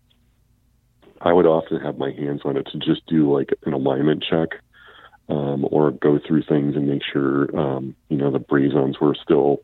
[1.21, 4.61] I would often have my hands on it to just do like an alignment check
[5.29, 9.59] um, or go through things and make sure um, you know the braze-ons were still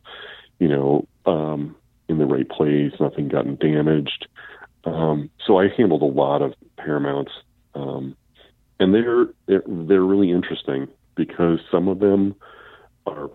[0.59, 1.75] you know um,
[2.07, 4.27] in the right place, nothing gotten damaged.
[4.83, 7.31] Um, so I handled a lot of paramounts,
[7.73, 8.15] um,
[8.79, 12.35] and they're, they're they're really interesting because some of them
[13.07, 13.31] are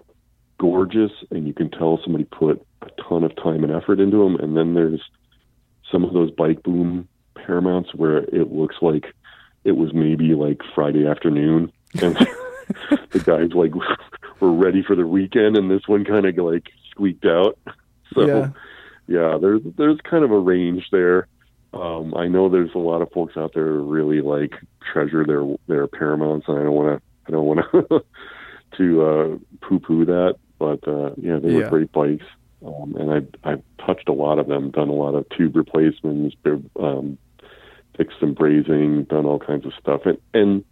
[0.59, 4.37] gorgeous, and you can tell somebody put a ton of time and effort into them.
[4.37, 5.03] And then there's
[5.91, 9.07] some of those bike boom paramounts where it looks like
[9.65, 12.17] it was maybe like Friday afternoon, and
[13.11, 13.73] the guys like
[14.41, 17.59] were ready for the weekend, and this one kind of like squeaked out.
[18.13, 18.49] So yeah.
[19.07, 21.29] yeah, there's there's kind of a range there.
[21.73, 24.55] Um, I know there's a lot of folks out there who really like
[24.93, 28.05] treasure their their paramounts, and I don't want to I don't want to
[28.79, 32.27] to uh, poo poo that, but uh, yeah, they were great bikes,
[32.67, 36.35] um, and I I've touched a lot of them, done a lot of tube replacements,
[36.81, 37.17] um,
[37.97, 40.65] fixed some brazing, done all kinds of stuff, and and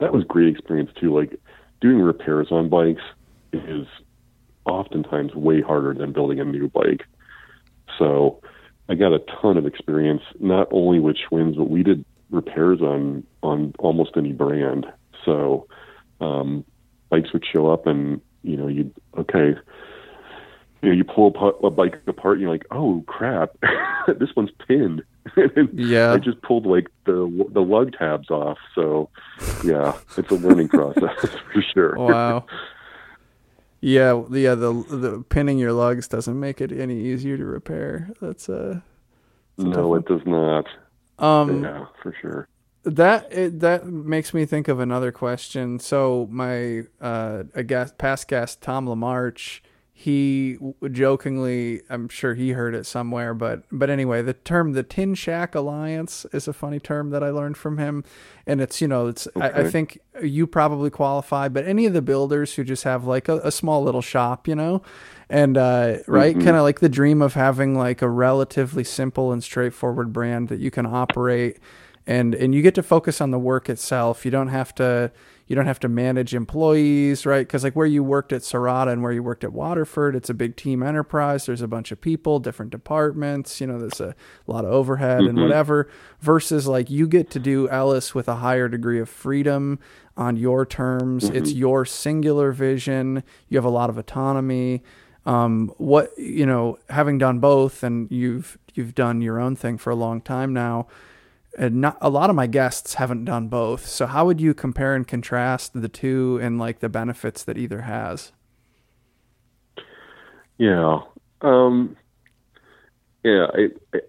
[0.00, 1.14] that was great experience too.
[1.14, 1.38] Like
[1.80, 3.02] doing repairs on bikes
[3.52, 3.86] is
[4.64, 7.02] oftentimes way harder than building a new bike.
[7.98, 8.40] So
[8.88, 13.24] I got a ton of experience, not only with Schwinn's, but we did repairs on
[13.42, 14.86] on almost any brand.
[15.24, 15.66] So
[16.20, 16.64] um,
[17.08, 19.54] bikes would show up, and you know, you'd okay,
[20.82, 23.50] you know, you pull a, a bike apart, and you're like, oh crap,
[24.18, 25.02] this one's pinned.
[25.72, 28.58] Yeah, I just pulled like the the lug tabs off.
[28.74, 29.08] So
[29.64, 31.18] yeah, it's a learning process
[31.52, 31.96] for sure.
[31.96, 32.46] Wow.
[33.86, 34.54] Yeah, yeah.
[34.54, 38.12] The the pinning your lugs doesn't make it any easier to repair.
[38.18, 38.80] That's uh.
[39.58, 40.64] No, it does not.
[41.18, 42.48] Um, yeah, for sure.
[42.84, 45.78] That it, that makes me think of another question.
[45.80, 49.60] So my uh, a guest, past guest Tom LaMarche
[49.96, 50.58] he
[50.90, 55.54] jokingly i'm sure he heard it somewhere but but anyway the term the tin shack
[55.54, 58.02] alliance is a funny term that i learned from him
[58.44, 59.46] and it's you know it's okay.
[59.46, 63.28] I, I, think you probably qualify but any of the builders who just have like
[63.28, 64.82] a, a small little shop you know
[65.30, 66.44] and uh, right mm-hmm.
[66.44, 70.58] kind of like the dream of having like a relatively simple and straightforward brand that
[70.58, 71.60] you can operate
[72.04, 75.12] and and you get to focus on the work itself you don't have to
[75.46, 77.46] you don't have to manage employees, right?
[77.46, 80.34] Because like where you worked at Serotta and where you worked at Waterford, it's a
[80.34, 81.44] big team enterprise.
[81.44, 83.60] There's a bunch of people, different departments.
[83.60, 84.14] You know, there's a
[84.46, 85.30] lot of overhead mm-hmm.
[85.30, 85.90] and whatever.
[86.20, 89.78] Versus like you get to do Ellis with a higher degree of freedom
[90.16, 91.24] on your terms.
[91.24, 91.36] Mm-hmm.
[91.36, 93.22] It's your singular vision.
[93.48, 94.82] You have a lot of autonomy.
[95.26, 99.90] Um, what you know, having done both, and you've you've done your own thing for
[99.90, 100.86] a long time now
[101.58, 103.86] and not a lot of my guests haven't done both.
[103.86, 107.82] So how would you compare and contrast the two and like the benefits that either
[107.82, 108.32] has?
[110.58, 111.00] Yeah.
[111.40, 111.96] Um,
[113.24, 113.46] yeah,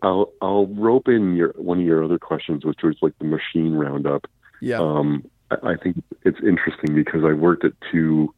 [0.03, 3.25] I, will I'll rope in your one of your other questions, which was like the
[3.25, 4.25] machine roundup.
[4.61, 4.79] Yeah.
[4.79, 8.33] Um, I, I think it's interesting because I worked at two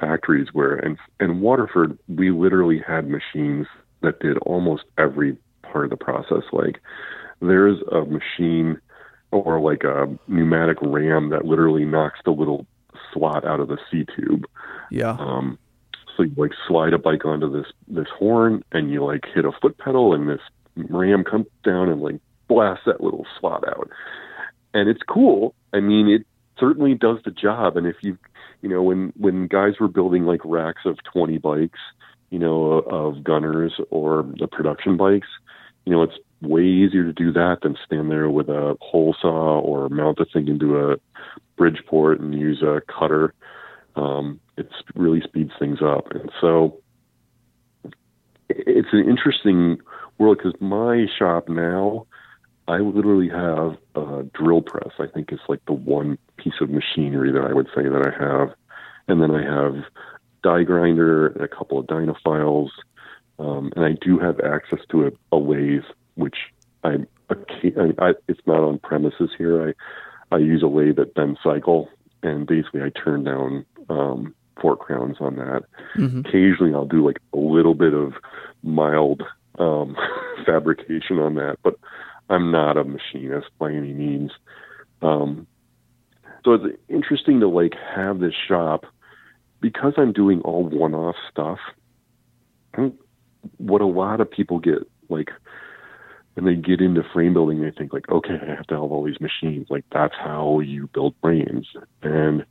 [0.00, 3.66] factories where, and in Waterford, we literally had machines
[4.00, 6.42] that did almost every part of the process.
[6.52, 6.80] Like,
[7.42, 8.80] there's a machine
[9.30, 12.66] or like a pneumatic ram that literally knocks the little
[13.12, 14.44] slot out of the seat tube.
[14.90, 15.16] Yeah.
[15.18, 15.58] Um,
[16.16, 19.52] so you like slide a bike onto this this horn and you like hit a
[19.52, 20.40] foot pedal and this
[20.76, 23.88] ram comes down and like blasts that little slot out.
[24.74, 25.54] And it's cool.
[25.72, 26.26] I mean, it
[26.58, 27.76] certainly does the job.
[27.76, 28.18] And if you,
[28.60, 31.80] you know, when when guys were building like racks of 20 bikes,
[32.30, 35.28] you know, of Gunnars or the production bikes,
[35.84, 39.60] you know, it's way easier to do that than stand there with a hole saw
[39.60, 40.96] or mount the thing into a
[41.56, 43.32] Bridgeport and use a cutter.
[43.94, 46.10] Um, it really speeds things up.
[46.10, 46.80] And so
[48.48, 49.78] it's an interesting
[50.18, 52.06] world because my shop now,
[52.68, 54.92] I literally have a drill press.
[54.98, 58.22] I think it's like the one piece of machinery that I would say that I
[58.22, 58.54] have.
[59.08, 59.84] And then I have
[60.42, 62.70] die grinder and a couple of dynafiles.
[63.38, 65.82] Um, and I do have access to a, a lathe
[66.14, 66.36] which
[66.84, 66.96] I,
[67.30, 67.34] I,
[67.98, 69.68] I it's not on premises here.
[69.68, 71.88] I I use a lathe at Ben Cycle,
[72.22, 75.64] and basically I turn down um, fork crowns on that.
[75.96, 76.20] Mm-hmm.
[76.20, 78.14] Occasionally, I'll do like a little bit of
[78.62, 79.22] mild
[79.58, 79.96] um,
[80.46, 81.78] fabrication on that, but
[82.30, 84.30] I'm not a machinist by any means.
[85.02, 85.46] Um,
[86.44, 88.86] so it's interesting to like have this shop
[89.60, 91.58] because I'm doing all one-off stuff.
[93.58, 94.78] What a lot of people get
[95.08, 95.30] like
[96.34, 99.04] when they get into frame building, they think like, okay, I have to have all
[99.04, 99.66] these machines.
[99.70, 101.68] Like that's how you build frames.
[102.02, 102.44] And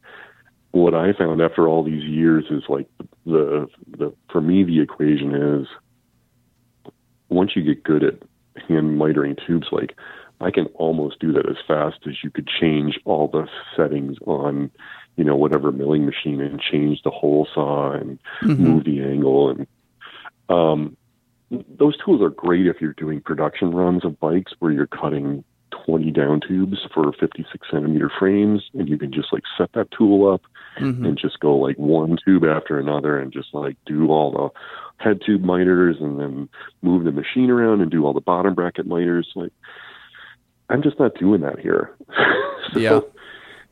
[0.72, 2.88] what I found after all these years is like
[3.26, 5.68] the the for me the equation is
[7.30, 8.20] once you get good at
[8.68, 9.98] hand mitering tubes, like
[10.40, 14.72] I can almost do that as fast as you could change all the settings on,
[15.18, 18.64] you know, whatever milling machine and change the hole saw and Mm-hmm.
[18.64, 19.68] move the angle and
[20.50, 20.98] um
[21.78, 25.44] those tools are great if you're doing production runs of bikes where you're cutting
[25.86, 30.32] 20 down tubes for 56 centimeter frames and you can just like set that tool
[30.32, 30.42] up
[30.80, 31.06] Mhm.
[31.06, 35.20] and just go like one tube after another and just like do all the head
[35.26, 36.48] tube miters and then
[36.82, 39.52] move the machine around and do all the bottom bracket miters like
[40.70, 41.92] i'm just not doing that here
[42.74, 43.00] so Yeah.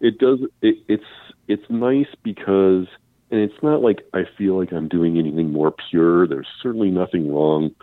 [0.02, 1.04] it does it, it's
[1.48, 2.88] it's nice because
[3.32, 6.28] and it's not like i feel like i'm doing anything more pure.
[6.28, 7.76] There's certainly nothing wrong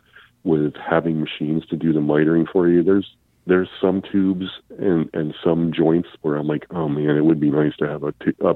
[0.44, 2.82] with having machines to do the mitering for you.
[2.82, 3.16] There's
[3.46, 4.46] there's some tubes
[4.78, 8.02] and and some joints where i'm like oh man it would be nice to have
[8.02, 8.54] a a,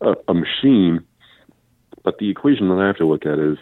[0.00, 1.00] a, a machine.
[2.02, 3.58] But the equation that i have to look at is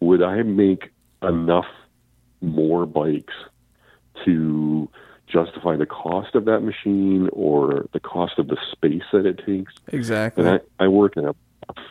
[0.00, 0.90] would i make
[1.22, 1.66] enough
[2.40, 3.34] more bikes
[4.24, 4.88] to
[5.26, 9.72] justify the cost of that machine or the cost of the space that it takes?
[9.88, 10.44] Exactly.
[10.44, 11.34] and I, I work in a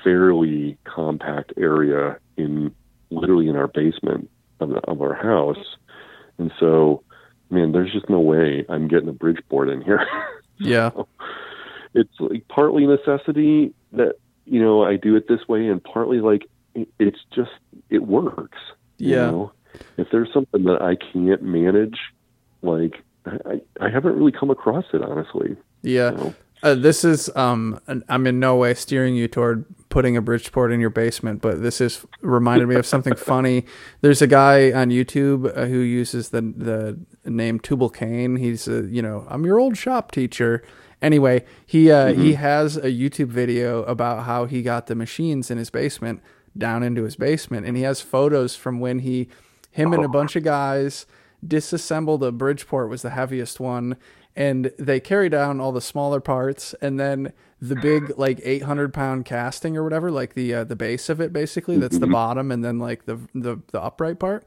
[0.03, 2.73] fairly compact area in
[3.09, 4.29] literally in our basement
[4.59, 5.77] of, the, of our house.
[6.37, 7.03] And so,
[7.49, 10.05] man, there's just no way I'm getting a Bridgeport in here.
[10.57, 10.91] yeah.
[11.93, 14.15] it's like partly necessity that,
[14.45, 17.51] you know, I do it this way and partly like it- it's just,
[17.89, 18.57] it works.
[18.97, 19.31] you Yeah.
[19.31, 19.51] know?
[19.97, 21.97] If there's something that I can't manage,
[22.61, 25.55] like I, I haven't really come across it, honestly.
[25.81, 26.11] Yeah.
[26.11, 26.33] you know?
[26.63, 30.71] Uh, this is um an- I'm in no way steering you toward putting a Bridgeport
[30.71, 33.65] in your basement, but this is reminded me of something funny.
[34.01, 38.35] There's a guy on YouTube uh, who uses the the name Tubal Cain.
[38.37, 40.63] He's a, you know, I'm your old shop teacher.
[41.01, 45.57] Anyway, he uh, he has a YouTube video about how he got the machines in
[45.57, 46.21] his basement
[46.57, 49.29] down into his basement and he has photos from when he
[49.71, 51.05] him and a bunch of guys
[51.45, 53.95] disassembled a Bridgeport was the heaviest one
[54.35, 59.25] and they carry down all the smaller parts and then the big like 800 pound
[59.25, 62.63] casting or whatever like the uh, the base of it basically that's the bottom and
[62.63, 64.45] then like the the, the upright part.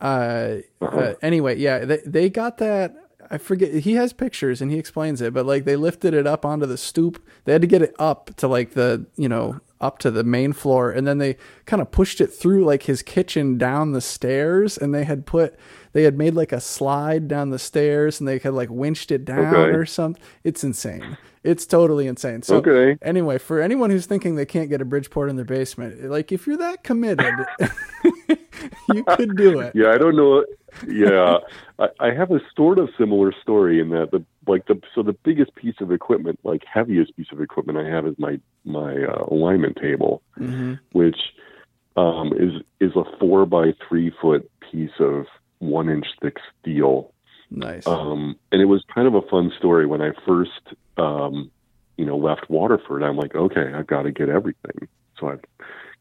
[0.00, 2.96] Uh, uh anyway yeah they, they got that
[3.30, 6.44] I forget he has pictures and he explains it but like they lifted it up
[6.44, 7.22] onto the stoop.
[7.44, 10.52] They had to get it up to like the you know up to the main
[10.52, 14.76] floor and then they kind of pushed it through like his kitchen down the stairs
[14.76, 15.54] and they had put
[15.92, 19.24] they had made like a slide down the stairs and they had like winched it
[19.24, 19.76] down Okay.
[19.76, 22.98] or something it's insane it's totally insane so Okay.
[23.02, 26.46] anyway for anyone who's thinking they can't get a bridgeport in their basement like if
[26.46, 27.34] you're that committed
[28.92, 30.44] you could do it Yeah, I don't know.
[30.88, 31.38] Yeah,
[31.80, 35.16] I, I have a sort of similar story in that the like the so the
[35.24, 39.24] biggest piece of equipment, like heaviest piece of equipment I have is my my uh,
[39.30, 41.18] alignment table, hmm which
[41.96, 45.26] um, is is a four by three foot piece of
[45.58, 47.12] one inch thick steel.
[47.50, 51.50] nice Um, and it was kind of a fun story when I first, um,
[51.96, 53.02] you know, left Waterford.
[53.02, 54.88] I'm like, okay, I've got to get everything.
[55.18, 55.44] So I've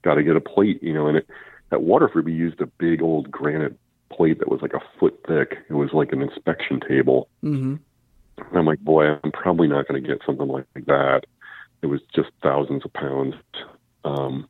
[0.03, 1.07] got to get a plate, you know.
[1.07, 1.27] And it,
[1.71, 3.77] at Waterford, we used a big old granite
[4.09, 5.57] plate that was like a foot thick.
[5.69, 7.27] It was like an inspection table.
[7.41, 7.75] hmm
[8.37, 11.25] And I'm like, boy, I'm probably not going to get something like that.
[11.81, 13.35] It was just thousands of pounds.
[14.03, 14.49] Um,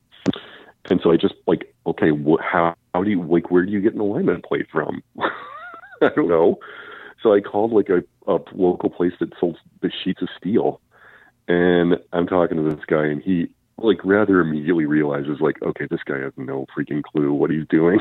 [0.90, 3.82] and so I just like, okay, wh- how how do you like where do you
[3.82, 5.04] get an alignment plate from?
[6.02, 6.60] I don't know.
[7.22, 10.80] So I called like a, a local place that sold the sheets of steel,
[11.48, 13.50] and I'm talking to this guy, and he
[13.84, 18.00] like rather immediately realizes like, okay, this guy has no freaking clue what he's doing.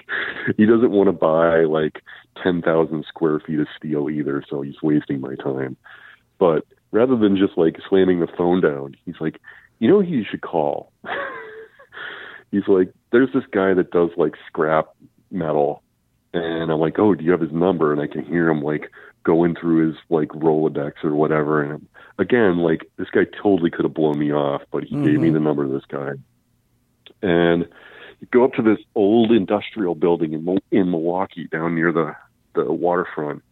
[0.56, 2.02] he doesn't want to buy like
[2.42, 5.76] ten thousand square feet of steel either, so he's wasting my time.
[6.38, 9.40] But rather than just like slamming the phone down, he's like,
[9.78, 10.92] you know, who you should call.
[12.50, 14.94] he's like, there's this guy that does like scrap
[15.30, 15.82] metal,
[16.32, 17.92] and I'm like, oh, do you have his number?
[17.92, 18.90] And I can hear him like
[19.24, 21.62] going through his like Rolodex or whatever.
[21.62, 21.86] And
[22.18, 25.34] again, like this guy totally could have blown me off, but he gave me Mhm.
[25.34, 26.12] the number of this guy.
[27.22, 27.68] And
[28.20, 32.14] you go up to this old industrial building in in Milwaukee, down near the
[32.54, 33.42] the waterfront.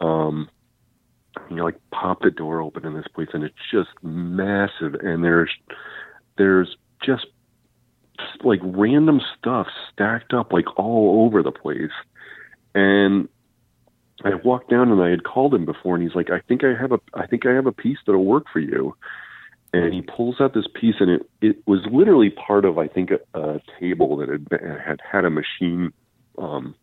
[0.00, 0.48] Um,
[1.48, 5.22] you know, like pop the door open in this place, and it's just massive, and
[5.24, 5.50] there's
[6.36, 7.26] there's just
[8.44, 11.90] like random stuff stacked up like all over the place,
[12.74, 13.28] and
[14.24, 16.74] I walked down and I had called him before, and he's like, "I think I
[16.80, 18.96] have a, I think I have a piece that'll work for you."
[19.74, 23.10] And he pulls out this piece, and it it was literally part of, I think,
[23.10, 25.92] a, a table that had been, had had a machine
[26.36, 26.74] um,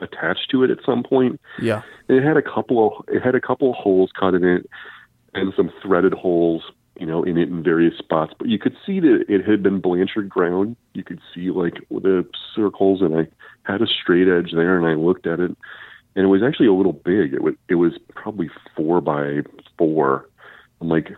[0.00, 1.40] attached to it at some point.
[1.60, 1.82] Yeah.
[2.08, 4.68] And it had a couple of it had a couple of holes cut in it,
[5.34, 6.62] and some threaded holes,
[6.98, 8.32] you know, in it in various spots.
[8.38, 10.76] But you could see that it had been Blanchard ground.
[10.94, 13.28] You could see like the circles, and I
[13.70, 15.56] had a straight edge there, and I looked at it
[16.16, 17.34] and it was actually a little big.
[17.34, 19.42] It was it was probably four by
[19.78, 20.28] four.
[20.80, 21.10] I'm like,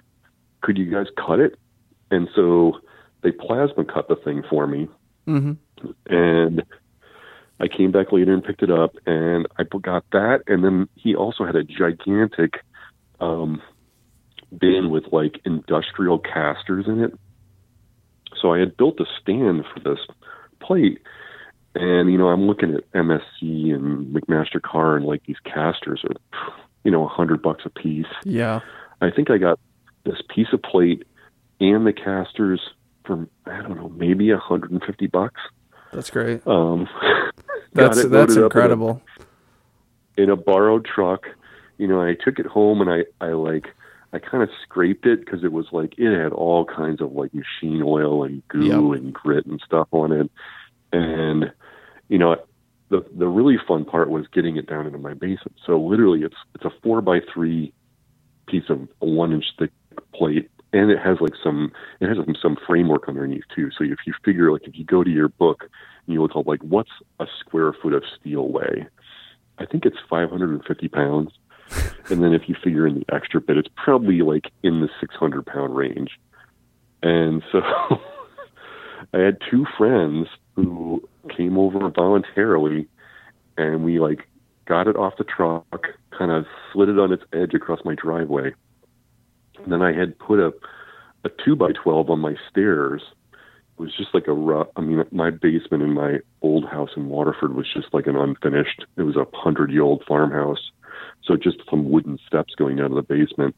[0.61, 1.59] could you guys cut it?
[2.11, 2.81] And so
[3.23, 4.89] they plasma cut the thing for me,
[5.27, 5.53] Mm-hmm.
[6.09, 6.63] and
[7.59, 10.43] I came back later and picked it up, and I got that.
[10.47, 12.61] And then he also had a gigantic
[13.19, 13.61] um,
[14.57, 17.19] bin with like industrial casters in it.
[18.41, 19.99] So I had built a stand for this
[20.61, 21.01] plate,
[21.77, 26.17] and you know I'm looking at MSC and McMaster Carr, and like these casters are,
[26.85, 28.07] you know, a hundred bucks a piece.
[28.25, 28.61] Yeah.
[29.01, 29.59] I think I got
[30.05, 31.05] this piece of plate
[31.61, 32.61] and the casters
[33.05, 35.41] for I don't know maybe a hundred and fifty bucks.
[35.93, 36.47] That's great.
[36.47, 36.89] Um,
[37.73, 39.03] That's it that's up in a- incredible.
[40.17, 41.27] in a borrowed truck.
[41.79, 43.67] You know, I took it home and I, I like,
[44.15, 47.33] I kind of scraped it because it was like, it had all kinds of like
[47.35, 48.99] machine oil and goo Yep.
[49.03, 50.31] and grit and stuff on it.
[50.91, 51.53] And,
[52.09, 52.37] you know,
[52.89, 55.57] the, the really fun part was getting it down into my basement.
[55.65, 57.73] So literally it's, it's a four by three
[58.47, 59.71] piece of a one inch thick
[60.15, 60.51] plate.
[60.73, 63.71] And it has like some, it has some, some framework underneath too.
[63.77, 66.47] So if you figure like, if you go to your book and you look up
[66.47, 68.87] like, what's a square foot of steel weigh?
[69.59, 71.33] I think it's 550 pounds.
[72.11, 75.47] and then if you figure in the extra bit, it's probably like in the 600
[75.47, 76.11] pound range.
[77.03, 77.61] And so
[79.15, 81.07] I had two friends who
[81.37, 82.89] came over voluntarily
[83.57, 84.27] and we like
[84.67, 88.53] got it off the truck, kind of slid it on its edge across my driveway.
[89.63, 90.53] And then I had put a,
[91.25, 93.03] a two by 12 on my stairs.
[93.79, 97.09] It was just like a rough, I mean, my basement in my old house in
[97.09, 100.71] Waterford was just like an unfinished, it was a hundred year old farmhouse.
[101.25, 103.55] So just some wooden steps going down to the basement.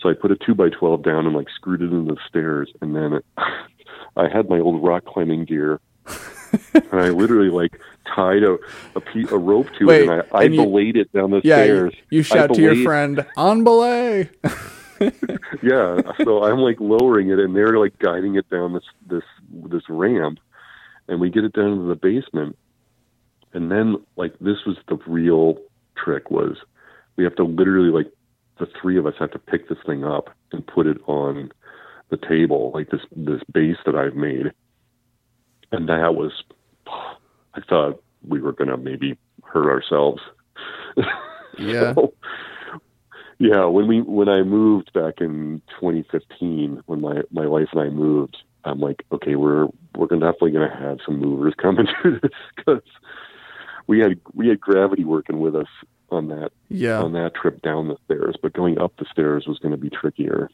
[0.00, 2.70] So I put a two by 12 down and like screwed it into the stairs.
[2.80, 3.20] And then
[4.16, 5.80] I had my old rock climbing gear
[6.74, 7.78] and I literally like
[8.14, 8.56] tied a,
[8.96, 11.30] a, pe- a rope to Wait, it and I, I and you- belayed it down
[11.30, 11.56] the Yeah.
[11.62, 11.94] Stairs.
[12.10, 14.30] you I shout to your friend on belay.
[15.62, 19.22] yeah so i'm like lowering it and they're like guiding it down this this
[19.70, 20.40] this ramp
[21.06, 22.58] and we get it down to the basement
[23.52, 25.56] and then like this was the real
[25.96, 26.56] trick was
[27.14, 28.12] we have to literally like
[28.58, 31.50] the three of us have to pick this thing up and put it on
[32.10, 34.50] the table like this this base that i've made
[35.72, 36.32] and that was
[37.54, 40.22] i thought we were going to maybe hurt ourselves
[41.58, 41.94] Yeah.
[41.94, 42.14] So,
[43.40, 47.88] yeah, when we when I moved back in 2015, when my my wife and I
[47.88, 52.32] moved, I'm like, okay, we're we're gonna definitely gonna have some movers coming through this
[52.56, 52.82] because
[53.86, 55.68] we had we had gravity working with us
[56.10, 57.00] on that Yeah.
[57.00, 59.90] on that trip down the stairs, but going up the stairs was going to be
[59.90, 60.50] trickier.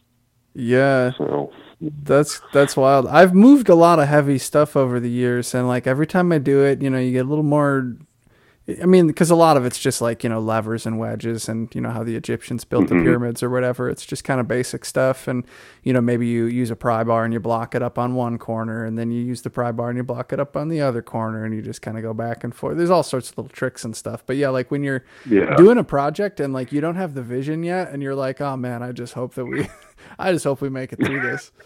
[0.55, 1.13] Yeah.
[1.19, 1.51] So
[1.81, 3.07] That's that's wild.
[3.09, 6.39] I've moved a lot of heavy stuff over the years, and like every time I
[6.39, 7.97] do it, you know, you get a little more.
[8.67, 11.69] I mean, because a lot of it's just like you know levers and wedges, and
[11.75, 13.03] you know how the Egyptians built the Mhm.
[13.05, 13.91] pyramids or whatever.
[13.91, 15.45] It's just kind of basic stuff, and
[15.83, 18.39] you know maybe you use a pry bar and you block it up on one
[18.39, 20.81] corner, and then you use the pry bar and you block it up on the
[20.81, 22.79] other corner, and you just kind of go back and forth.
[22.79, 25.77] There's all sorts of little tricks and stuff, but yeah, like when you're yeah, doing
[25.77, 28.83] a project and like you don't have the vision yet, and you're like, oh man,
[28.83, 29.69] I just hope that we,
[30.19, 31.53] I just hope we make it through this.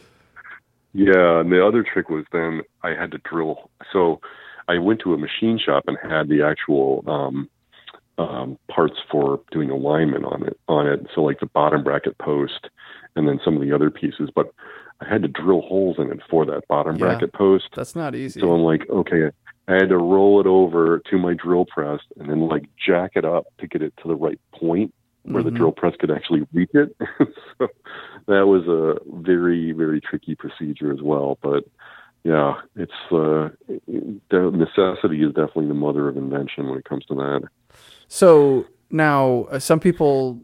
[0.94, 3.70] Yeah, and the other trick was then I had to drill.
[3.92, 4.20] So
[4.68, 7.48] I went to a machine shop and had the actual um,
[8.18, 10.58] um, parts for doing alignment on it.
[10.68, 12.68] On it, so like the bottom bracket post,
[13.16, 14.30] and then some of the other pieces.
[14.34, 14.52] But
[15.00, 17.06] I had to drill holes in it for that bottom Yeah.
[17.06, 17.68] bracket post.
[17.74, 18.40] That's not easy.
[18.40, 19.30] So I'm like, okay,
[19.68, 23.24] I had to roll it over to my drill press and then like jack it
[23.24, 24.92] up to get it to the right point
[25.24, 25.46] where Mhm.
[25.46, 26.94] the drill press could actually reach it.
[27.58, 27.68] so
[28.26, 31.38] that was a very, very tricky procedure as well.
[31.42, 31.64] But
[32.28, 33.48] yeah, it's uh,
[34.30, 37.48] necessity is definitely the mother of invention when it comes to that.
[38.08, 40.38] So now uh, some people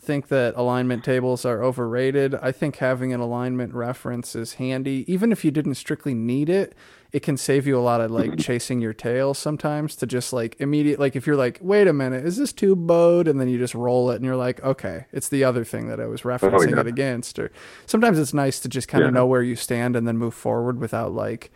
[0.00, 2.34] think that alignment tables are overrated.
[2.34, 5.04] I think having an alignment reference is handy.
[5.06, 6.74] Even if you didn't strictly need it,
[7.12, 8.40] it can save you a lot of like mm-hmm.
[8.40, 12.24] chasing your tail sometimes to just like immediate like if you're like, wait a minute,
[12.24, 13.28] is this tube bowed?
[13.28, 16.00] And then you just roll it and you're like, okay, it's the other thing that
[16.00, 16.80] I was oh, referencing yeah.
[16.80, 17.38] it against.
[17.38, 17.50] Or
[17.86, 19.14] sometimes it's nice to just kind of Yeah.
[19.14, 21.50] know where you stand and then move forward without like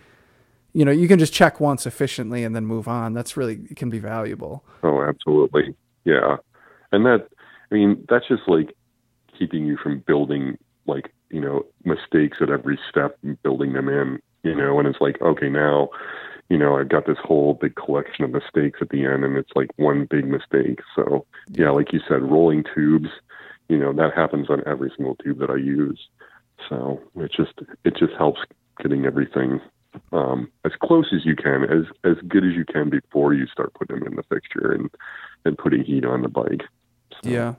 [0.76, 3.14] you know, you can just check once efficiently and then move on.
[3.14, 4.64] That's really it can be valuable.
[4.82, 5.74] Oh, absolutely.
[6.04, 6.38] Yeah.
[6.90, 7.28] And that,
[7.70, 8.74] I mean, that's just like
[9.38, 14.20] keeping you from building like, you know, mistakes at every step and building them in,
[14.42, 15.88] you know, and it's like, okay, now,
[16.50, 19.52] you know, I've got this whole big collection of mistakes at the end and it's
[19.54, 20.80] like one big mistake.
[20.94, 23.08] So, yeah, like you said, rolling tubes,
[23.68, 26.08] you know, that happens on every single tube that I use.
[26.68, 27.54] So it just,
[27.84, 28.40] it just helps
[28.80, 29.60] getting everything
[30.12, 33.74] um, as close as you can, as as good as you can before you start
[33.74, 34.90] putting them in the fixture and
[35.44, 36.62] and putting heat on the bike.
[37.24, 37.54] So, Yeah.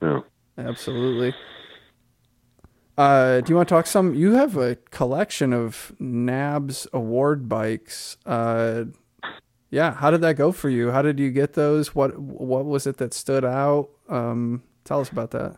[0.00, 0.20] yeah.
[0.56, 1.34] Absolutely.
[2.96, 4.14] Uh, do you want to talk some?
[4.14, 8.16] You have a collection of NABS award bikes.
[8.26, 8.84] Uh,
[9.70, 10.90] yeah, how did that go for you?
[10.90, 11.94] How did you get those?
[11.94, 13.90] What what was it that stood out?
[14.08, 15.56] Um, tell us about that.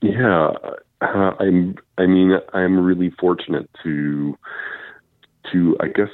[0.00, 0.52] Yeah,
[1.00, 1.76] uh, I'm.
[1.98, 4.38] I mean, I'm really fortunate to,
[5.52, 6.08] to I guess,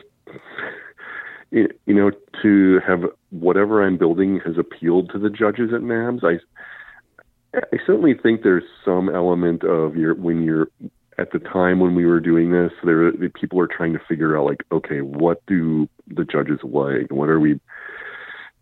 [1.51, 2.11] you know,
[2.43, 3.01] to have
[3.31, 6.23] whatever I'm building has appealed to the judges at NABS.
[6.23, 6.39] I,
[7.55, 10.69] I certainly think there's some element of your when you're
[11.19, 14.39] at the time when we were doing this, there the people are trying to figure
[14.39, 17.11] out like, okay, what do the judges like?
[17.11, 17.61] What are we?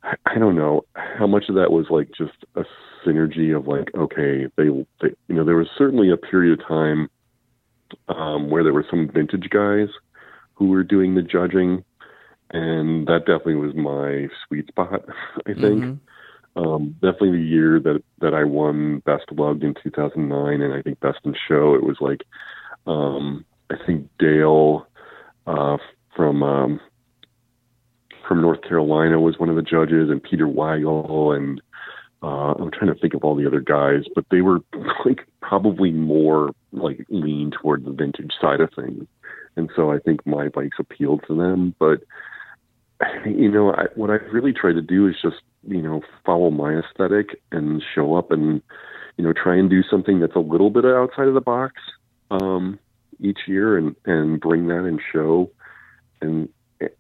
[0.02, 2.64] I- I don't know how much of that was like just a
[3.06, 4.68] synergy of like, okay, they,
[5.00, 7.08] they you know, there was certainly a period of time
[8.08, 9.88] um, where there were some vintage guys
[10.54, 11.84] who were doing the judging,
[12.50, 15.04] and that definitely was my sweet spot.
[15.46, 15.98] I think Mhm.
[16.56, 20.98] um, definitely the year that that I won Best Lugged in 2009, and I think
[21.00, 21.74] Best in Show.
[21.74, 22.24] It was like
[22.86, 24.86] um, I think Dale
[25.46, 25.76] uh,
[26.16, 26.80] from um,
[28.26, 31.60] from North Carolina was one of the judges, and Peter Weigle, and
[32.22, 34.60] uh, I'm trying to think of all the other guys, but they were
[35.04, 39.06] like probably more like lean toward the vintage side of things,
[39.56, 42.02] and so I think my bikes appealed to them, but
[43.26, 46.74] you know, I, what I really try to do is just, you know, follow my
[46.74, 48.62] aesthetic and show up and,
[49.16, 51.74] you know, try and do something that's a little bit outside of the box
[52.30, 52.78] um,
[53.20, 55.50] each year and, and bring that and show.
[56.20, 56.48] And,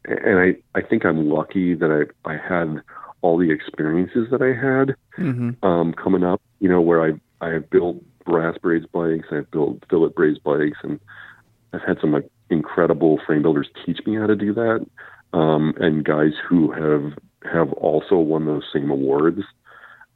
[0.04, 2.82] and I, I think I'm lucky that I, I had
[3.20, 5.56] all the experiences that I had Mhm.
[5.64, 9.82] um, coming up, you know, where I, I have built brass brazed bikes, I've built
[9.90, 11.00] fillet brazed bikes, and
[11.72, 14.86] I've had some like, incredible frame builders teach me how to do that
[15.32, 17.12] um, and guys who have
[17.50, 19.40] have also won those same awards.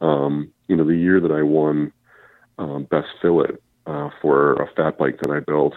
[0.00, 1.92] Um, you know, the year that I won
[2.58, 3.56] um, best fillet
[3.86, 5.74] uh, for a fat bike that I built,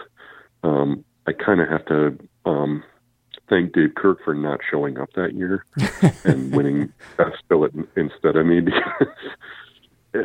[0.62, 2.82] um, I kind of have to um,
[3.48, 5.64] thank Dave Kirk for not showing up that year
[6.24, 9.08] and winning best fillet instead of me because
[10.14, 10.18] uh,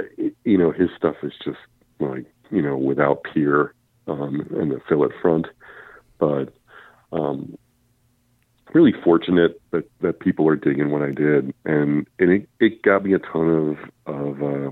[0.43, 1.59] you know his stuff is just
[1.99, 3.73] like you know without peer
[4.07, 5.47] um, and the fillet front,
[6.19, 6.53] but
[7.11, 7.57] um,
[8.73, 13.03] really fortunate that, that people are digging what I did, and and it, it got
[13.03, 13.77] me a ton
[14.07, 14.71] of of uh,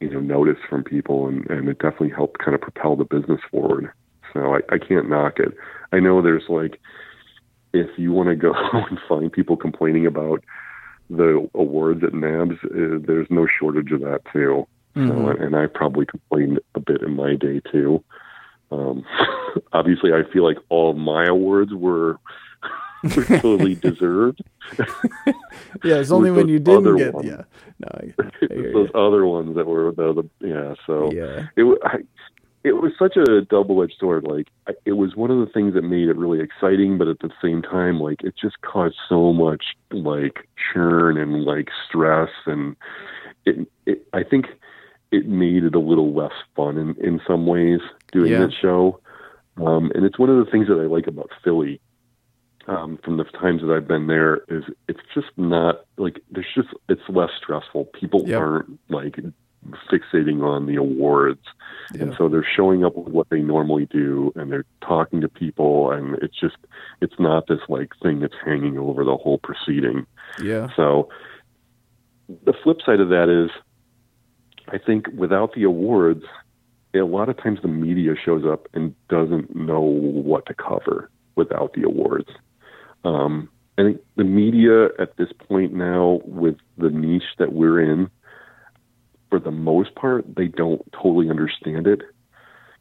[0.00, 3.40] you know notice from people, and and it definitely helped kind of propel the business
[3.50, 3.90] forward.
[4.32, 5.52] So I, I can't knock it.
[5.92, 6.80] I know there's like
[7.72, 10.42] if you want to go and find people complaining about
[11.10, 14.66] the awards at NABS, uh, there's no shortage of that too.
[14.94, 15.44] So, Mhm.
[15.44, 18.02] and I probably complained a bit in my day too.
[18.70, 19.04] Um,
[19.72, 22.18] obviously, I feel like all my awards were,
[23.16, 24.42] were totally deserved.
[25.82, 27.12] Yeah, it's only when you didn't get.
[27.14, 27.26] ones.
[27.26, 27.42] Yeah.
[27.80, 27.88] No.
[27.92, 28.12] I,
[28.42, 30.74] I Those other ones that were the, the yeah.
[30.86, 31.48] So yeah.
[31.56, 31.98] it I,
[32.62, 34.24] it was such a double-edged sword.
[34.24, 37.18] Like I, it was one of the things that made it really exciting, but at
[37.18, 42.76] the same time, like it just caused so much like churn and like stress, and
[43.44, 44.46] it, it I think
[45.10, 47.80] it made it a little less fun in in some ways
[48.12, 48.38] doing Yeah.
[48.46, 49.00] that show.
[49.56, 51.80] Um, and it's one of the things that I like about Philly.
[52.66, 56.68] Um, from the times that I've been there, is it's just not like there's just
[56.88, 57.86] it's less stressful.
[57.86, 58.40] People Yep.
[58.40, 59.16] aren't like
[59.90, 61.42] fixating on the awards.
[61.98, 65.90] And so they're showing up with what they normally do and they're talking to people
[65.90, 66.56] and it's just
[67.00, 70.06] it's not this like thing that's hanging over the whole proceeding.
[70.42, 70.68] Yeah.
[70.76, 71.08] So
[72.44, 73.50] the flip side of that is
[74.68, 76.24] I think without the awards,
[76.94, 81.74] a lot of times the media shows up and doesn't know what to cover without
[81.74, 82.30] the awards.
[83.04, 83.48] Um,
[83.78, 88.10] I think the media at this point now, with the niche that we're in,
[89.30, 92.02] for the most part, they don't totally understand it.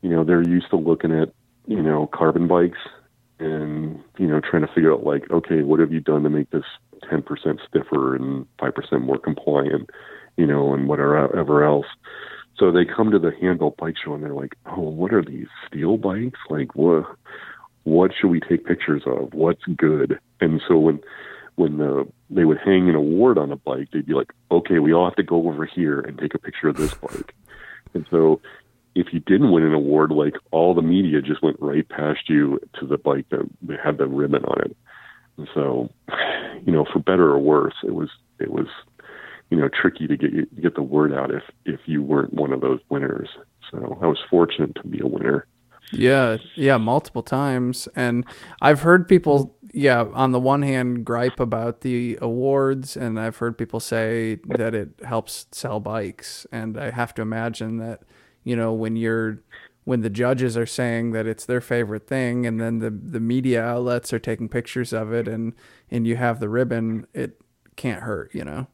[0.01, 1.33] You know, they're used to looking at,
[1.65, 2.77] you know, carbon bikes
[3.39, 6.51] and, you know, trying to figure out like, okay, what have you done to make
[6.51, 6.65] this
[7.11, 7.23] 10%
[7.67, 9.89] stiffer and 5% more compliant,
[10.37, 11.87] you know, and whatever else.
[12.57, 15.47] So they come to the handbuilt bike show and they're like, oh, what are these
[15.67, 16.39] steel bikes?
[16.49, 17.05] Like, what,
[17.83, 19.33] what should we take pictures of?
[19.33, 20.19] What's good?
[20.39, 20.99] And so when,
[21.55, 24.93] when the, they would hang an award on a bike, they'd be like, okay, we
[24.93, 27.35] all have to go over here and take a picture of this bike.
[27.93, 28.41] And so
[28.95, 32.59] if you didn't win an award, like all the media just went right past you
[32.79, 33.49] to the bike that
[33.83, 34.77] had the ribbon on it.
[35.37, 35.89] And so,
[36.65, 38.67] you know, for better or worse, it was it was,
[39.49, 42.61] you know, tricky to get get the word out if if you weren't one of
[42.61, 43.29] those winners.
[43.71, 45.47] So I was fortunate to be a winner.
[45.95, 48.25] Yeah, yeah, multiple times, and
[48.61, 53.57] I've heard people, yeah, on the one hand gripe about the awards, and I've heard
[53.57, 58.01] people say that it helps sell bikes, and I have to imagine that,
[58.43, 59.39] you know, when you're
[59.85, 63.61] when the judges are saying that it's their favorite thing and then the the media
[63.61, 65.53] outlets are taking pictures of it and
[65.91, 67.41] and you have the ribbon it
[67.75, 68.67] can't hurt you know?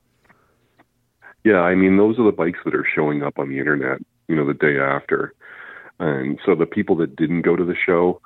[1.44, 4.36] Yeah i mean those are the bikes that are showing up on the internet you
[4.36, 5.34] know the day after
[6.00, 8.22] and so the people that didn't go to the show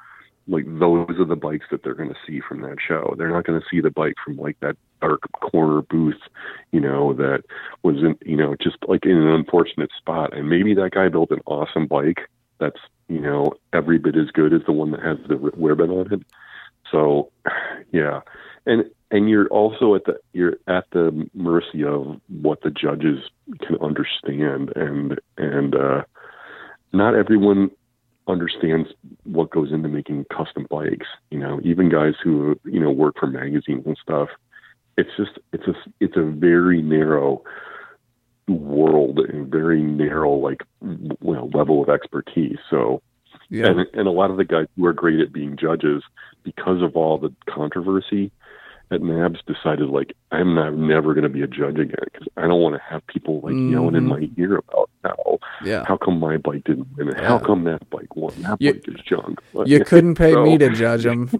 [0.47, 3.15] like those are the bikes that they're going to see from that show.
[3.17, 6.19] They're not going to see the bike from like that dark corner booth
[6.71, 7.43] you know that
[7.81, 10.35] was in you know just like in an unfortunate spot.
[10.35, 12.29] And maybe that guy built an awesome bike
[12.59, 16.13] that's you know every bit as good as the one that has the ribbon on
[16.13, 16.21] it.
[16.91, 17.31] So,
[17.91, 18.21] yeah,
[18.65, 23.19] and and you're also at the you're at the mercy of what the judges
[23.61, 26.03] can understand, and and uh,
[26.93, 27.71] not everyone
[28.27, 28.89] understands
[29.23, 31.07] what goes into making custom bikes.
[31.29, 34.29] You know, even guys who you know work for magazines and stuff.
[34.95, 37.43] It's just it's a it's a very narrow
[38.47, 40.61] world and very narrow like
[41.21, 43.01] well level of expertise so
[43.49, 43.67] yeah.
[43.67, 46.03] and and a lot of the guys who are great at being judges
[46.43, 48.31] because of all the controversy
[48.93, 52.41] at NABS decided like I'm not never going to be a judge again because I
[52.41, 53.73] don't want to have people like mm-hmm.
[53.73, 55.83] yelling in my ear about how yeah.
[55.87, 57.27] how come my bike didn't win and yeah.
[57.27, 59.39] how come that bike won that you, bike is junk.
[59.65, 61.29] You couldn't pay so, me to judge them.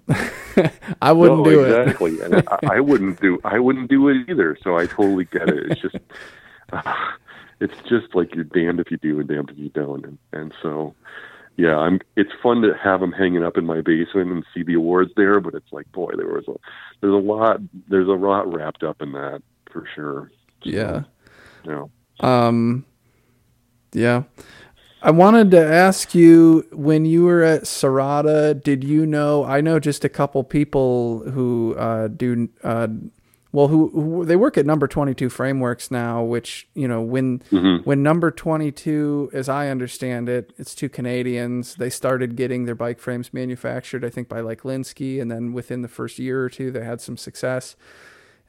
[1.02, 2.12] I wouldn't no, do exactly.
[2.12, 2.14] it.
[2.14, 4.56] Exactly, and I, I, wouldn't do I wouldn't do it either.
[4.62, 5.72] So I totally get it.
[5.72, 5.96] It's just
[7.60, 10.04] it's just like you're damned if you do and damned if you don't.
[10.04, 10.94] And, and so,
[11.56, 12.00] yeah, I'm.
[12.16, 15.40] It's fun to have them hanging up in my basement and see the awards there.
[15.40, 16.54] But it's like, boy, there was a
[17.00, 20.30] there's a lot there's a lot wrapped up in that for sure.
[20.62, 21.02] So, yeah.
[21.64, 21.84] Yeah.
[22.20, 22.84] Um.
[23.92, 24.24] Yeah.
[25.02, 29.44] I wanted to ask you when you were at Serotta, did you know?
[29.44, 32.88] I know just a couple people who uh, do uh,
[33.54, 37.82] well who, who, they work at number 22 frameworks now which you know when mm-hmm.
[37.84, 42.98] when number 22 as i understand it it's two canadians they started getting their bike
[42.98, 46.70] frames manufactured i think by like Lynskey and then within the first year or two
[46.70, 47.76] they had some success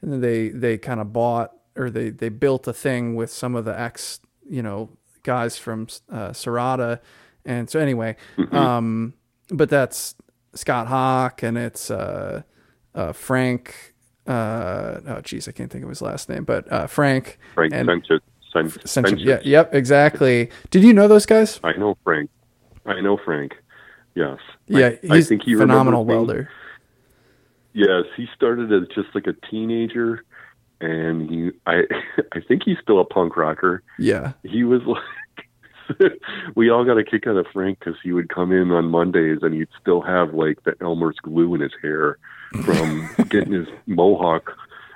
[0.02, 3.54] and then they they kind of bought or they they built a thing with some
[3.54, 4.20] of the ex
[4.50, 4.90] you know
[5.22, 6.98] guys from uh, Serotta
[7.44, 8.56] and so anyway mm-hmm.
[8.56, 9.14] um
[9.50, 10.16] but that's
[10.54, 12.42] scott hawk and it's uh,
[12.94, 13.94] uh frank
[14.26, 17.38] uh, oh geez, I can't think of his last name, but uh, Frank.
[17.54, 18.20] Frank and Sanchez.
[18.84, 19.20] Sanchez.
[19.20, 20.50] Yeah, yep, exactly.
[20.70, 21.60] Did you know those guys?
[21.62, 22.30] I know Frank.
[22.86, 23.52] I know Frank.
[24.14, 24.38] Yes.
[24.66, 26.48] Yeah, I, he's I think he phenomenal welder.
[27.74, 30.24] Yes, he started as just like a teenager,
[30.80, 31.82] and he, I,
[32.32, 33.82] I think he's still a punk rocker.
[33.98, 34.32] Yeah.
[34.42, 34.80] He was
[36.00, 36.12] like,
[36.54, 39.38] we all got a kick out of Frank because he would come in on Mondays
[39.42, 42.18] and he'd still have like the Elmer's glue in his hair
[42.62, 44.52] from getting his mohawk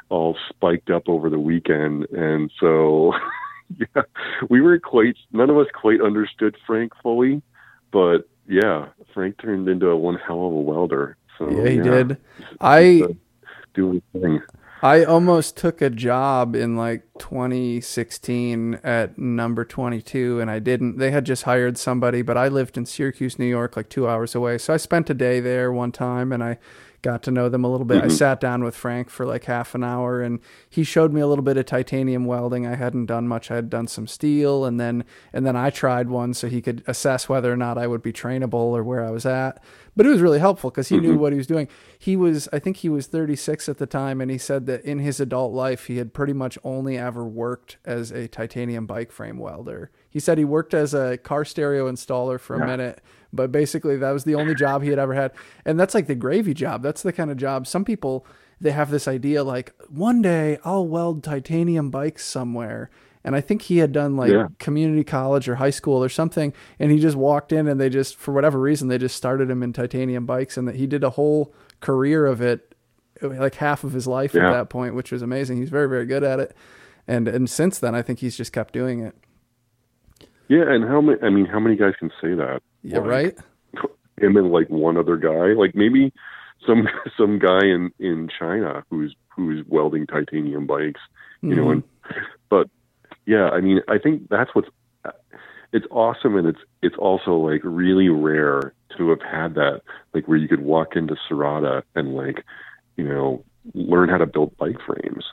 [0.08, 3.12] all spiked up over the weekend, and so
[3.78, 4.02] yeah,
[4.48, 7.42] we were quite none of us quite understood Frank fully,
[7.92, 11.16] but yeah, Frank turned into a one hell of a welder.
[11.38, 12.16] So yeah, he yeah, did.
[12.60, 13.02] I
[13.74, 14.40] doing thing.
[14.82, 20.96] I almost took a job in like 2016 at number 22 and I didn't.
[20.96, 24.34] They had just hired somebody, but I lived in Syracuse, New York, like 2 hours
[24.34, 24.56] away.
[24.56, 26.56] So I spent a day there one time and I
[27.02, 27.98] got to know them a little bit.
[27.98, 28.10] Mm-hmm.
[28.10, 31.26] I sat down with Frank for like half an hour and he showed me a
[31.26, 32.66] little bit of titanium welding.
[32.66, 33.50] I hadn't done much.
[33.50, 36.82] I had done some steel and then and then I tried one so he could
[36.86, 39.62] assess whether or not I would be trainable or where I was at.
[39.96, 41.06] But it was really helpful because he mm-hmm.
[41.06, 41.68] knew what he was doing.
[41.98, 44.98] He was I think he was 36 at the time and he said that in
[44.98, 49.38] his adult life he had pretty much only ever worked as a titanium bike frame
[49.38, 49.90] welder.
[50.10, 52.66] He said he worked as a car stereo installer for a yeah.
[52.66, 55.30] minute but basically, that was the only job he had ever had.
[55.64, 56.82] And that's like the gravy job.
[56.82, 58.26] That's the kind of job some people
[58.60, 62.90] they have this idea like one day I'll weld titanium bikes somewhere.
[63.22, 64.48] and I think he had done like Yeah.
[64.58, 68.16] community college or high school or something, and he just walked in and they just
[68.16, 71.10] for whatever reason they just started him in titanium bikes, and that he did a
[71.10, 72.74] whole career of it,
[73.22, 75.58] like half of his life at that point, which was amazing.
[75.58, 76.56] He's very very good at it,
[77.06, 79.14] and and since then I think he's just kept doing it.
[80.50, 81.18] Yeah, and how many?
[81.22, 82.60] I mean, how many guys can say that?
[82.82, 83.38] Yeah, Like, right.
[84.20, 86.12] And then like one other guy, like maybe
[86.66, 91.00] some some guy in in China who's who's welding titanium bikes,
[91.40, 91.66] you know.
[91.66, 91.72] Mhm.
[91.72, 91.82] And
[92.48, 92.68] but
[93.26, 94.68] yeah, I mean, I think that's what's
[95.72, 99.82] it's awesome, and it's it's also like really rare to have had that,
[100.14, 102.44] like where you could walk into Serotta and like,
[102.96, 103.44] you know,
[103.74, 105.24] learn how to build bike frames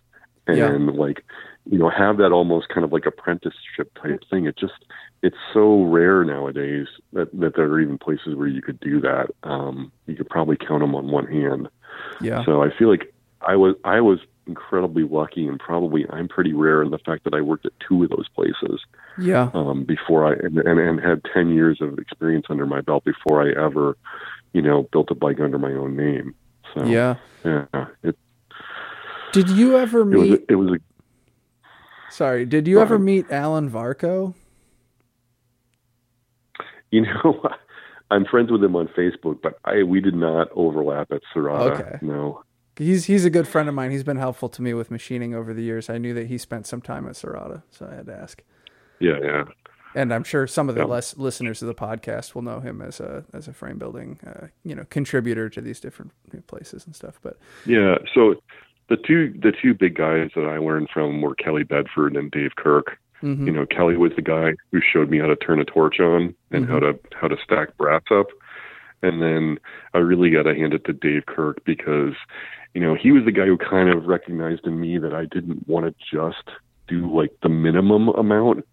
[0.45, 0.77] and Yeah.
[0.93, 1.25] like
[1.69, 4.73] you know have that almost kind of like apprenticeship type thing it just
[5.23, 9.27] it's so rare nowadays that, that there are even places where you could do that
[9.43, 11.67] um you could probably count them on one hand
[12.21, 12.43] yeah.
[12.45, 16.81] so i feel like i was i was incredibly lucky and probably i'm pretty rare
[16.81, 18.79] in the fact that i worked at two of those places
[19.17, 19.49] Yeah.
[19.53, 23.41] um before i and, and, and had 10 years of experience under my belt before
[23.45, 23.97] i ever
[24.53, 26.33] you know built a bike under my own name
[26.73, 27.15] so Yeah.
[27.43, 27.65] yeah
[28.03, 28.15] it,
[29.33, 30.39] Did you ever it was meet?
[30.47, 30.79] a, it was a
[32.09, 34.33] Sorry, did you ever meet Alan Varco?
[36.91, 37.43] You know,
[38.11, 41.79] I'm friends with him on Facebook, but I we did not overlap at Serotta.
[41.79, 41.97] Okay.
[42.01, 42.43] No.
[42.77, 43.91] He's he's a good friend of mine.
[43.91, 45.89] He's been helpful to me with machining over the years.
[45.89, 48.41] I knew that he spent some time at Serotta, so I had to ask.
[48.99, 49.43] Yeah, yeah.
[49.95, 50.87] And I'm sure some of the Yeah.
[50.87, 54.47] less listeners of the podcast will know him as a as a frame building, uh,
[54.63, 56.11] you know, contributor to these different
[56.45, 57.19] places and stuff.
[57.23, 57.97] But Yeah.
[58.13, 58.35] So
[58.89, 62.55] the two the two big guys that I learned from were Kelly Bedford and Dave
[62.55, 62.97] Kirk.
[63.21, 63.45] mhm.
[63.45, 66.33] You know, Kelly was the guy who showed me how to turn a torch on
[66.51, 68.27] and how to how to stack brass up.
[69.03, 69.59] And then
[69.93, 72.13] I really got to hand it to Dave Kirk because,
[72.73, 75.67] you know, he was the guy who kind of recognized in me that I didn't
[75.67, 76.49] want to just
[76.87, 78.65] do like the minimum amount.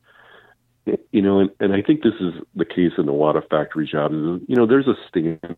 [1.13, 3.87] You know, and, and I think this is the case in a lot of factory
[3.87, 4.15] jobs.
[4.15, 5.57] You know, there's a standard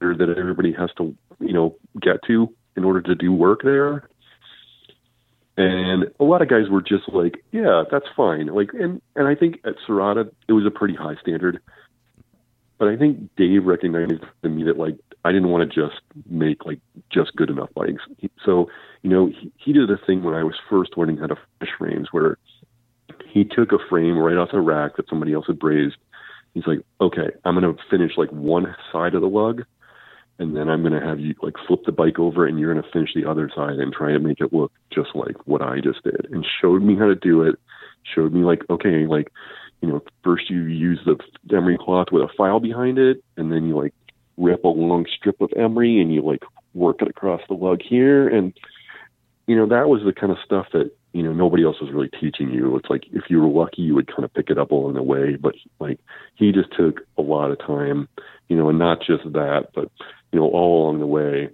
[0.00, 4.08] that everybody has to, you know, get to in order to do work there.
[5.56, 8.48] And a lot of guys were just like, yeah, that's fine.
[8.48, 11.60] Like, and, and I think at Serotta, it was a pretty high standard.
[12.78, 16.66] But I think Dave recognized in me that, like, I didn't want to just make,
[16.66, 16.80] like,
[17.10, 18.02] just good enough bikes.
[18.44, 18.68] So,
[19.00, 21.74] you know, he, he did a thing when I was first learning how to finish
[21.78, 22.36] frames where
[23.26, 25.96] he took a frame right off the rack that somebody else had brazed.
[26.52, 29.64] He's like, okay, I'm going to finish, like, one side of the lug
[30.38, 32.84] and then I'm going to have you like flip the bike over and you're going
[32.84, 35.80] to finish the other side and try to make it look just like what I
[35.80, 37.56] just did and showed me how to do it.
[38.14, 39.32] Showed me like, okay, like,
[39.80, 41.16] you know, first you use the
[41.56, 43.94] emery cloth with a file behind it and then you like
[44.36, 46.42] rip a long strip of emery and you like
[46.74, 48.28] work it across the lug here.
[48.28, 48.52] And,
[49.46, 52.10] you know, that was the kind of stuff that, you know, nobody else was really
[52.20, 52.76] teaching you.
[52.76, 55.02] It's like, if you were lucky, you would kind of pick it up along the
[55.02, 55.98] way, but like
[56.34, 58.08] he just took a lot of time,
[58.48, 59.90] you know, and not just that, but
[60.32, 61.50] you know, all along the way,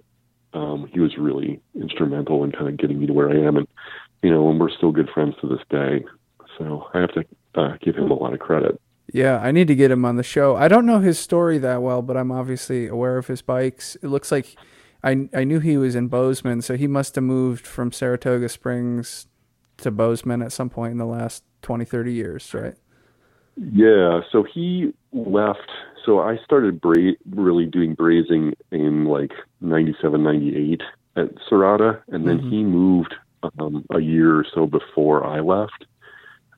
[0.53, 3.67] um, he was really instrumental in kind of getting me to where I am, and
[4.21, 6.05] you know, and we're still good friends to this day.
[6.57, 7.25] So I have to
[7.55, 8.79] uh, give him a lot of credit.
[9.11, 10.55] Yeah, I need to get him on the show.
[10.55, 13.95] I don't know his story that well, but I'm obviously aware of his bikes.
[14.01, 14.55] It looks like
[15.03, 19.27] I I knew he was in Bozeman, so he must have moved from Saratoga Springs
[19.77, 22.75] to Bozeman at some point in the last 20, 30 years, right?
[23.55, 25.69] Yeah, so he left.
[26.05, 29.31] So I started bra- really doing brazing in like
[29.61, 30.81] 97, 98
[31.15, 32.49] at Serotta, and then Mhm.
[32.49, 33.15] he moved
[33.59, 35.85] um, a year or so before I left.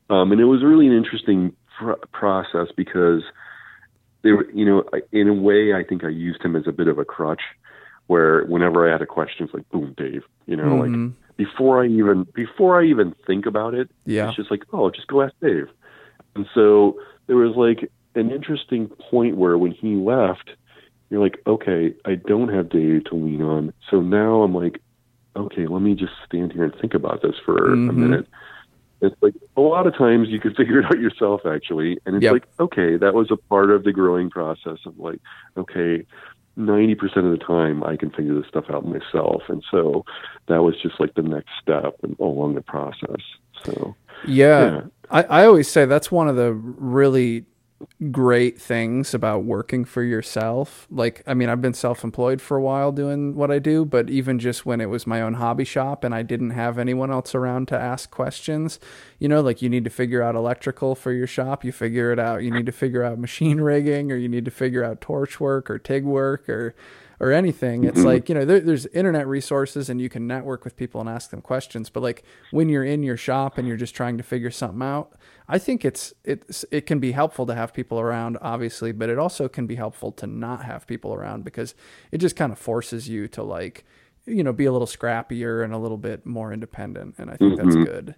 [0.08, 3.24] Um, and it was really an interesting pr- process because
[4.22, 6.72] they were, you know, I- in a way, I think I used him as a
[6.72, 7.42] bit of a crutch
[8.06, 11.12] where whenever I had a question, it's like, boom, Dave, you know, like Mhm.
[11.36, 15.08] before I even, before I even think about it, yeah, it's just like, oh, just
[15.08, 15.68] go ask Dave.
[16.36, 20.50] And so there was like an interesting point where when he left,
[21.10, 23.72] you're like, okay, I don't have Dave to lean on.
[23.90, 24.80] So now I'm like,
[25.36, 27.94] okay, let me just stand here and think about this for a Mhm.
[27.94, 28.26] minute.
[29.02, 31.98] It's like a lot of times you could figure it out yourself actually.
[32.06, 32.32] And it's Yep.
[32.32, 35.20] like, okay, that was a part of the growing process of like,
[35.56, 36.04] okay,
[36.58, 39.42] 90% of the time I can figure this stuff out myself.
[39.48, 40.04] And so
[40.48, 43.20] that was just like the next step and along the process.
[43.64, 43.94] So
[44.26, 44.70] yeah.
[44.70, 44.80] yeah.
[45.10, 47.44] I, I always say that's one of the really
[48.10, 50.86] great things about working for yourself.
[50.90, 54.08] Like, I mean, I've been self employed for a while doing what I do, but
[54.08, 57.34] even just when it was my own hobby shop and I didn't have anyone else
[57.34, 58.80] around to ask questions,
[59.18, 62.18] you know, like you need to figure out electrical for your shop, you figure it
[62.18, 62.42] out.
[62.42, 65.70] You need to figure out machine rigging or you need to figure out torch work
[65.70, 66.74] or TIG work or
[67.18, 67.84] or anything.
[67.84, 68.06] It's mm-hmm.
[68.06, 71.30] like, you know, there, there's internet resources and you can network with people and ask
[71.30, 71.88] them questions.
[71.88, 75.12] But like when you're in your shop and you're just trying to figure something out,
[75.48, 79.18] I think it's it's it can be helpful to have people around, obviously, but it
[79.18, 81.74] also can be helpful to not have people around because
[82.12, 83.84] it just kind of forces you to like,
[84.26, 87.14] you know, be a little scrappier and a little bit more independent.
[87.18, 87.84] And I think that's mm-hmm.
[87.84, 88.14] good.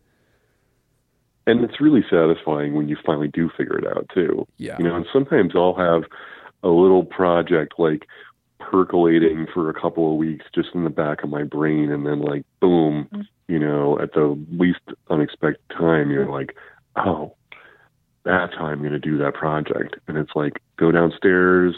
[1.48, 4.46] and it's really satisfying when you finally do figure it out too.
[4.58, 4.76] Yeah.
[4.78, 6.02] You know, and sometimes I'll have
[6.62, 8.06] a little project like
[8.70, 12.20] percolating for a couple of weeks just in the back of my brain and then
[12.20, 13.26] like boom, mm.
[13.46, 14.80] you know, at the least
[15.10, 16.56] unexpected time you're like,
[16.96, 17.34] Oh,
[18.24, 19.96] that's how I'm gonna do that project.
[20.06, 21.74] And it's like go downstairs,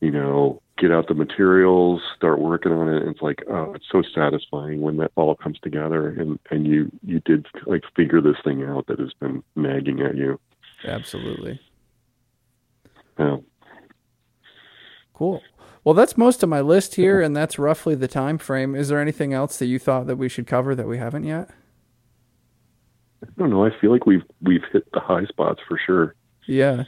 [0.00, 3.02] you know, get out the materials, start working on it.
[3.02, 6.90] And it's like, oh, it's so satisfying when that all comes together and, and you,
[7.02, 10.38] you did like figure this thing out that has been nagging at you.
[10.84, 11.60] Absolutely.
[13.18, 13.38] Yeah.
[15.14, 15.40] Cool.
[15.86, 18.74] Well, that's most of my list here, and that's roughly the time frame.
[18.74, 21.48] Is there anything else that you thought that we should cover that we haven't yet?
[23.22, 23.64] I don't know.
[23.64, 26.16] I feel like we've we've hit the high spots for sure.
[26.48, 26.86] Yeah.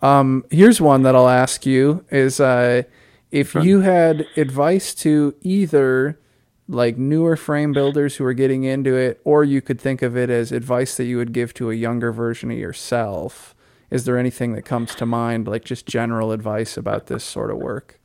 [0.00, 2.84] Um, here's one that I'll ask you: Is uh,
[3.30, 6.18] if you had advice to either
[6.66, 10.30] like newer frame builders who are getting into it, or you could think of it
[10.30, 13.54] as advice that you would give to a younger version of yourself.
[13.90, 17.56] Is there anything that comes to mind, like just general advice about this sort of
[17.58, 17.98] work?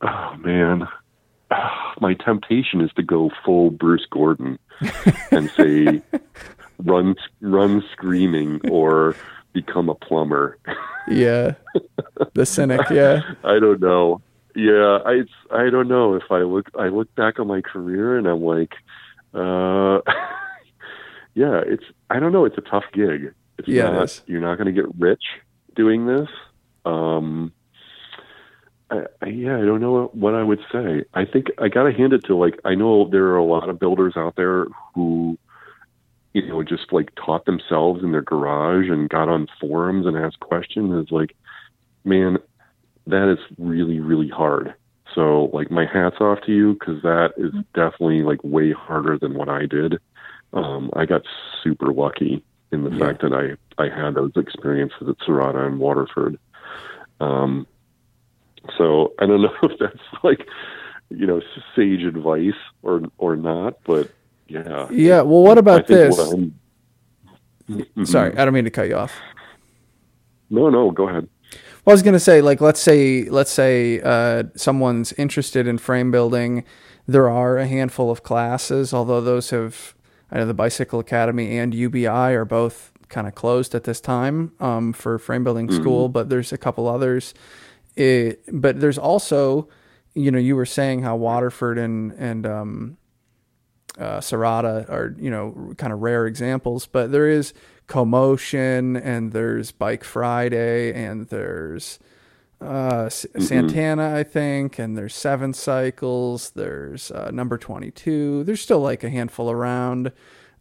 [0.00, 0.88] Oh man,
[2.00, 4.58] my temptation is to go full Bruce Gordon
[5.30, 6.02] and say,
[6.78, 9.16] run, run screaming, or
[9.52, 10.58] become a plumber.
[11.08, 11.54] Yeah,
[12.34, 12.80] the cynic.
[12.90, 14.20] Yeah, I don't know.
[14.56, 18.18] Yeah, I it's, I don't know if I look I look back on my career
[18.18, 18.74] and I'm like,
[19.32, 20.00] uh,
[21.34, 22.44] yeah, it's I don't know.
[22.44, 23.32] It's a tough gig.
[23.58, 24.22] It's Yeah, not, is.
[24.26, 25.22] You're not going to get rich
[25.74, 26.28] doing this.
[26.84, 27.52] Um,
[28.90, 31.04] I, I, yeah, I don't know what I would say.
[31.14, 33.68] I think I got to hand it to like I know there are a lot
[33.68, 35.38] of builders out there who,
[36.32, 40.40] you know, just like taught themselves in their garage and got on forums and asked
[40.40, 40.92] questions.
[41.02, 41.34] It's like,
[42.04, 42.38] man,
[43.06, 44.74] that is really really hard.
[45.14, 49.34] So like my hats off to you because that is definitely like way harder than
[49.34, 49.98] what I did.
[50.52, 51.22] Um, I got
[51.62, 52.98] super lucky in the Yeah.
[53.06, 56.38] fact that I I had those experiences at Serotta and Waterford.
[57.20, 57.66] Um,
[58.78, 60.46] so I don't know if that's like
[61.10, 61.40] you know
[61.76, 64.10] sage advice or or not, but
[64.48, 64.88] yeah.
[64.90, 65.22] yeah.
[65.22, 66.16] Well, what about this?
[66.16, 66.38] what
[67.70, 68.06] Mhm.
[68.06, 69.12] Sorry, I don't mean to cut you off.
[70.50, 71.26] No, no, go ahead.
[71.84, 76.10] Well, I was gonna say, like, let's say, let's say uh, someone's interested in frame
[76.10, 76.64] building.
[77.06, 79.93] There are a handful of classes, although those have,
[80.34, 84.50] I know the Bicycle Academy and UBI are both kind of closed at this time
[84.58, 87.34] um, for frame building school, but there's a couple others.
[87.94, 89.68] It, but there's also,
[90.14, 92.96] you know, you were saying how Waterford and and um,
[93.96, 97.54] uh, Serotta are you know kind of rare examples, but there is
[97.86, 102.00] Co-Motion and there's Bike Friday and there's
[102.64, 106.50] uh, Santana, I think, and there's Seven Cycles.
[106.50, 108.44] There's uh, Number Twenty Two.
[108.44, 110.12] There's still like a handful around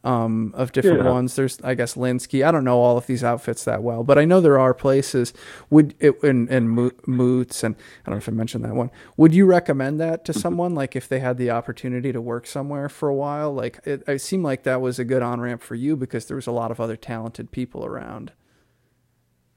[0.04, 1.12] um, of different Yeah.
[1.12, 1.36] ones.
[1.36, 2.46] There's I guess Lynskey.
[2.46, 5.32] I don't know all of these outfits that well, but I know there are places.
[5.70, 7.76] Would it and and Mo- Moots and
[8.06, 8.92] I don't know if I mentioned that one.
[9.16, 12.90] Would you recommend that to someone like if they had the opportunity to work somewhere
[12.90, 13.54] for a while?
[13.54, 16.36] Like it, it seemed like that was a good on ramp for you because there
[16.36, 18.34] was a lot of other talented people around.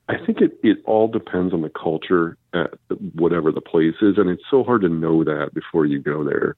[0.08, 2.74] I think it, it all depends on the culture at
[3.14, 6.56] whatever the place is, and it's so hard to know that before you go there.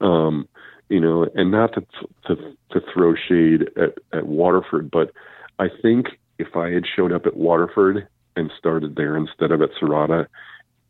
[0.00, 0.48] Um,
[0.88, 1.82] you know, and not to
[2.26, 2.36] to,
[2.72, 5.12] to throw shade at, at Waterford, but
[5.58, 6.06] I think
[6.38, 10.26] if I had showed up at Waterford and started there instead of at Serotta,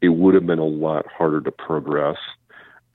[0.01, 2.17] it would have been a lot harder to progress.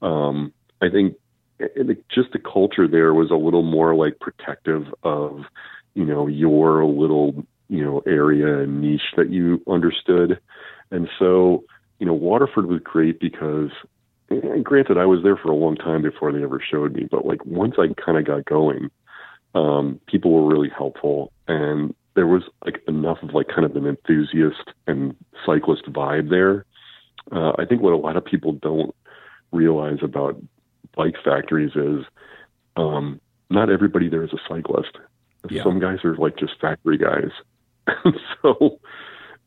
[0.01, 1.15] Um, I think
[1.59, 5.41] it, just the culture there was a little more like protective of,
[5.93, 10.39] you know, your little, you know, area and niche that you understood.
[10.91, 11.63] And so,
[11.99, 13.71] you know, Waterford was great because,
[14.29, 17.25] and granted, I was there for a long time before they ever showed me, but
[17.25, 18.89] like once I kind of got going,
[19.53, 23.85] um, people were really helpful and there was like enough of like kind of an
[23.85, 25.15] enthusiast and
[25.45, 26.65] cyclist vibe there.
[27.31, 28.95] Uh, I think what a lot of people don't
[29.51, 30.41] realize about
[30.95, 32.05] bike factories is
[32.77, 33.19] um,
[33.49, 34.97] not everybody there is a cyclist.
[35.49, 35.63] Yeah.
[35.63, 37.31] Some guys are like just factory guys.
[38.41, 38.79] so,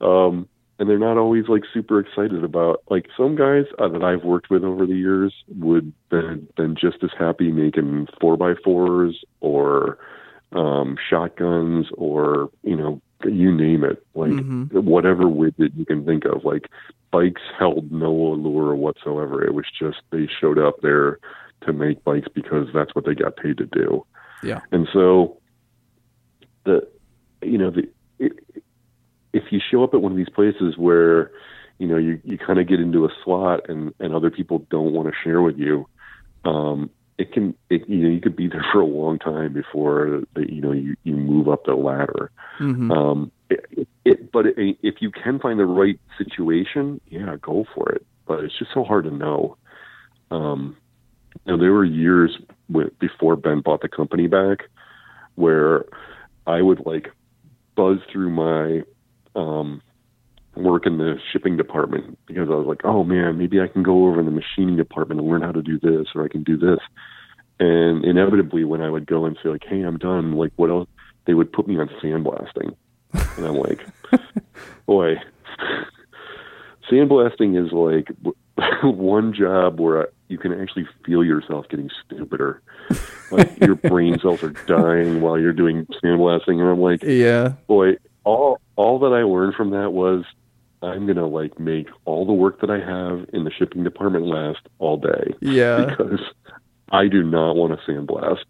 [0.01, 0.49] um,
[0.79, 4.49] and they're not always like super excited about like some guys uh, that I've worked
[4.51, 9.99] with over the years would been been just as happy making four by fours or
[10.53, 14.71] um, shotguns or you know you name it like Mhm.
[14.85, 16.69] whatever widget you can think of like
[17.11, 19.45] bikes held no allure whatsoever.
[19.45, 21.19] It was just they showed up there
[21.63, 24.07] to make bikes because that's what they got paid to do.
[24.45, 24.61] Yeah.
[24.71, 25.39] And so
[26.65, 26.87] the
[27.43, 27.89] you know the
[28.19, 31.31] if you show up at one of these places where
[31.79, 34.93] you know you you kind of get into a slot and and other people don't
[34.93, 35.87] want to share with you
[36.45, 40.23] um it can it, you know you could be there for a long time before
[40.35, 42.31] the, you know you you move up the ladder.
[42.59, 47.67] Hmm um it, it but it, if you can find the right situation yeah go
[47.75, 48.05] for it.
[48.27, 49.57] But it's just so hard to know.
[50.31, 50.77] Um
[51.47, 52.37] you know there were years
[52.69, 54.69] with, before ben bought the company back
[55.37, 55.85] where
[56.47, 57.13] i would like
[57.79, 58.83] buzz through my
[59.41, 59.81] um
[60.57, 64.09] work in the shipping department because I was like, oh man, maybe I can go
[64.09, 66.57] over in the machining department and learn how to do this or I can do
[66.57, 66.81] this.
[67.61, 70.89] And inevitably, when I would go and say like, hey, I'm done, like what else?
[71.27, 72.75] They would put me on sandblasting,
[73.13, 73.87] and I'm like,
[74.87, 75.17] boy,
[76.91, 78.09] sandblasting is like
[78.83, 82.63] one job where you can actually feel yourself getting stupider.
[83.31, 87.55] Like your brain cells are dying while you're doing sandblasting, and I'm like, Yeah.
[87.67, 90.25] boy, all all that I learned from that was
[90.83, 94.61] I'm gonna like make all the work that I have in the shipping department last
[94.79, 95.87] all day Yeah.
[95.87, 96.21] because
[96.91, 98.45] I do not want to sandblast.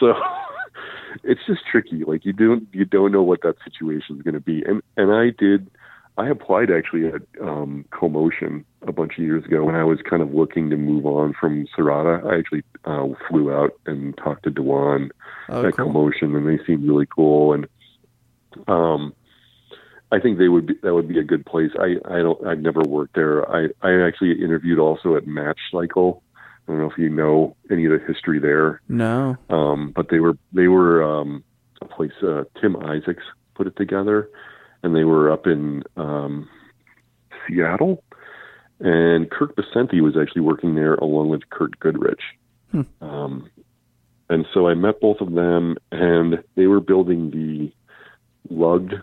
[0.00, 0.14] So
[1.24, 2.04] it's just tricky.
[2.04, 4.62] Like you don't you don't know what that situation is going to be.
[4.64, 5.70] And and I did.
[6.18, 10.22] I applied actually at um, Co-Motion a bunch of years ago when I was kind
[10.22, 12.24] of looking to move on from Serotta.
[12.30, 15.10] I actually uh, flew out and talked to Dewan
[15.48, 15.86] Oh, at cool.
[15.86, 17.54] Co-Motion, and they seemed really cool.
[17.54, 17.66] And
[18.68, 19.14] um,
[20.10, 21.70] I think they would be that would be a good place.
[21.78, 23.50] I I don't I've never worked there.
[23.50, 26.22] I I actually interviewed also at Match Cycle.
[26.68, 29.36] I don't know if you know any of the history there, No.
[29.50, 31.42] um, but they were they were um,
[31.80, 32.12] a place.
[32.22, 33.24] Uh, Tim Isaacs
[33.54, 34.28] put it together,
[34.82, 36.48] and they were up in um,
[37.46, 38.02] Seattle.
[38.80, 42.22] And Kirk Pacenti was actually working there along with Curt Goodrich.
[42.72, 42.82] Hmm.
[43.00, 43.50] Um,
[44.28, 47.72] and so I met both of them, and they were building the
[48.52, 48.94] lugged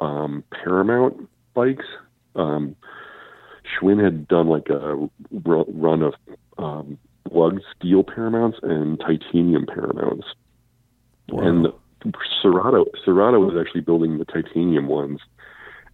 [0.00, 1.84] um, Paramount bikes.
[2.34, 2.74] Um,
[3.64, 6.14] Schwinn had done like a run of
[6.56, 6.98] um,
[7.30, 10.26] lugged steel Paramounts and titanium Paramounts.
[11.28, 11.46] Wow.
[11.46, 11.66] And
[12.04, 15.20] Serotta was actually building the titanium ones.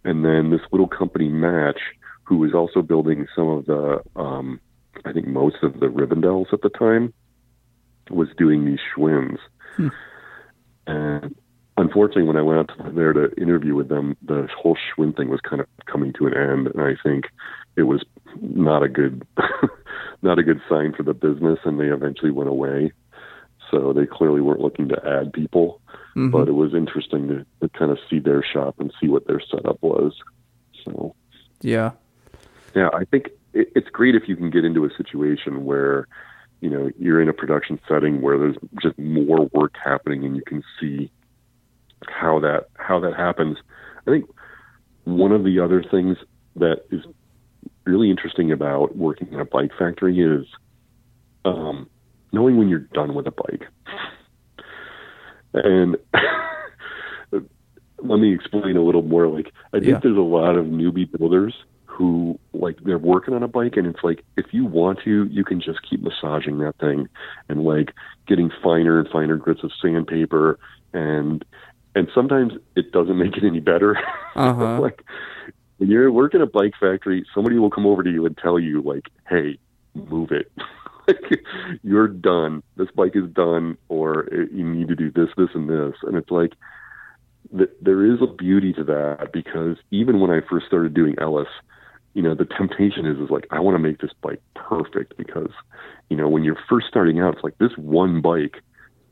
[0.05, 1.81] And then this little company, Match,
[2.25, 4.61] who was also building some of the, um,
[5.05, 7.13] I think most of the Rivendells at the time,
[8.11, 9.39] was doing these Schwinns.
[9.77, 9.89] Hmm.
[10.87, 11.35] And
[11.77, 15.41] unfortunately, when I went out there to interview with them, the whole Schwinn thing was
[15.41, 16.69] kind of coming to an end.
[16.69, 17.25] And I think
[17.77, 18.05] it was
[18.41, 19.27] not a good,
[20.23, 21.59] not a good sign for the business.
[21.65, 22.93] And they eventually went away.
[23.75, 25.81] So they clearly weren't looking to add people
[26.17, 26.31] Mhm.
[26.31, 29.41] but it was interesting to, to kind of see their shop and see what their
[29.41, 30.15] setup was.
[30.85, 31.15] So,
[31.61, 31.93] yeah.
[32.75, 36.07] yeah, I think it, it's great if you can get into a situation where,
[36.61, 40.43] you know, you're in a production setting where there's just more work happening and you
[40.47, 41.11] can see
[42.07, 43.57] how that how that happens.
[44.07, 44.27] I think
[45.05, 46.17] one of the other things
[46.57, 47.03] that is
[47.85, 50.47] really interesting about working in a bike factory is
[51.45, 51.89] um,
[52.35, 53.69] knowing when you're done with a bike.
[55.55, 55.97] And
[57.99, 59.29] let me explain a little more.
[59.29, 60.01] Like, I think Yeah.
[60.03, 61.55] there's a lot of newbie builders
[61.87, 65.45] who, like, they're working on a bike, and it's like, if you want to, you
[65.45, 67.09] can just keep massaging that thing
[67.49, 67.93] and, like,
[68.27, 70.59] getting finer and finer grits of sandpaper.
[70.93, 71.45] And,
[71.95, 73.97] and sometimes it doesn't make it any better.
[74.37, 74.81] Uh-huh.
[74.81, 75.05] like,
[75.77, 78.83] when you're working a bike factory, somebody will come over to you and tell you,
[78.83, 79.57] like, hey,
[79.95, 80.51] move it.
[81.07, 81.43] like,
[81.83, 82.63] you're done.
[82.77, 85.95] This bike is done, or you need to do this, this, and this.
[86.03, 86.53] And it's like,
[87.57, 91.49] th- there is a beauty to that because even when I first started doing Ellis,
[92.15, 95.51] you know, the temptation is, is like, I want to make this bike perfect because,
[96.09, 98.63] you know, when you're first starting out, it's like this one bike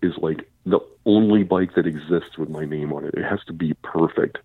[0.02, 3.14] is like the only bike that exists with my name on it.
[3.14, 4.38] It has to be perfect.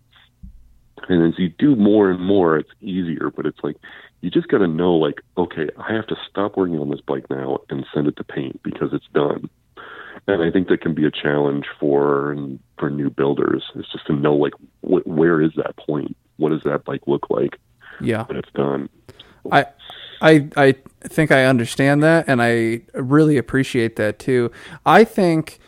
[1.08, 3.78] And as you do more and more, it's easier, but it's like
[4.22, 7.26] you just got to know, like, okay, I have to stop working on this bike
[7.30, 9.50] now and send it to paint because it's done.
[10.28, 12.36] And I think that can be a challenge for
[12.78, 13.64] for new builders.
[13.76, 16.18] It's just to know, like, wh- where is that point?
[16.38, 17.58] What does that bike look like
[18.02, 18.26] Yeah.
[18.26, 18.90] when it's done?
[19.52, 19.66] I
[20.22, 24.52] I I think I understand that and I really appreciate that too.
[24.86, 25.60] I think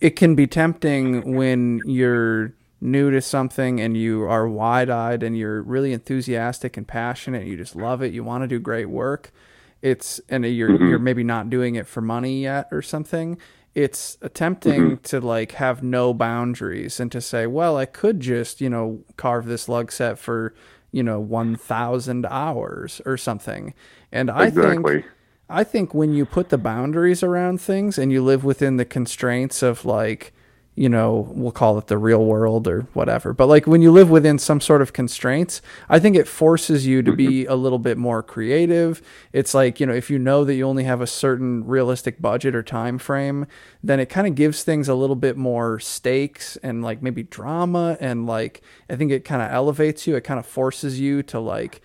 [0.00, 5.62] it can be tempting when you're new to something and you are wide-eyed and you're
[5.62, 9.32] really enthusiastic and passionate, you just love it, you want to do great work.
[9.80, 10.88] It's and you're mm-hmm.
[10.88, 13.38] you're maybe not doing it for money yet or something.
[13.74, 15.02] It's tempting mm-hmm.
[15.04, 19.46] to like have no boundaries and to say, well, I could just, you know, carve
[19.46, 20.52] this lug set for
[20.90, 23.74] you know 1000 hours or something
[24.10, 25.02] and i Exactly.
[25.02, 25.06] think
[25.48, 29.62] i think when you put the boundaries around things and you live within the constraints
[29.62, 30.32] of like
[30.78, 33.32] you know we'll call it the real world or whatever.
[33.32, 37.02] But like when you live within some sort of constraints i think it forces you
[37.02, 39.02] to be a little bit more creative.
[39.32, 42.54] It's like you know if you know that you only have a certain realistic budget
[42.54, 43.46] or time frame
[43.82, 47.96] then it kind of gives things a little bit more stakes and like maybe drama
[48.00, 50.16] and like i think it kind of elevates you.
[50.16, 51.82] It kind of forces you to like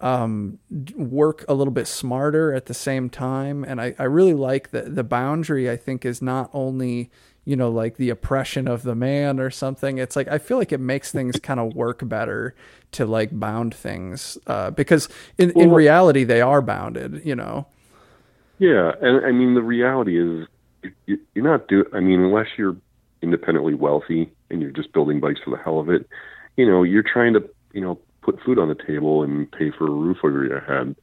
[0.00, 0.58] um,
[0.94, 3.64] work a little bit smarter at the same time.
[3.64, 7.10] And I, I really like that the boundary, I think, is not only,
[7.46, 9.98] you know, like the oppression of the man or something.
[9.98, 12.54] It's like, I feel like it makes things kind of work better
[12.92, 15.08] to like bound things uh, because
[15.38, 17.66] in, in reality, they are bounded, you know?
[18.58, 20.48] Yeah, and I mean the reality is
[21.06, 21.84] you- you're not do.
[21.92, 22.76] I mean, unless you're
[23.22, 26.08] independently wealthy and you're just building bikes for the hell of it,
[26.56, 29.86] you know, you're trying to you know put food on the table and pay for
[29.86, 30.96] a roof over your head.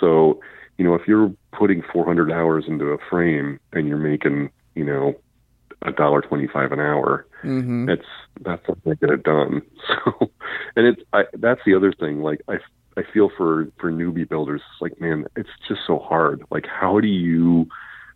[0.00, 0.40] So,
[0.76, 5.14] you know, if you're putting 400 hours into a frame and you're making you know
[5.82, 7.86] a dollar twenty-five an hour, Mm-hmm.
[7.86, 8.02] that's
[8.40, 9.62] that's going to get it done.
[9.88, 10.30] So,
[10.76, 12.20] and it's I, that's the other thing.
[12.20, 12.58] Like I
[12.96, 14.60] I feel for for newbie builders.
[14.72, 16.42] It's like man, it's just so hard.
[16.50, 17.68] Like how do you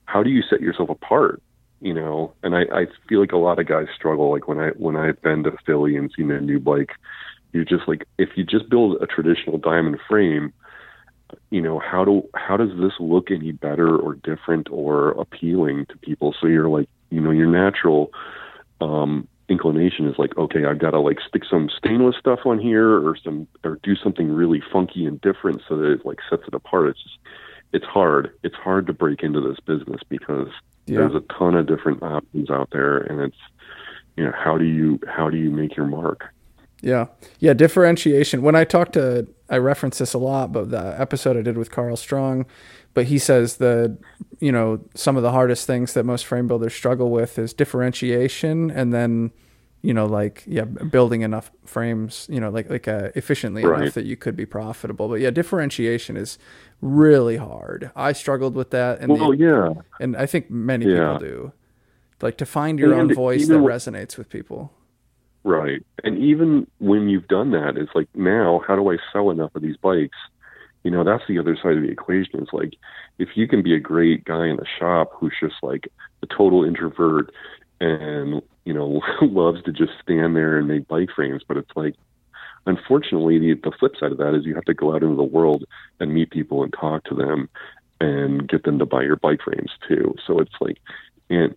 [0.06, 1.40] how do you set yourself apart?
[1.80, 4.30] You know, and I I feel like a lot of guys struggle.
[4.30, 6.90] Like when I when I've been to Philly and seen a new bike,
[7.52, 10.52] you're just like if you just build a traditional diamond frame.
[11.50, 15.96] You know how do how does this look any better or different or appealing to
[15.96, 16.34] people?
[16.38, 18.10] So you're like you know your natural
[18.80, 22.88] um, inclination is like, okay, I've got to like stick some stainless stuff on here
[23.06, 26.54] or some or do something really funky and different so that it like sets it
[26.54, 26.88] apart.
[26.88, 27.18] It's just
[27.72, 28.32] it's hard.
[28.42, 30.48] It's hard to break into this business because
[30.86, 30.98] Yeah.
[30.98, 33.36] there's a ton of different options out there, and it's
[34.16, 36.24] you know how do you how do you make your mark?
[36.82, 37.06] Yeah.
[37.38, 37.54] Yeah.
[37.54, 38.42] Differentiation.
[38.42, 41.70] When I talk to, I reference this a lot, but the episode I did with
[41.70, 42.44] Carl Strong,
[42.92, 43.96] but he says that,
[44.40, 48.70] you know, some of the hardest things that most frame builders struggle with is differentiation
[48.70, 49.30] and then,
[49.82, 54.04] you know, like, yeah, building enough frames, you know, like, like, uh, efficiently enough that
[54.04, 55.08] you could be profitable.
[55.08, 56.38] But yeah, differentiation is
[56.80, 57.90] really hard.
[57.96, 59.00] I struggled with that.
[59.00, 61.12] And, Well, the, yeah, and I think many Yeah.
[61.14, 61.52] people do.
[62.20, 64.72] Like to find your own voice that resonates with people.
[65.44, 65.84] Right.
[66.04, 69.62] And even when you've done that, it's like now, how do I sell enough of
[69.62, 70.18] these bikes?
[70.84, 72.40] You know, that's the other side of the equation.
[72.40, 72.74] It's like
[73.18, 75.88] if you can be a great guy in the shop who's just like
[76.22, 77.32] a total introvert
[77.80, 81.94] and, you know, loves to just stand there and make bike frames, but it's like
[82.66, 85.22] unfortunately the the flip side of that is you have to go out into the
[85.22, 85.64] world
[86.00, 87.48] and meet people and talk to them
[88.00, 90.14] and get them to buy your bike frames too.
[90.26, 90.78] So it's like
[91.30, 91.54] and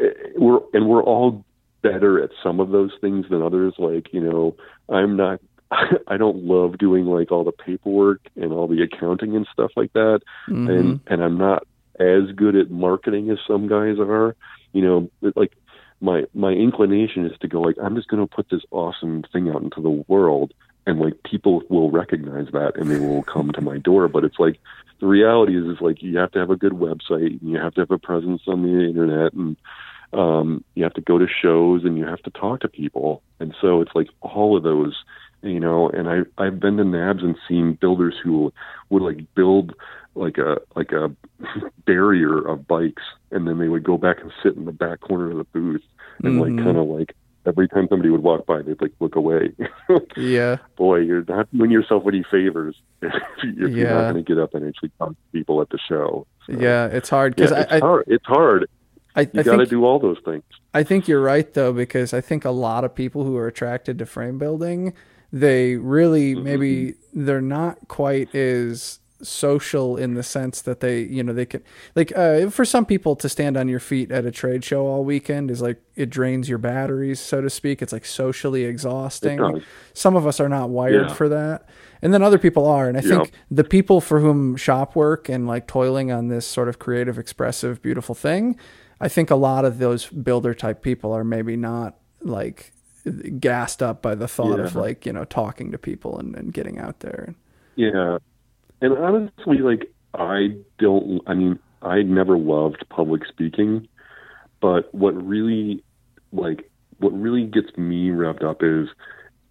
[0.00, 1.44] eh, we're and we're all
[1.82, 3.74] better at some of those things than others.
[3.78, 4.56] Like, you know,
[4.88, 5.40] I'm not,
[6.06, 9.92] I don't love doing like all the paperwork and all the accounting and stuff like
[9.92, 10.20] that.
[10.48, 10.70] Mhm.
[10.70, 11.66] And, and I'm not
[11.98, 14.34] as good at marketing as some guys are,
[14.72, 15.52] you know, like
[16.00, 19.48] my, my inclination is to go like, I'm just going to put this awesome thing
[19.48, 20.52] out into the world.
[20.84, 24.08] And like people will recognize that and they will come to my door.
[24.08, 24.58] But it's like,
[25.00, 27.74] the reality is, is like, you have to have a good website and you have
[27.74, 29.56] to have a presence on the internet and,
[30.12, 33.22] um, you have to go to shows and you have to talk to people.
[33.40, 34.94] And so it's like all of those,
[35.42, 38.52] you know, and I, I've been to NAHBS and seen builders who
[38.90, 39.74] would like build
[40.14, 41.10] like a, like a
[41.86, 43.02] barrier of bikes.
[43.30, 45.82] And then they would go back and sit in the back corner of the booth
[46.22, 46.40] and Mhm.
[46.56, 47.14] like kind of like
[47.44, 49.52] every time somebody would walk by, they'd like look away.
[50.16, 50.58] Yeah.
[50.76, 53.12] Boy, you're not doing yourself any favors if
[53.42, 53.94] you're Yeah.
[53.94, 56.26] not going to get up and actually talk to people at the show.
[56.46, 56.86] So, Yeah.
[56.86, 58.04] It's hard yeah, because it's I, I, hard.
[58.06, 58.68] It's hard.
[59.14, 60.42] I, You I got to do all those things.
[60.74, 63.98] I think you're right though because I think a lot of people who are attracted
[63.98, 64.94] to frame building,
[65.32, 66.44] they really Mm-hmm.
[66.44, 71.62] maybe they're not quite as social in the sense that they you know they can
[71.94, 75.04] like uh, for some people to stand on your feet at a trade show all
[75.04, 79.62] weekend is like it drains your batteries so to speak it's like socially exhausting
[79.94, 81.14] some of us are not wired Yeah.
[81.14, 81.68] for that
[82.02, 83.10] and then other people are and i Yeah.
[83.18, 87.16] think the people for whom shop work and like toiling on this sort of creative
[87.16, 88.56] expressive beautiful thing
[89.02, 92.72] i think a lot of those builder type people are maybe not like
[93.38, 96.78] gassed up by the thought of like you know talking to people and, and getting
[96.78, 97.34] out there
[97.76, 98.18] Yeah.
[98.80, 103.86] And honestly, like, I don't, I mean, I never loved public speaking,
[104.60, 105.84] but what really,
[106.32, 106.68] like,
[106.98, 108.88] what really gets me revved up is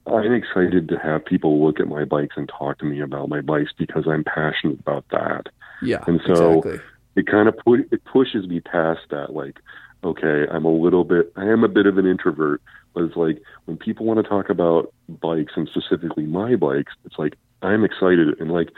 [0.06, 3.40] I'm excited to have people look at my bikes and talk to me about my
[3.40, 5.44] bikes because I'm passionate about that.
[5.82, 6.80] yeah And so- exactly
[7.16, 9.60] It kind of pu- it pushes me past that, like,
[10.04, 12.62] okay, I'm a little bit, I am a bit of an introvert,
[12.98, 17.36] is like when people want to talk about bikes and specifically my bikes, it's like
[17.62, 18.70] I'm excited and like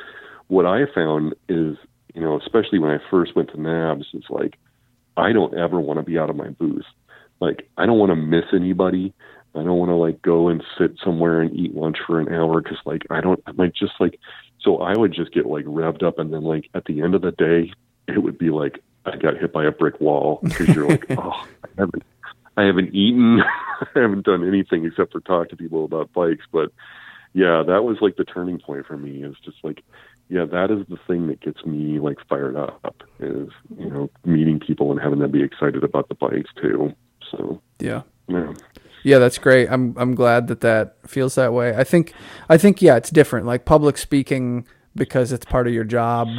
[0.48, 1.78] what I found is,
[2.14, 4.60] you know, especially when I first went to NAHBS, it's like
[5.18, 6.86] I don't ever want to be out of my booth.
[7.40, 9.14] Like I don't want to miss anybody.
[9.56, 12.62] I don't want to like go and sit somewhere and eat lunch for an hour
[12.62, 14.20] because like I don't i like just like
[14.62, 17.22] so I would just get like revved up and then like at the end of
[17.22, 17.72] the day
[18.08, 21.46] it would be like I got hit by a brick wall because you're like oh
[21.64, 22.04] I haven't
[22.58, 23.42] I haven't eaten
[23.82, 26.72] I haven't done anything except for talk to people about bikes but
[27.34, 29.84] yeah that was like the turning point for me is just like
[30.30, 34.60] yeah that is the thing that gets me like fired up is you know meeting
[34.60, 36.94] people and having them be excited about the bikes too
[37.32, 38.54] so yeah yeah
[39.04, 39.70] yeah, that's great.
[39.70, 41.76] I'm I'm glad that that feels that way.
[41.76, 42.14] I think
[42.50, 43.46] I think yeah, it's different.
[43.46, 44.66] Like public speaking
[44.96, 46.30] because it's part of your job,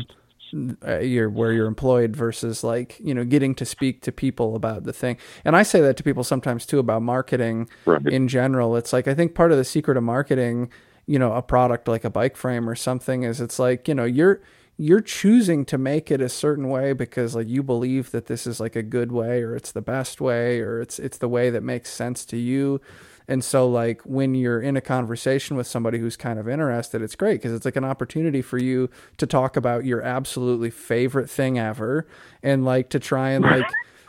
[0.87, 4.85] uh, you're where you're employed versus like you know getting to speak to people about
[4.85, 5.17] the thing.
[5.45, 8.07] And I say that to people sometimes too about marketing Right.
[8.07, 8.77] in general.
[8.77, 10.71] It's like I think part of the secret of marketing,
[11.07, 14.05] you know, a product like a bike frame or something is it's like you know
[14.05, 14.41] you're
[14.77, 18.59] you're choosing to make it a certain way because like you believe that this is
[18.59, 21.63] like a good way or it's the best way or it's it's the way that
[21.63, 22.81] makes sense to you
[23.29, 27.15] and so like when you're in a conversation with somebody who's kind of interested it's
[27.15, 31.59] great because it's like an opportunity for you to talk about your absolutely favorite thing
[31.59, 32.07] ever
[32.43, 33.67] and like to try and like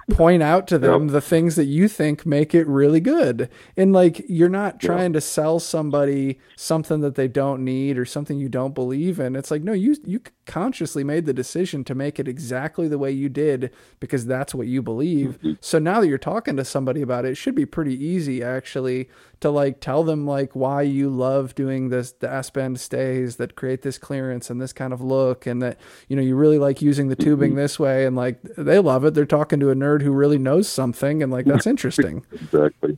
[0.09, 1.11] point out to them Yep.
[1.11, 3.49] the things that you think make it really good.
[3.75, 8.37] And like you're not trying to sell somebody something that they don't need or something
[8.37, 9.35] you don't believe in.
[9.35, 13.11] It's like no, you you consciously made the decision to make it exactly the way
[13.11, 15.39] you did because that's what you believe.
[15.39, 15.53] Mm-hmm.
[15.59, 19.09] So now that you're talking to somebody about it, it should be pretty easy actually
[19.45, 23.55] to like tell them like why you love doing this the S bend stays that
[23.55, 26.81] create this clearance and this kind of look and that you know you really like
[26.81, 27.59] using the tubing mm-hmm.
[27.59, 29.13] this way and like they love it.
[29.13, 32.25] They're talking to a nerd who really knows something and like that's interesting.
[32.31, 32.97] exactly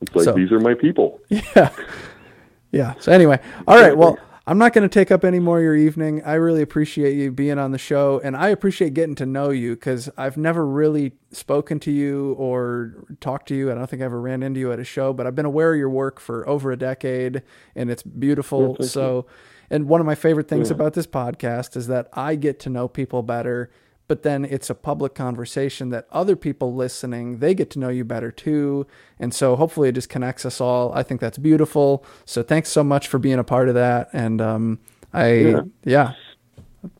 [0.00, 1.70] it's like So- these are my people yeah.
[2.72, 2.94] Yeah.
[2.98, 3.38] So anyway,
[3.68, 3.96] all right.
[3.96, 6.22] Well, I'm not going to take up any more of your evening.
[6.22, 9.74] I really appreciate you being on the show, and I appreciate getting to know you
[9.74, 13.72] because I've never really spoken to you or talked to you.
[13.72, 15.72] I don't think I ever ran into you at a show, but I've been aware
[15.72, 17.42] of your work for over a decade,
[17.74, 18.76] and it's beautiful.
[18.82, 19.24] so,
[19.70, 22.86] and one of my favorite things about this podcast is that I get to know
[22.86, 23.70] people better
[24.06, 28.04] but then it's a public conversation that other people listening they get to know you
[28.04, 28.86] better too.
[29.18, 30.92] And so hopefully it just connects us all.
[30.92, 32.04] I think that's beautiful.
[32.24, 34.10] So thanks so much for being a part of that.
[34.12, 34.78] And um
[35.12, 36.12] i yeah, Yeah.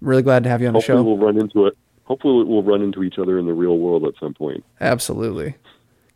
[0.01, 1.03] really glad to have you on the hopefully show.
[1.03, 1.77] we'll run into it.
[2.05, 4.65] Hopefully we'll run into each other in the real world at some point.
[4.81, 5.57] Absolutely.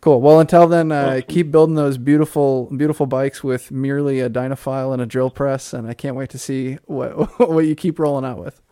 [0.00, 0.20] Cool.
[0.22, 5.02] Well until then uh, keep building those beautiful beautiful bikes with merely a dynafile and
[5.02, 5.74] a drill press.
[5.74, 8.62] And i can't wait to see what what you keep rolling out with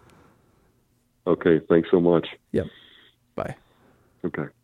[1.27, 2.27] okay thanks so much.
[2.53, 2.67] Yep.
[3.37, 3.55] Bye.
[4.25, 4.56] Okay